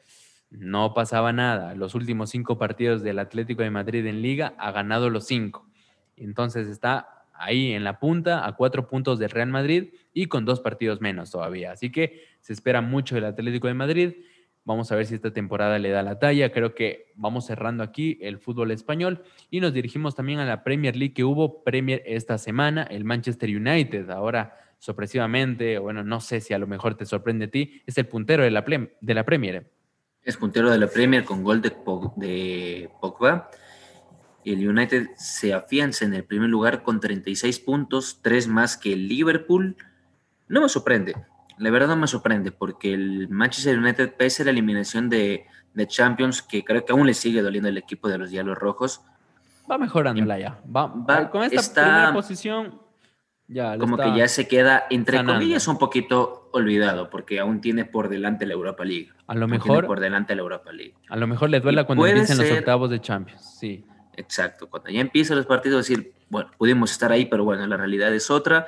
no 0.50 0.96
pasaba 0.96 1.32
nada. 1.34 1.76
Los 1.76 1.94
últimos 1.94 2.32
cinco 2.32 2.58
partidos 2.58 3.04
del 3.04 3.20
Atlético 3.20 3.62
de 3.62 3.70
Madrid 3.70 4.06
en 4.08 4.22
liga 4.22 4.56
ha 4.58 4.72
ganado 4.72 5.10
los 5.10 5.28
cinco. 5.28 5.68
Entonces 6.15 6.68
está 6.68 7.19
ahí 7.39 7.71
en 7.71 7.84
la 7.84 7.99
punta, 7.99 8.45
a 8.45 8.56
cuatro 8.56 8.88
puntos 8.88 9.17
del 9.17 9.30
Real 9.30 9.49
Madrid 9.49 9.93
y 10.13 10.28
con 10.28 10.45
dos 10.45 10.60
partidos 10.60 11.02
menos 11.02 11.32
todavía. 11.32 11.71
Así 11.71 11.91
que 11.91 12.23
se 12.41 12.54
espera 12.54 12.82
mucho 12.82 13.15
del 13.15 13.25
Atlético 13.25 13.67
de 13.67 13.73
Madrid. 13.73 14.13
Vamos 14.65 14.91
a 14.91 14.95
ver 14.95 15.06
si 15.06 15.15
esta 15.15 15.32
temporada 15.32 15.80
le 15.80 15.89
da 15.89 16.04
la 16.04 16.19
talla. 16.19 16.52
Creo 16.52 16.75
que 16.75 17.12
vamos 17.15 17.45
cerrando 17.45 17.82
aquí 17.82 18.19
el 18.21 18.38
fútbol 18.38 18.71
español 18.71 19.23
y 19.49 19.62
nos 19.62 19.73
dirigimos 19.73 20.15
también 20.15 20.39
a 20.39 20.45
la 20.45 20.63
Premier 20.63 20.95
League 20.95 21.13
que 21.13 21.23
hubo 21.23 21.63
Premier 21.63 22.04
esta 22.06 22.38
semana, 22.38 22.84
el 22.84 23.06
Manchester 23.06 23.49
United. 23.49 24.10
Ahora, 24.10 24.56
sorpresivamente, 24.78 25.80
bueno, 25.80 26.04
no 26.04 26.19
sé 26.19 26.41
si 26.41 26.54
a 26.54 26.60
lo 26.60 26.67
mejor 26.67 26.95
te 26.95 27.06
sorprende 27.06 27.45
a 27.45 27.49
ti, 27.49 27.82
es 27.86 27.97
el 27.97 28.06
puntero 28.06 28.43
de 28.43 28.52
la, 28.52 28.63
de 29.02 29.13
la 29.13 29.23
Premier. 29.23 29.65
Es 30.21 30.38
puntero 30.38 30.69
de 30.69 30.78
la 30.78 30.88
Premier 30.88 31.23
con 31.23 31.43
gol 31.43 31.62
de, 31.62 31.71
de 32.17 32.89
Pogba 33.02 33.49
el 34.45 34.67
United 34.67 35.10
se 35.15 35.54
afianza 35.54 36.06
en 36.06 36.13
el 36.13 36.23
primer 36.23 36.49
lugar 36.49 36.84
con 36.84 36.99
36 36.99 37.60
puntos, 37.60 38.19
tres 38.21 38.47
más 38.47 38.78
que 38.78 38.93
el 38.93 39.08
Liverpool. 39.08 39.75
No 40.47 40.62
me 40.62 40.69
sorprende, 40.69 41.15
la 41.60 41.69
verdad 41.71 41.89
no 41.89 41.97
me 41.97 42.08
sorprende, 42.08 42.52
porque 42.52 42.93
el 42.93 43.28
Manchester 43.30 43.78
United, 43.78 44.15
pese 44.15 44.43
a 44.43 44.45
la 44.45 44.52
eliminación 44.52 45.10
de, 45.10 45.45
Champions, 45.88 46.41
que 46.41 46.63
creo 46.63 46.84
que 46.84 46.91
aún 46.91 47.06
le 47.06 47.13
sigue 47.13 47.41
doliendo 47.41 47.69
el 47.69 47.78
equipo 47.78 48.10
de 48.10 48.17
los 48.17 48.32
Diablos 48.32 48.58
Rojos. 48.58 49.02
Va 49.69 49.78
mejorando 49.78 50.25
la 50.25 50.39
ya. 50.39 50.60
Va, 50.65 51.30
con 51.30 51.43
esta 51.43 51.84
primera 51.84 52.13
posición, 52.13 52.82
ya. 53.47 53.78
Como 53.78 53.97
que 53.97 54.15
ya 54.15 54.28
se 54.28 54.47
queda, 54.47 54.86
entre 54.89 55.23
comillas, 55.23 55.67
un 55.67 55.78
poquito 55.78 56.49
olvidado, 56.54 57.10
porque 57.10 57.39
aún 57.39 57.62
tiene 57.62 57.86
por 57.86 58.10
delante 58.10 58.45
la 58.45 58.54
Europa 58.54 58.84
League. 58.84 59.10
A 59.28 59.36
lo 59.36 59.47
mejor. 59.47 59.86
por 59.86 59.99
delante 59.99 60.36
la 60.36 60.41
Europa 60.41 60.71
League. 60.71 60.95
A 61.10 61.17
lo 61.17 61.28
mejor 61.28 61.49
le 61.49 61.60
duela 61.60 61.86
cuando 61.86 62.06
empiecen 62.06 62.38
los 62.38 62.52
octavos 62.52 62.89
de 62.89 62.99
Champions, 62.99 63.58
sí. 63.60 63.86
Exacto, 64.20 64.70
cuando 64.70 64.90
ya 64.90 65.00
empiezan 65.00 65.38
los 65.38 65.46
partidos, 65.46 65.88
decir, 65.88 66.14
bueno, 66.30 66.52
pudimos 66.58 66.92
estar 66.92 67.10
ahí, 67.10 67.26
pero 67.26 67.46
bueno, 67.46 67.66
la 67.66 67.78
realidad 67.78 68.14
es 68.14 68.30
otra. 68.30 68.68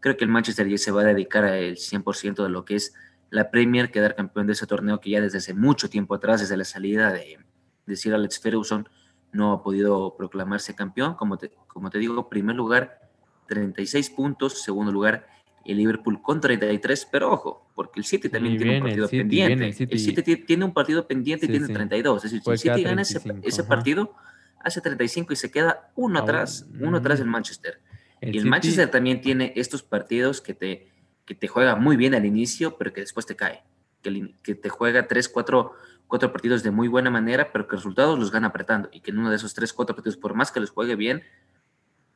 Creo 0.00 0.16
que 0.16 0.24
el 0.24 0.30
Manchester 0.30 0.66
ya 0.68 0.78
se 0.78 0.90
va 0.90 1.02
a 1.02 1.04
dedicar 1.04 1.44
al 1.44 1.76
100% 1.76 2.42
de 2.42 2.48
lo 2.48 2.64
que 2.64 2.74
es 2.74 2.92
la 3.30 3.52
Premier, 3.52 3.92
quedar 3.92 4.16
campeón 4.16 4.48
de 4.48 4.54
ese 4.54 4.66
torneo 4.66 5.00
que 5.00 5.10
ya 5.10 5.20
desde 5.20 5.38
hace 5.38 5.54
mucho 5.54 5.88
tiempo 5.88 6.16
atrás, 6.16 6.40
desde 6.40 6.56
la 6.56 6.64
salida 6.64 7.12
de, 7.12 7.38
de 7.86 7.96
Sir 7.96 8.14
Alex 8.14 8.40
Ferguson, 8.40 8.88
no 9.30 9.52
ha 9.52 9.62
podido 9.62 10.16
proclamarse 10.16 10.74
campeón. 10.74 11.14
Como 11.14 11.38
te, 11.38 11.52
como 11.68 11.88
te 11.88 12.00
digo, 12.00 12.28
primer 12.28 12.56
lugar, 12.56 12.98
36 13.46 14.10
puntos, 14.10 14.64
segundo 14.64 14.90
lugar, 14.90 15.28
el 15.64 15.76
Liverpool 15.76 16.20
con 16.20 16.40
33, 16.40 17.08
pero 17.12 17.30
ojo, 17.30 17.70
porque 17.76 18.00
el 18.00 18.04
City 18.04 18.28
también 18.28 18.58
tiene 18.58 18.78
un 18.78 18.82
partido 18.82 19.08
pendiente. 19.08 19.66
el, 19.66 19.98
City. 20.00 20.36
tiene 20.38 20.64
un 20.64 20.74
partido 20.74 21.06
pendiente 21.06 21.46
y 21.46 21.48
tiene 21.48 21.68
32. 21.68 22.16
Es 22.16 22.22
decir, 22.24 22.42
si 22.42 22.50
el 22.50 22.58
City 22.58 22.82
gana 22.82 23.02
ese, 23.02 23.20
ese 23.44 23.62
partido, 23.62 24.16
hace 24.62 24.80
35 24.80 25.32
y 25.32 25.36
se 25.36 25.50
queda 25.50 25.90
uno 25.96 26.18
ah, 26.18 26.22
atrás, 26.22 26.66
uno 26.80 26.98
atrás 26.98 27.18
del 27.18 27.28
Manchester. 27.28 27.80
y 28.20 28.38
el 28.38 28.46
Manchester 28.46 28.90
también 28.90 29.20
tiene 29.20 29.52
estos 29.56 29.82
partidos 29.82 30.40
que 30.40 30.54
te, 30.54 30.88
que 31.24 31.34
te 31.34 31.48
juega 31.48 31.76
muy 31.76 31.96
bien 31.96 32.14
al 32.14 32.24
inicio, 32.24 32.76
pero 32.76 32.92
que 32.92 33.00
después 33.00 33.26
te 33.26 33.36
cae. 33.36 33.62
Que, 34.02 34.34
que 34.42 34.54
te 34.54 34.68
juega 34.68 35.06
tres, 35.06 35.28
cuatro, 35.28 35.72
cuatro 36.06 36.32
partidos 36.32 36.62
de 36.62 36.70
muy 36.70 36.88
buena 36.88 37.10
manera, 37.10 37.50
pero 37.52 37.68
que 37.68 37.76
resultados 37.76 38.18
los 38.18 38.30
gana 38.30 38.48
apretando. 38.48 38.88
Y 38.92 39.00
que 39.00 39.10
en 39.10 39.18
uno 39.18 39.30
de 39.30 39.36
esos 39.36 39.54
tres, 39.54 39.72
cuatro 39.72 39.94
partidos, 39.94 40.16
por 40.16 40.34
más 40.34 40.50
que 40.50 40.60
los 40.60 40.70
juegue 40.70 40.96
bien, 40.96 41.22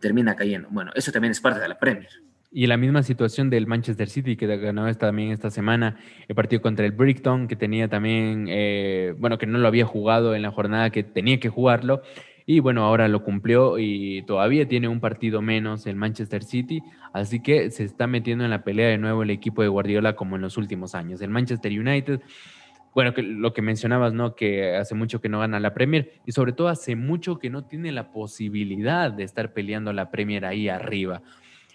termina 0.01 0.37
cayendo. 0.37 0.69
Bueno, 0.71 0.91
eso 0.95 1.13
también 1.13 1.33
es 1.33 1.41
parte 1.41 1.61
de 1.61 1.69
la 1.69 1.79
Premier. 1.79 2.11
Y 2.57 2.69
la 2.69 2.77
misma 2.77 3.03
situación 3.03 3.51
del 3.51 3.67
Manchester 3.67 4.09
City, 4.09 4.37
que 4.37 4.47
ganó 4.47 4.87
esta, 4.87 5.07
también 5.07 5.33
esta 5.33 5.51
semana, 5.51 5.97
el 6.29 6.37
partido 6.37 6.63
contra 6.63 6.87
el 6.87 6.93
Brighton, 6.93 7.49
que 7.49 7.57
tenía 7.57 7.89
también, 7.89 8.47
eh, 8.49 9.13
bueno, 9.19 9.39
que 9.39 9.47
no 9.47 9.59
lo 9.59 9.67
había 9.67 9.85
jugado 9.85 10.37
en 10.37 10.43
la 10.43 10.53
jornada 10.53 10.91
que 10.91 11.03
tenía 11.03 11.41
que 11.41 11.49
jugarlo, 11.49 12.03
y 12.47 12.61
bueno, 12.61 12.85
ahora 12.85 13.09
lo 13.09 13.25
cumplió 13.25 13.79
y 13.79 14.23
todavía 14.27 14.69
tiene 14.69 14.89
un 14.89 15.01
partido 15.01 15.41
menos 15.41 15.87
el 15.87 15.97
Manchester 15.97 16.45
City, 16.45 16.83
así 17.15 17.41
que 17.41 17.71
se 17.71 17.85
está 17.85 18.07
metiendo 18.07 18.45
en 18.45 18.51
la 18.51 18.65
pelea 18.65 18.89
de 18.89 18.99
nuevo 18.99 19.23
el 19.23 19.31
equipo 19.31 19.63
de 19.63 19.69
Guardiola 19.69 20.15
como 20.15 20.37
en 20.37 20.43
los 20.43 20.59
últimos 20.59 20.95
años. 20.95 21.23
El 21.23 21.31
Manchester 21.31 21.73
United, 21.73 22.21
bueno, 22.93 23.15
que 23.15 23.23
lo 23.23 23.55
que 23.55 23.63
mencionabas, 23.63 24.13
¿no? 24.13 24.35
Que 24.35 24.77
hace 24.77 24.95
mucho 24.95 25.23
que 25.23 25.31
no 25.31 25.41
gana 25.41 25.59
la 25.59 25.73
Premier 25.73 26.21
y 26.27 26.33
sobre 26.33 26.53
todo 26.53 26.69
hace 26.69 26.97
mucho 26.97 27.39
que 27.39 27.49
no 27.49 27.65
tiene 27.65 27.93
la 27.93 28.13
posibilidad 28.13 29.11
de 29.11 29.25
estar 29.25 29.55
peleando 29.55 29.95
la 29.95 30.11
Premier 30.11 30.45
ahí 30.45 30.69
arriba. 30.69 31.23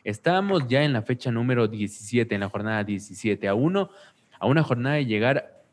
Estamos 0.03 0.67
ya 0.67 0.83
en 0.83 0.93
la 0.93 1.01
fecha 1.01 1.31
número 1.31 1.67
17, 1.67 2.33
en 2.35 2.41
la 2.41 2.49
jornada 2.49 2.83
17, 2.83 3.47
a 3.47 3.55
uno, 3.55 3.89
a 4.39 4.45
una 4.45 4.61
jornada 4.61 4.95
de 4.97 5.07
llegar, 5.07 5.63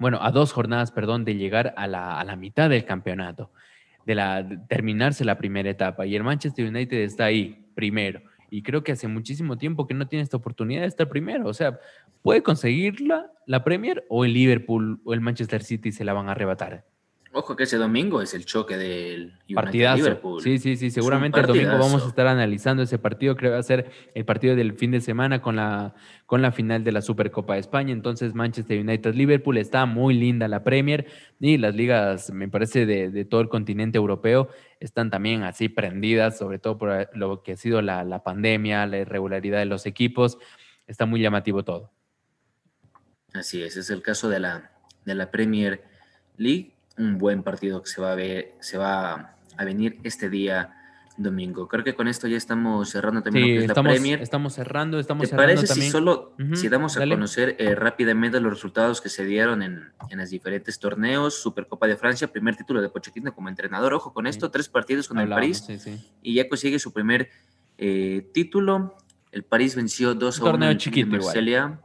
bueno, 0.00 0.18
a 0.20 0.32
dos 0.32 0.52
jornadas, 0.52 0.90
perdón, 0.90 1.24
de 1.24 1.36
llegar 1.36 1.74
a 1.76 1.86
la, 1.86 2.18
a 2.18 2.24
la 2.24 2.34
mitad 2.34 2.68
del 2.68 2.84
campeonato 2.84 3.52
de 4.06 4.14
la 4.14 4.46
terminarse 4.68 5.24
la 5.24 5.38
primera 5.38 5.70
etapa. 5.70 6.06
Y 6.06 6.16
el 6.16 6.24
Manchester 6.24 6.66
United 6.66 6.98
está 6.98 7.26
ahí 7.26 7.66
primero. 7.74 8.20
Y 8.50 8.62
creo 8.62 8.82
que 8.82 8.92
hace 8.92 9.06
muchísimo 9.06 9.56
tiempo 9.56 9.86
que 9.86 9.94
no 9.94 10.08
tiene 10.08 10.22
esta 10.22 10.36
oportunidad 10.36 10.82
de 10.82 10.88
estar 10.88 11.08
primero, 11.08 11.46
o 11.46 11.54
sea, 11.54 11.78
puede 12.22 12.42
conseguirla 12.42 13.30
la 13.46 13.62
Premier 13.62 14.04
o 14.08 14.24
el 14.24 14.34
Liverpool 14.34 15.00
o 15.04 15.14
el 15.14 15.20
Manchester 15.20 15.62
City 15.62 15.92
se 15.92 16.04
la 16.04 16.12
van 16.12 16.28
a 16.28 16.32
arrebatar. 16.32 16.84
Ojo 17.32 17.54
que 17.54 17.62
ese 17.62 17.76
domingo 17.76 18.20
es 18.20 18.34
el 18.34 18.44
choque 18.44 18.76
del 18.76 19.32
Partidazo. 19.54 19.98
Liverpool. 19.98 20.42
Sí, 20.42 20.58
sí, 20.58 20.76
sí. 20.76 20.90
Seguramente 20.90 21.38
el 21.38 21.46
domingo 21.46 21.78
vamos 21.78 22.02
a 22.02 22.08
estar 22.08 22.26
analizando 22.26 22.82
ese 22.82 22.98
partido. 22.98 23.36
Creo 23.36 23.50
que 23.50 23.54
va 23.54 23.60
a 23.60 23.62
ser 23.62 23.88
el 24.14 24.24
partido 24.24 24.56
del 24.56 24.72
fin 24.72 24.90
de 24.90 25.00
semana 25.00 25.40
con 25.40 25.54
la, 25.54 25.94
con 26.26 26.42
la 26.42 26.50
final 26.50 26.82
de 26.82 26.90
la 26.90 27.02
Supercopa 27.02 27.54
de 27.54 27.60
España. 27.60 27.92
Entonces, 27.92 28.34
Manchester 28.34 28.80
United 28.80 29.14
Liverpool 29.14 29.58
está 29.58 29.86
muy 29.86 30.14
linda 30.14 30.48
la 30.48 30.64
Premier 30.64 31.06
y 31.38 31.56
las 31.56 31.76
ligas, 31.76 32.32
me 32.32 32.48
parece, 32.48 32.84
de, 32.84 33.24
todo 33.26 33.40
el 33.42 33.48
continente 33.48 33.96
europeo 33.96 34.48
están 34.80 35.08
también 35.08 35.44
así 35.44 35.68
prendidas, 35.68 36.36
sobre 36.36 36.58
todo 36.58 36.78
por 36.78 37.16
lo 37.16 37.44
que 37.44 37.52
ha 37.52 37.56
sido 37.56 37.80
la, 37.80 38.02
la 38.02 38.24
pandemia, 38.24 38.86
la 38.86 38.98
irregularidad 38.98 39.60
de 39.60 39.66
los 39.66 39.86
equipos. 39.86 40.36
Está 40.88 41.06
muy 41.06 41.20
llamativo 41.20 41.62
todo. 41.62 41.92
Así 43.34 43.62
es, 43.62 43.76
es 43.76 43.88
el 43.90 44.02
caso 44.02 44.28
de 44.28 44.40
la, 44.40 44.72
de 45.04 45.14
la 45.14 45.30
Premier 45.30 45.84
League 46.36 46.74
un 46.98 47.18
buen 47.18 47.42
partido 47.42 47.82
que 47.82 47.88
se 47.88 48.00
va 48.00 48.12
a 48.12 48.14
ver, 48.14 48.54
se 48.60 48.78
va 48.78 49.36
a 49.56 49.64
venir 49.64 49.98
este 50.02 50.28
día 50.28 50.76
domingo. 51.16 51.68
Creo 51.68 51.84
que 51.84 51.94
con 51.94 52.08
esto 52.08 52.26
ya 52.28 52.36
estamos 52.36 52.88
cerrando 52.90 53.22
también 53.22 53.46
lo 53.46 53.52
que 53.52 53.56
es 53.58 53.70
estamos, 53.70 53.84
la 53.84 53.92
Premier. 53.92 54.22
Estamos 54.22 54.54
cerrando, 54.54 54.98
estamos 54.98 55.28
¿Te 55.28 55.36
parece 55.36 55.66
si 55.66 55.90
solo 55.90 56.34
si 56.54 56.68
damos 56.68 56.96
a 56.96 57.06
conocer 57.06 57.56
eh, 57.58 57.74
rápidamente 57.74 58.40
los 58.40 58.52
resultados 58.52 59.00
que 59.00 59.08
se 59.08 59.24
dieron 59.24 59.62
en, 59.62 59.92
en 60.08 60.18
los 60.18 60.30
diferentes 60.30 60.78
torneos? 60.78 61.40
Supercopa 61.40 61.86
de 61.86 61.96
Francia, 61.96 62.28
primer 62.28 62.56
título 62.56 62.80
de 62.80 62.88
Pochettino 62.88 63.34
como 63.34 63.48
entrenador. 63.48 63.94
Ojo 63.94 64.12
con 64.12 64.26
esto, 64.26 64.50
tres 64.50 64.68
partidos 64.68 65.08
con 65.08 65.18
el 65.18 65.28
París 65.28 65.66
y 66.22 66.34
ya 66.34 66.48
consigue 66.48 66.78
su 66.78 66.92
primer 66.92 67.28
eh, 67.78 68.30
título. 68.32 68.96
El 69.30 69.44
París 69.44 69.76
venció 69.76 70.14
2 70.14 70.38
a 70.38 70.42
1 70.42 70.50
torneo 70.50 70.74
chiquito 70.74 71.10
Marsella. 71.10 71.80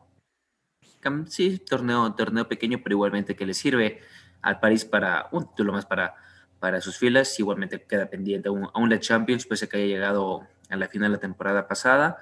Sí, 1.27 1.59
torneo, 1.59 2.11
torneo 2.15 2.47
pequeño, 2.47 2.79
pero 2.83 2.95
igualmente 2.95 3.35
que 3.35 3.45
le 3.45 3.53
sirve 3.53 3.99
al 4.45 4.59
París 4.59 4.85
para 4.85 5.27
un 5.31 5.47
título 5.49 5.73
más 5.73 5.85
para, 5.85 6.13
para 6.59 6.79
sus 6.79 6.97
filas. 6.97 7.37
Igualmente 7.39 7.81
queda 7.81 8.05
pendiente 8.05 8.47
aún, 8.47 8.69
aún 8.73 8.89
la 8.89 8.99
Champions, 8.99 9.45
pese 9.47 9.65
a 9.65 9.67
que 9.69 9.77
haya 9.77 9.87
llegado 9.87 10.47
a 10.69 10.75
la 10.75 10.87
final 10.87 11.11
de 11.11 11.17
la 11.17 11.19
temporada 11.19 11.67
pasada. 11.67 12.17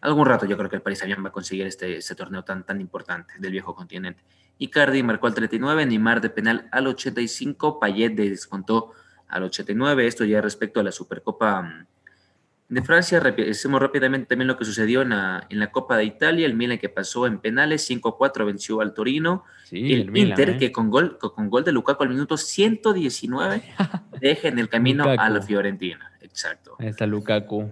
Algún 0.00 0.24
rato 0.24 0.46
yo 0.46 0.56
creo 0.56 0.70
que 0.70 0.76
el 0.76 0.82
París 0.82 1.00
también 1.00 1.22
va 1.24 1.30
a 1.30 1.32
conseguir 1.32 1.66
este, 1.66 1.96
este 1.96 2.14
torneo 2.14 2.44
tan, 2.44 2.64
tan 2.64 2.80
importante 2.80 3.34
del 3.38 3.50
viejo 3.50 3.74
continente. 3.74 4.22
Icardi 4.58 5.02
marcó 5.02 5.26
al 5.26 5.34
39, 5.34 5.84
Neymar 5.86 6.20
de 6.20 6.30
penal 6.30 6.68
al 6.70 6.86
85, 6.86 7.80
Payet 7.80 8.14
descontó 8.14 8.92
al 9.26 9.42
89. 9.42 10.06
Esto 10.06 10.24
ya 10.24 10.40
respecto 10.40 10.78
a 10.78 10.84
la 10.84 10.92
Supercopa 10.92 11.86
De 12.68 12.82
Francia, 12.82 13.22
hacemos 13.50 13.80
rápidamente 13.80 14.26
también 14.26 14.48
lo 14.48 14.56
que 14.56 14.64
sucedió 14.64 15.02
en 15.02 15.10
la, 15.10 15.46
en 15.50 15.60
la, 15.60 15.70
Copa 15.70 15.98
de 15.98 16.04
Italia, 16.04 16.46
el 16.46 16.54
Milan 16.54 16.78
que 16.78 16.88
pasó 16.88 17.26
en 17.26 17.38
penales, 17.38 17.88
5-4 17.90 18.46
venció 18.46 18.80
al 18.80 18.94
Torino, 18.94 19.44
y 19.70 19.92
el, 19.92 20.16
Inter 20.16 20.50
¿eh? 20.50 20.58
que 20.58 20.72
con 20.72 20.88
gol, 20.88 21.18
con 21.18 21.50
gol 21.50 21.62
de 21.62 21.72
Lukaku 21.72 22.02
al 22.04 22.08
minuto 22.08 22.38
119 22.38 23.62
deja 24.20 24.48
en 24.48 24.58
el 24.58 24.70
camino 24.70 25.04
a 25.04 25.28
la 25.28 25.42
Fiorentina. 25.42 26.12
Exacto. 26.22 26.76
Está 26.78 27.06
Lukaku. 27.06 27.70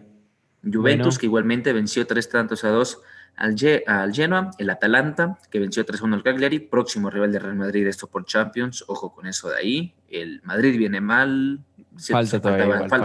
Juventus 0.63 1.19
que 1.19 1.27
igualmente 1.27 1.73
venció 1.73 2.07
tres 2.07 2.29
tantos 2.29 2.63
a 2.63 2.69
dos 2.69 3.01
al, 3.37 3.57
al 3.87 4.13
Genoa, 4.13 4.51
el 4.59 4.71
Atalanta 4.71 5.39
que 5.51 5.59
venció 5.59 5.87
3-1 5.87 6.15
al 6.15 6.23
Cagliari, 6.23 6.59
próximo 6.61 7.09
rival 7.09 7.33
de 7.33 7.39
Real 7.39 7.57
Madrid 7.57 7.87
esto 7.87 8.09
por 8.09 8.27
Champions, 8.27 8.85
ojo 8.87 9.13
con 9.15 9.27
eso 9.27 9.49
de 9.49 9.57
ahí, 9.57 9.95
el 10.11 10.43
Madrid 10.45 10.77
viene 10.79 11.01
mal, 11.01 11.61
falta, 11.97 12.41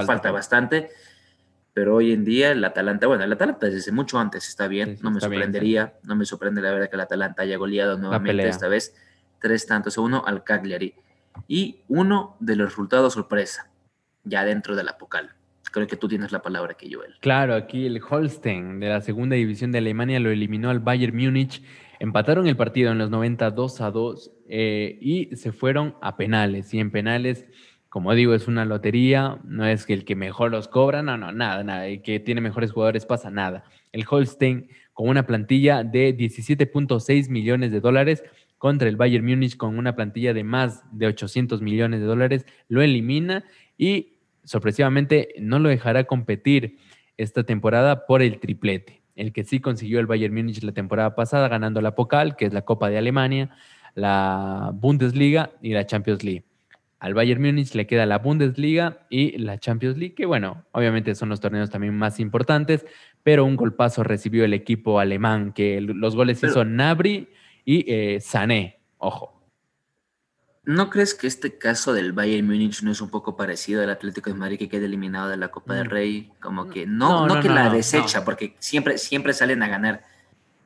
falta 0.05 0.31
bastante 0.31 0.89
pero 1.78 1.93
hoy 1.93 2.11
en 2.11 2.25
día 2.25 2.53
el 2.53 2.65
Atalanta, 2.65 3.05
bueno, 3.05 3.23
el 3.23 3.32
Atalanta 3.32 3.67
desde 3.67 3.91
mucho 3.91 4.17
antes 4.17 4.47
está 4.47 4.67
bien, 4.67 4.97
no 5.03 5.11
me 5.11 5.21
sorprendería, 5.21 5.93
no 6.01 6.15
me 6.15 6.25
sorprende 6.25 6.59
la 6.59 6.71
verdad 6.71 6.89
que 6.89 6.95
el 6.95 7.01
Atalanta 7.01 7.43
haya 7.43 7.55
goleado 7.55 7.99
nuevamente 7.99 8.47
esta 8.47 8.67
vez, 8.67 8.95
tres 9.39 9.67
tantos 9.67 9.95
a 9.95 10.01
uno 10.01 10.23
al 10.25 10.43
Cagliari. 10.43 10.95
Y 11.47 11.82
uno 11.88 12.36
de 12.39 12.55
los 12.55 12.69
resultados 12.69 13.13
sorpresa, 13.13 13.69
ya 14.23 14.43
dentro 14.43 14.75
de 14.75 14.84
la 14.84 14.97
Pocal. 14.97 15.36
Creo 15.71 15.86
que 15.86 15.97
tú 15.97 16.07
tienes 16.07 16.32
la 16.32 16.41
palabra 16.41 16.73
que 16.73 16.91
Joel. 16.91 17.13
Claro, 17.19 17.53
aquí 17.53 17.86
el 17.86 18.01
Holstein 18.01 18.80
de 18.80 18.89
la 18.89 19.01
segunda 19.01 19.36
división 19.36 19.71
de 19.71 19.78
Alemania 19.78 20.19
lo 20.19 20.32
eliminó 20.32 20.71
al 20.71 20.80
Bayern 20.80 21.15
Múnich. 21.15 21.61
Empataron 21.99 22.47
el 22.47 22.57
partido 22.57 22.91
en 22.91 22.97
los 22.97 23.11
90 23.11 23.51
2 23.51 23.82
a 23.82 23.91
2 23.91 24.32
eh, 24.49 24.97
y 24.99 25.36
se 25.36 25.51
fueron 25.51 25.95
a 26.01 26.17
penales. 26.17 26.73
Y 26.73 26.80
en 26.80 26.89
penales 26.89 27.45
como 27.89 28.13
digo, 28.13 28.33
es 28.33 28.47
una 28.47 28.65
lotería, 28.65 29.39
no 29.43 29.65
es 29.65 29.85
que 29.85 29.93
el 29.93 30.05
que 30.05 30.15
mejor 30.15 30.51
los 30.51 30.67
cobra, 30.67 31.01
no, 31.03 31.17
no, 31.17 31.31
nada, 31.31 31.63
nada, 31.63 31.88
el 31.88 32.01
que 32.01 32.19
tiene 32.19 32.41
mejores 32.41 32.71
jugadores 32.71 33.05
pasa 33.05 33.29
nada. 33.29 33.63
El 33.91 34.05
Holstein 34.09 34.69
con 34.93 35.09
una 35.09 35.25
plantilla 35.25 35.83
de 35.83 36.15
17.6 36.17 37.29
millones 37.29 37.71
de 37.71 37.79
dólares 37.79 38.23
contra 38.57 38.89
el 38.89 38.97
Bayern 38.97 39.25
Múnich 39.25 39.55
con 39.55 39.77
una 39.77 39.95
plantilla 39.95 40.33
de 40.33 40.43
más 40.43 40.83
de 40.91 41.07
800 41.07 41.61
millones 41.61 41.99
de 41.99 42.05
dólares, 42.07 42.45
lo 42.67 42.81
elimina 42.81 43.45
y 43.77 44.17
sorpresivamente 44.43 45.35
no 45.39 45.59
lo 45.59 45.69
dejará 45.69 46.05
competir 46.05 46.77
esta 47.17 47.43
temporada 47.43 48.05
por 48.05 48.21
el 48.21 48.39
triplete. 48.39 49.01
El 49.15 49.33
que 49.33 49.43
sí 49.43 49.59
consiguió 49.59 49.99
el 49.99 50.07
Bayern 50.07 50.33
Múnich 50.33 50.63
la 50.63 50.71
temporada 50.71 51.15
pasada 51.15 51.47
ganando 51.47 51.81
la 51.81 51.95
Pokal, 51.95 52.35
que 52.35 52.45
es 52.45 52.53
la 52.53 52.63
Copa 52.63 52.89
de 52.89 52.97
Alemania, 52.97 53.49
la 53.95 54.71
Bundesliga 54.73 55.51
y 55.61 55.73
la 55.73 55.85
Champions 55.85 56.23
League. 56.23 56.47
Al 57.00 57.14
Bayern 57.14 57.41
Múnich 57.41 57.76
le 57.76 57.86
queda 57.86 58.06
la 58.08 58.18
Bundesliga 58.18 59.06
y 59.10 59.38
la 59.38 59.60
Champions 59.60 59.98
League, 59.98 60.16
que 60.16 60.26
bueno, 60.26 60.66
obviamente 60.72 61.14
son 61.14 61.30
los 61.30 61.39
torneos 61.39 61.70
también 61.70 61.95
más 61.95 62.20
importantes, 62.20 62.86
pero 63.22 63.45
un 63.45 63.56
golpazo 63.56 64.04
recibió 64.04 64.43
el 64.45 64.54
equipo 64.54 65.00
alemán, 65.00 65.54
que 65.54 65.80
los 65.80 66.16
goles 66.16 66.41
hizo 66.43 66.66
Nabri 66.66 67.30
y 67.66 67.86
eh, 67.88 68.20
Sané, 68.20 68.80
ojo. 68.98 69.38
¿No 70.64 70.89
crees 70.89 71.14
que 71.14 71.28
este 71.28 71.58
caso 71.58 71.93
del 71.93 72.14
Bayern 72.14 72.48
Múnich 72.48 72.82
no 72.82 72.91
es 72.91 73.00
un 73.00 73.10
poco 73.10 73.38
parecido 73.38 73.84
al 73.84 73.89
Atlético 73.89 74.32
de 74.32 74.36
Madrid 74.36 74.58
que 74.58 74.68
queda 74.68 74.86
eliminado 74.86 75.30
de 75.30 75.38
la 75.38 75.50
Copa 75.50 75.76
del 75.76 75.88
mm. 75.88 75.91
Rey? 75.91 76.32
Como 76.41 76.68
que 76.68 76.86
no, 76.88 77.28
no, 77.28 77.39
que 77.39 77.48
la 77.48 77.70
desecha, 77.70 78.26
porque 78.26 78.56
siempre, 78.60 78.98
siempre 78.98 79.34
salen 79.34 79.62
a 79.62 79.70
ganar, 79.70 80.04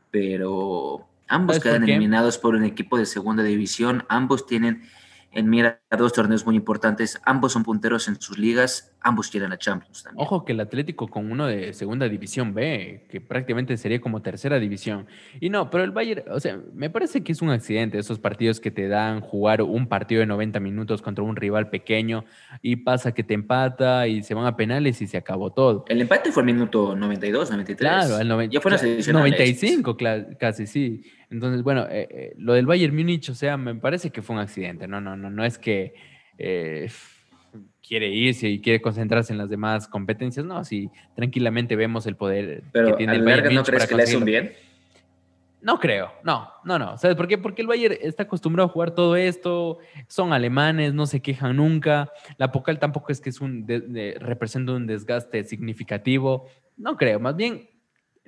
pero 0.10 1.08
ambos 1.28 1.60
quedan 1.60 1.84
eliminados 1.84 2.38
por 2.38 2.56
un 2.56 2.64
equipo 2.64 2.98
de 2.98 3.06
segunda 3.06 3.44
división, 3.44 4.06
ambos 4.08 4.48
tienen 4.48 4.90
en 5.32 5.50
mira 5.50 5.81
dos 5.98 6.14
torneos 6.14 6.46
muy 6.46 6.56
importantes. 6.56 7.20
Ambos 7.26 7.52
son 7.52 7.64
punteros 7.64 8.08
en 8.08 8.20
sus 8.20 8.38
ligas, 8.38 8.94
ambos 9.02 9.30
quieren 9.30 9.52
a 9.52 9.58
Champions 9.58 10.04
también. 10.04 10.26
Ojo 10.26 10.46
que 10.46 10.54
el 10.54 10.60
Atlético 10.62 11.08
con 11.08 11.30
uno 11.30 11.48
de 11.48 11.74
segunda 11.74 12.08
división 12.08 12.54
B, 12.54 13.08
que 13.10 13.20
prácticamente 13.20 13.76
sería 13.78 14.00
como 14.00 14.22
tercera 14.22 14.60
división. 14.60 15.08
Y 15.40 15.50
no, 15.50 15.70
pero 15.70 15.84
el 15.84 15.92
Bayern, 15.92 16.24
o 16.32 16.40
sea, 16.40 16.60
me 16.74 16.90
parece 16.90 17.24
que 17.24 17.32
es 17.34 17.42
un 17.42 17.50
accidente 17.50 17.98
esos 17.98 18.20
partidos 18.20 18.60
que 18.60 18.72
te 18.72 18.88
dan 18.88 19.22
jugar 19.22 19.62
un 19.62 19.88
partido 19.88 20.22
de 20.22 20.28
90 20.28 20.60
minutos 20.60 21.02
contra 21.02 21.24
un 21.24 21.36
rival 21.36 21.70
pequeño 21.70 22.24
y 22.62 22.78
pasa 22.78 23.14
que 23.14 23.24
te 23.24 23.34
empata 23.34 24.08
y 24.08 24.24
se 24.24 24.34
van 24.34 24.46
a 24.46 24.56
penales 24.56 25.02
y 25.02 25.08
se 25.08 25.18
acabó 25.18 25.52
todo. 25.52 25.86
El 25.90 26.02
empate 26.02 26.32
fue 26.32 26.44
el 26.44 26.48
minuto 26.48 26.96
92, 26.96 27.52
93. 27.52 27.78
Claro, 27.78 28.20
el 28.20 28.28
90, 28.28 28.54
ya 28.54 28.62
fue 28.62 28.72
95 28.72 29.98
casi, 30.40 30.68
sí. 30.68 31.04
Entonces, 31.32 31.64
bueno, 31.64 31.88
eh, 31.90 32.08
eh, 32.12 32.34
lo 32.38 32.54
del 32.54 32.66
Bayern 32.66 32.94
Múnich, 32.94 33.30
o 33.30 33.36
sea, 33.36 33.56
me 33.56 33.74
parece 33.74 34.10
que 34.10 34.22
fue 34.22 34.36
un 34.36 34.42
accidente. 34.42 34.86
No, 34.86 35.00
no, 35.00 35.16
no, 35.16 35.30
no 35.30 35.46
es 35.46 35.58
que 35.58 35.81
eh, 36.38 36.90
quiere 37.86 38.10
irse 38.10 38.48
y 38.48 38.62
quiere 38.62 38.82
concentrarse 38.82 39.34
en 39.34 39.38
las 39.38 39.50
demás 39.50 39.88
competencias. 39.88 40.46
No, 40.46 40.64
si 40.64 40.90
tranquilamente 41.16 41.76
vemos 41.76 42.06
el 42.08 42.16
poder 42.16 42.64
que 42.74 42.94
tiene 42.94 43.16
el 43.16 43.24
Bayern 43.24 43.54
¿no 43.54 43.64
crees 43.64 43.88
que 43.88 43.96
le 43.96 44.04
hace 44.04 44.18
un 44.18 44.26
bien? 44.26 44.54
No 45.62 45.80
creo, 45.80 46.12
no, 46.24 46.50
no, 46.64 46.80
no. 46.80 46.98
¿Sabes 46.98 47.16
por 47.16 47.28
qué? 47.28 47.38
Porque 47.38 47.62
el 47.62 47.68
Bayern 47.68 47.96
está 48.02 48.24
acostumbrado 48.24 48.68
a 48.68 48.72
jugar 48.72 48.92
todo 48.92 49.16
esto, 49.16 49.78
son 50.08 50.34
alemanes, 50.34 50.94
no 50.96 51.06
se 51.06 51.22
quejan 51.22 51.58
nunca. 51.58 52.12
La 52.38 52.52
Pocal 52.52 52.80
tampoco 52.80 53.12
es 53.12 53.22
que 53.22 53.30
es 53.30 53.42
un 53.42 53.68
representa 54.20 54.72
un 54.72 54.88
desgaste 54.88 55.44
significativo. 55.44 56.48
No 56.78 56.98
creo, 56.98 57.20
más 57.20 57.36
bien 57.36 57.70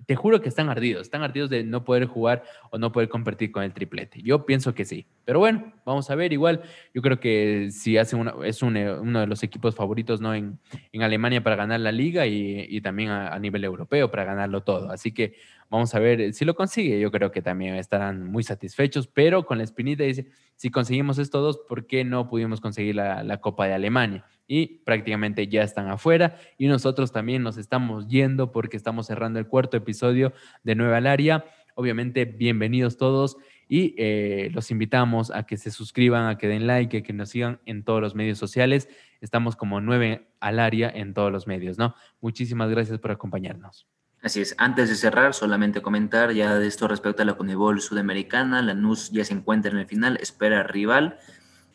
te 0.06 0.16
juro 0.16 0.42
que 0.42 0.50
están 0.50 0.70
ardidos, 0.70 1.04
están 1.04 1.24
ardidos 1.24 1.50
de 1.50 1.64
no 1.64 1.84
poder 1.84 2.06
jugar 2.06 2.44
o 2.72 2.78
no 2.78 2.92
poder 2.92 3.10
competir 3.10 3.52
con 3.52 3.64
el 3.64 3.74
triplete. 3.74 4.22
Yo 4.22 4.46
pienso 4.46 4.74
que 4.74 4.86
sí. 4.86 5.06
Pero 5.26 5.40
bueno, 5.40 5.74
vamos 5.86 6.10
a 6.10 6.16
ver. 6.16 6.34
Igual, 6.34 6.62
yo 6.94 7.02
creo 7.02 7.20
que 7.20 7.70
si 7.72 7.98
hace 7.98 8.16
una, 8.16 8.34
es 8.44 8.62
uno 8.62 9.20
de 9.20 9.28
los 9.28 9.44
equipos 9.44 9.76
favoritos 9.76 10.22
¿no? 10.22 10.34
en, 10.34 10.60
Alemania 11.02 11.44
para 11.44 11.56
ganar 11.56 11.80
la 11.80 11.92
liga 11.92 12.26
y, 12.28 12.80
también 12.82 13.10
a, 13.10 13.38
nivel 13.40 13.64
europeo 13.64 14.10
para 14.10 14.24
ganarlo 14.24 14.64
todo. 14.64 14.92
Así 14.92 15.12
que 15.12 15.36
vamos 15.74 15.96
a 15.96 16.00
ver 16.00 16.34
si 16.34 16.46
lo 16.46 16.54
consigue. 16.54 17.00
Yo 17.00 17.12
creo 17.12 17.32
que 17.32 17.42
también 17.42 17.74
estarán 17.76 18.30
muy 18.30 18.44
satisfechos, 18.44 19.08
pero 19.08 19.44
con 19.48 19.58
la 19.58 19.64
espinita 19.64 20.04
dice, 20.04 20.28
si 20.56 20.70
conseguimos 20.70 21.18
estos 21.18 21.42
dos, 21.42 21.66
¿por 21.68 21.88
qué 21.88 22.04
no 22.04 22.30
pudimos 22.30 22.62
conseguir 22.62 22.96
la, 22.96 23.42
Copa 23.42 23.66
de 23.66 23.74
Alemania? 23.74 24.24
y 24.46 24.84
prácticamente 24.84 25.48
ya 25.48 25.64
están 25.64 25.88
afuera 25.88 26.38
y 26.58 26.68
nosotros 26.68 27.14
también 27.14 27.44
nos 27.44 27.58
estamos 27.58 28.10
yendo 28.10 28.52
porque 28.52 28.76
estamos 28.76 29.08
cerrando 29.08 29.40
el 29.40 29.48
cuarto 29.48 29.78
episodio 29.78 30.34
de 30.64 30.76
Nueva 30.76 30.98
al 30.98 31.08
Área. 31.08 31.46
Obviamente, 31.76 32.26
bienvenidos 32.26 32.98
todos 32.98 33.38
y 33.70 33.96
eh, 33.98 34.52
los 34.54 34.70
invitamos 34.70 35.32
a 35.32 35.44
que 35.46 35.58
se 35.58 35.72
suscriban, 35.72 36.28
a 36.28 36.38
que 36.38 36.50
den 36.50 36.68
like, 36.68 36.98
a 36.98 37.02
que 37.02 37.14
nos 37.14 37.30
sigan 37.30 37.62
en 37.66 37.84
todos 37.84 38.02
los 38.02 38.16
medios 38.16 38.38
sociales. 38.38 38.90
Estamos 39.22 39.56
como 39.56 39.82
nueve 39.82 40.28
al 40.42 40.60
área 40.60 40.92
en 40.94 41.14
todos 41.14 41.32
los 41.32 41.48
medios, 41.48 41.78
¿no? 41.78 41.96
Muchísimas 42.20 42.70
gracias 42.70 43.00
por 43.00 43.12
acompañarnos. 43.12 43.88
Así 44.24 44.40
es, 44.40 44.56
antes 44.58 44.88
de 44.88 44.96
cerrar, 44.96 45.34
solamente 45.34 45.82
comentar 45.82 46.32
ya 46.32 46.56
de 46.56 46.66
esto 46.66 46.88
respecto 46.88 47.22
a 47.22 47.26
la 47.26 47.36
Conebol 47.36 47.82
Sudamericana, 47.82 48.62
la 48.62 48.74
NUS 48.74 49.12
ya 49.12 49.26
se 49.26 49.34
encuentra 49.34 49.70
en 49.70 49.78
el 49.78 49.86
final, 49.86 50.18
espera 50.22 50.64
rival, 50.64 51.20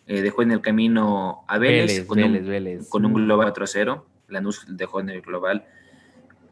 eh, 0.09 0.23
dejó 0.23 0.41
en 0.41 0.53
el 0.53 0.63
camino 0.63 1.45
a 1.47 1.59
Vélez, 1.59 2.07
con, 2.07 2.19
un, 2.19 2.85
con, 2.89 3.05
un, 3.05 3.13
global 3.13 3.53
4-0. 3.53 4.03
Lanús 4.29 4.65
dejó 4.67 5.01
en 5.01 5.11
el 5.11 5.21
global, 5.21 5.67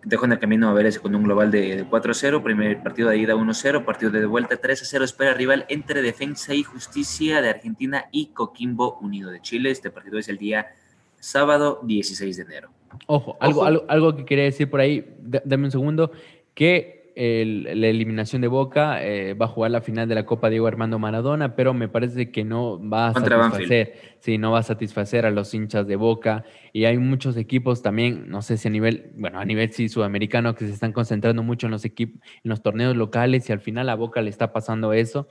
dejó 0.04 0.26
en 0.26 0.32
el 0.32 0.38
camino 0.38 0.68
a 0.68 0.74
Vélez 0.74 0.98
con 0.98 1.14
un 1.14 1.22
global 1.22 1.50
de, 1.50 1.86
4-0. 1.88 2.42
Primer 2.42 2.82
partido 2.82 3.08
de 3.08 3.16
ida 3.16 3.34
1-0, 3.34 3.86
partido 3.86 4.10
de 4.10 4.26
vuelta 4.26 4.60
3-0. 4.60 5.02
Espera 5.02 5.32
rival 5.32 5.64
entre 5.70 6.02
Defensa 6.02 6.52
y 6.52 6.64
Justicia 6.64 7.40
de 7.40 7.48
Argentina 7.48 8.04
y 8.12 8.26
Coquimbo 8.26 8.98
Unido 8.98 9.30
de 9.30 9.40
Chile. 9.40 9.70
Este 9.70 9.90
partido 9.90 10.18
es 10.18 10.28
el 10.28 10.36
día 10.36 10.74
sábado 11.18 11.80
16 11.82 12.36
de 12.36 12.42
enero. 12.42 12.70
Ojo, 13.06 13.36
Algo, 13.40 13.64
algo, 13.64 13.84
algo, 13.88 14.16
que 14.16 14.24
quería 14.24 14.44
decir 14.44 14.70
por 14.70 14.80
ahí, 14.80 15.04
dame 15.44 15.64
un 15.64 15.70
segundo, 15.70 16.10
que 16.54 16.96
la 17.16 17.86
eliminación 17.86 18.42
de 18.42 18.48
Boca, 18.48 19.02
eh, 19.02 19.32
va 19.32 19.46
a 19.46 19.48
jugar 19.48 19.70
la 19.70 19.80
final 19.80 20.06
de 20.06 20.14
la 20.14 20.26
Copa 20.26 20.50
Diego 20.50 20.66
Armando 20.66 20.98
Maradona, 20.98 21.56
pero 21.56 21.72
me 21.72 21.88
parece 21.88 22.30
que 22.30 22.44
no 22.44 22.78
va 22.78 23.08
a 23.08 23.14
satisfacer, 23.14 23.94
sí, 24.20 24.36
no 24.36 24.50
va 24.50 24.58
a 24.58 24.62
satisfacer 24.62 25.24
a 25.24 25.30
los 25.30 25.54
hinchas 25.54 25.86
de 25.86 25.96
Boca. 25.96 26.44
Y 26.74 26.84
hay 26.84 26.98
muchos 26.98 27.38
equipos 27.38 27.80
también, 27.80 28.28
no 28.28 28.42
sé 28.42 28.58
si 28.58 28.68
a 28.68 28.70
nivel, 28.70 29.12
bueno, 29.16 29.38
a 29.38 29.46
nivel 29.46 29.72
sí 29.72 29.88
sudamericano, 29.88 30.54
que 30.54 30.66
se 30.66 30.74
están 30.74 30.92
concentrando 30.92 31.42
mucho 31.42 31.68
en 31.68 31.70
los 31.70 31.86
equipos, 31.86 32.20
en 32.44 32.50
los 32.50 32.62
torneos 32.62 32.94
locales, 32.94 33.48
y 33.48 33.52
al 33.52 33.60
final 33.60 33.88
a 33.88 33.94
Boca 33.94 34.20
le 34.20 34.28
está 34.28 34.52
pasando 34.52 34.92
eso. 34.92 35.26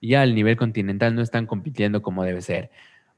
Y 0.00 0.14
al 0.14 0.36
nivel 0.36 0.56
continental 0.56 1.16
no 1.16 1.22
están 1.22 1.46
compitiendo 1.46 2.00
como 2.00 2.22
debe 2.22 2.42
ser 2.42 2.70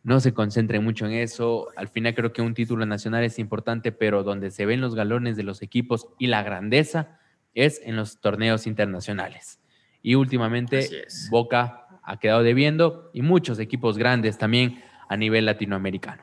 no 0.06 0.20
se 0.20 0.32
concentren 0.32 0.84
mucho 0.84 1.04
en 1.06 1.14
eso. 1.14 1.66
Al 1.74 1.88
final 1.88 2.14
creo 2.14 2.32
que 2.32 2.40
un 2.40 2.54
título 2.54 2.86
nacional 2.86 3.24
es 3.24 3.40
importante, 3.40 3.90
pero 3.90 4.22
donde 4.22 4.52
se 4.52 4.64
ven 4.64 4.80
los 4.80 4.94
galones 4.94 5.36
de 5.36 5.42
los 5.42 5.62
equipos 5.62 6.06
y 6.16 6.28
la 6.28 6.44
grandeza, 6.44 7.18
es 7.54 7.80
en 7.82 7.96
los 7.96 8.20
torneos 8.20 8.68
internacionales. 8.68 9.58
Y 10.02 10.14
últimamente 10.14 11.08
Boca 11.28 11.88
ha 12.04 12.20
quedado 12.20 12.44
debiendo 12.44 13.10
y 13.14 13.22
muchos 13.22 13.58
equipos 13.58 13.98
grandes 13.98 14.38
también 14.38 14.80
a 15.08 15.16
nivel 15.16 15.44
latinoamericano. 15.44 16.22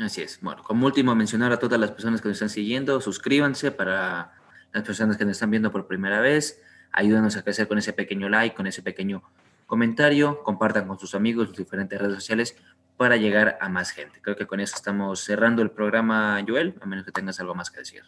Así 0.00 0.22
es. 0.22 0.40
Bueno, 0.42 0.64
como 0.64 0.84
último 0.86 1.14
mencionar 1.14 1.52
a 1.52 1.60
todas 1.60 1.78
las 1.78 1.92
personas 1.92 2.20
que 2.20 2.26
nos 2.26 2.36
están 2.38 2.48
siguiendo, 2.48 3.00
suscríbanse 3.00 3.70
para 3.70 4.32
las 4.72 4.82
personas 4.82 5.16
que 5.16 5.24
nos 5.24 5.32
están 5.32 5.52
viendo 5.52 5.70
por 5.70 5.86
primera 5.86 6.18
vez. 6.18 6.60
Ayúdanos 6.90 7.36
a 7.36 7.44
crecer 7.44 7.68
con 7.68 7.78
ese 7.78 7.92
pequeño 7.92 8.28
like, 8.28 8.56
con 8.56 8.66
ese 8.66 8.82
pequeño 8.82 9.22
comentario. 9.66 10.42
Compartan 10.42 10.86
con 10.86 10.98
sus 10.98 11.14
amigos 11.14 11.48
sus 11.48 11.58
diferentes 11.58 12.00
redes 12.00 12.14
sociales 12.14 12.56
para 12.96 13.16
llegar 13.16 13.58
a 13.60 13.68
más 13.68 13.90
gente. 13.90 14.20
Creo 14.20 14.36
que 14.36 14.46
con 14.46 14.60
eso 14.60 14.76
estamos 14.76 15.20
cerrando 15.20 15.62
el 15.62 15.70
programa, 15.70 16.42
Joel, 16.46 16.74
a 16.80 16.86
menos 16.86 17.04
que 17.04 17.12
tengas 17.12 17.40
algo 17.40 17.54
más 17.54 17.70
que 17.70 17.80
decir. 17.80 18.02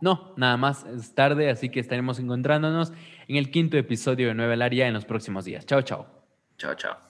No, 0.00 0.34
nada 0.36 0.56
más, 0.56 0.84
es 0.84 1.14
tarde, 1.14 1.50
así 1.50 1.68
que 1.68 1.78
estaremos 1.78 2.18
encontrándonos 2.18 2.92
en 3.28 3.36
el 3.36 3.50
quinto 3.50 3.76
episodio 3.76 4.28
de 4.28 4.34
Nueva 4.34 4.54
al 4.54 4.62
Área 4.62 4.88
en 4.88 4.94
los 4.94 5.04
próximos 5.04 5.44
días. 5.44 5.66
Chao, 5.66 5.82
chao. 5.82 6.06
Chao, 6.56 6.74
chao. 6.74 7.09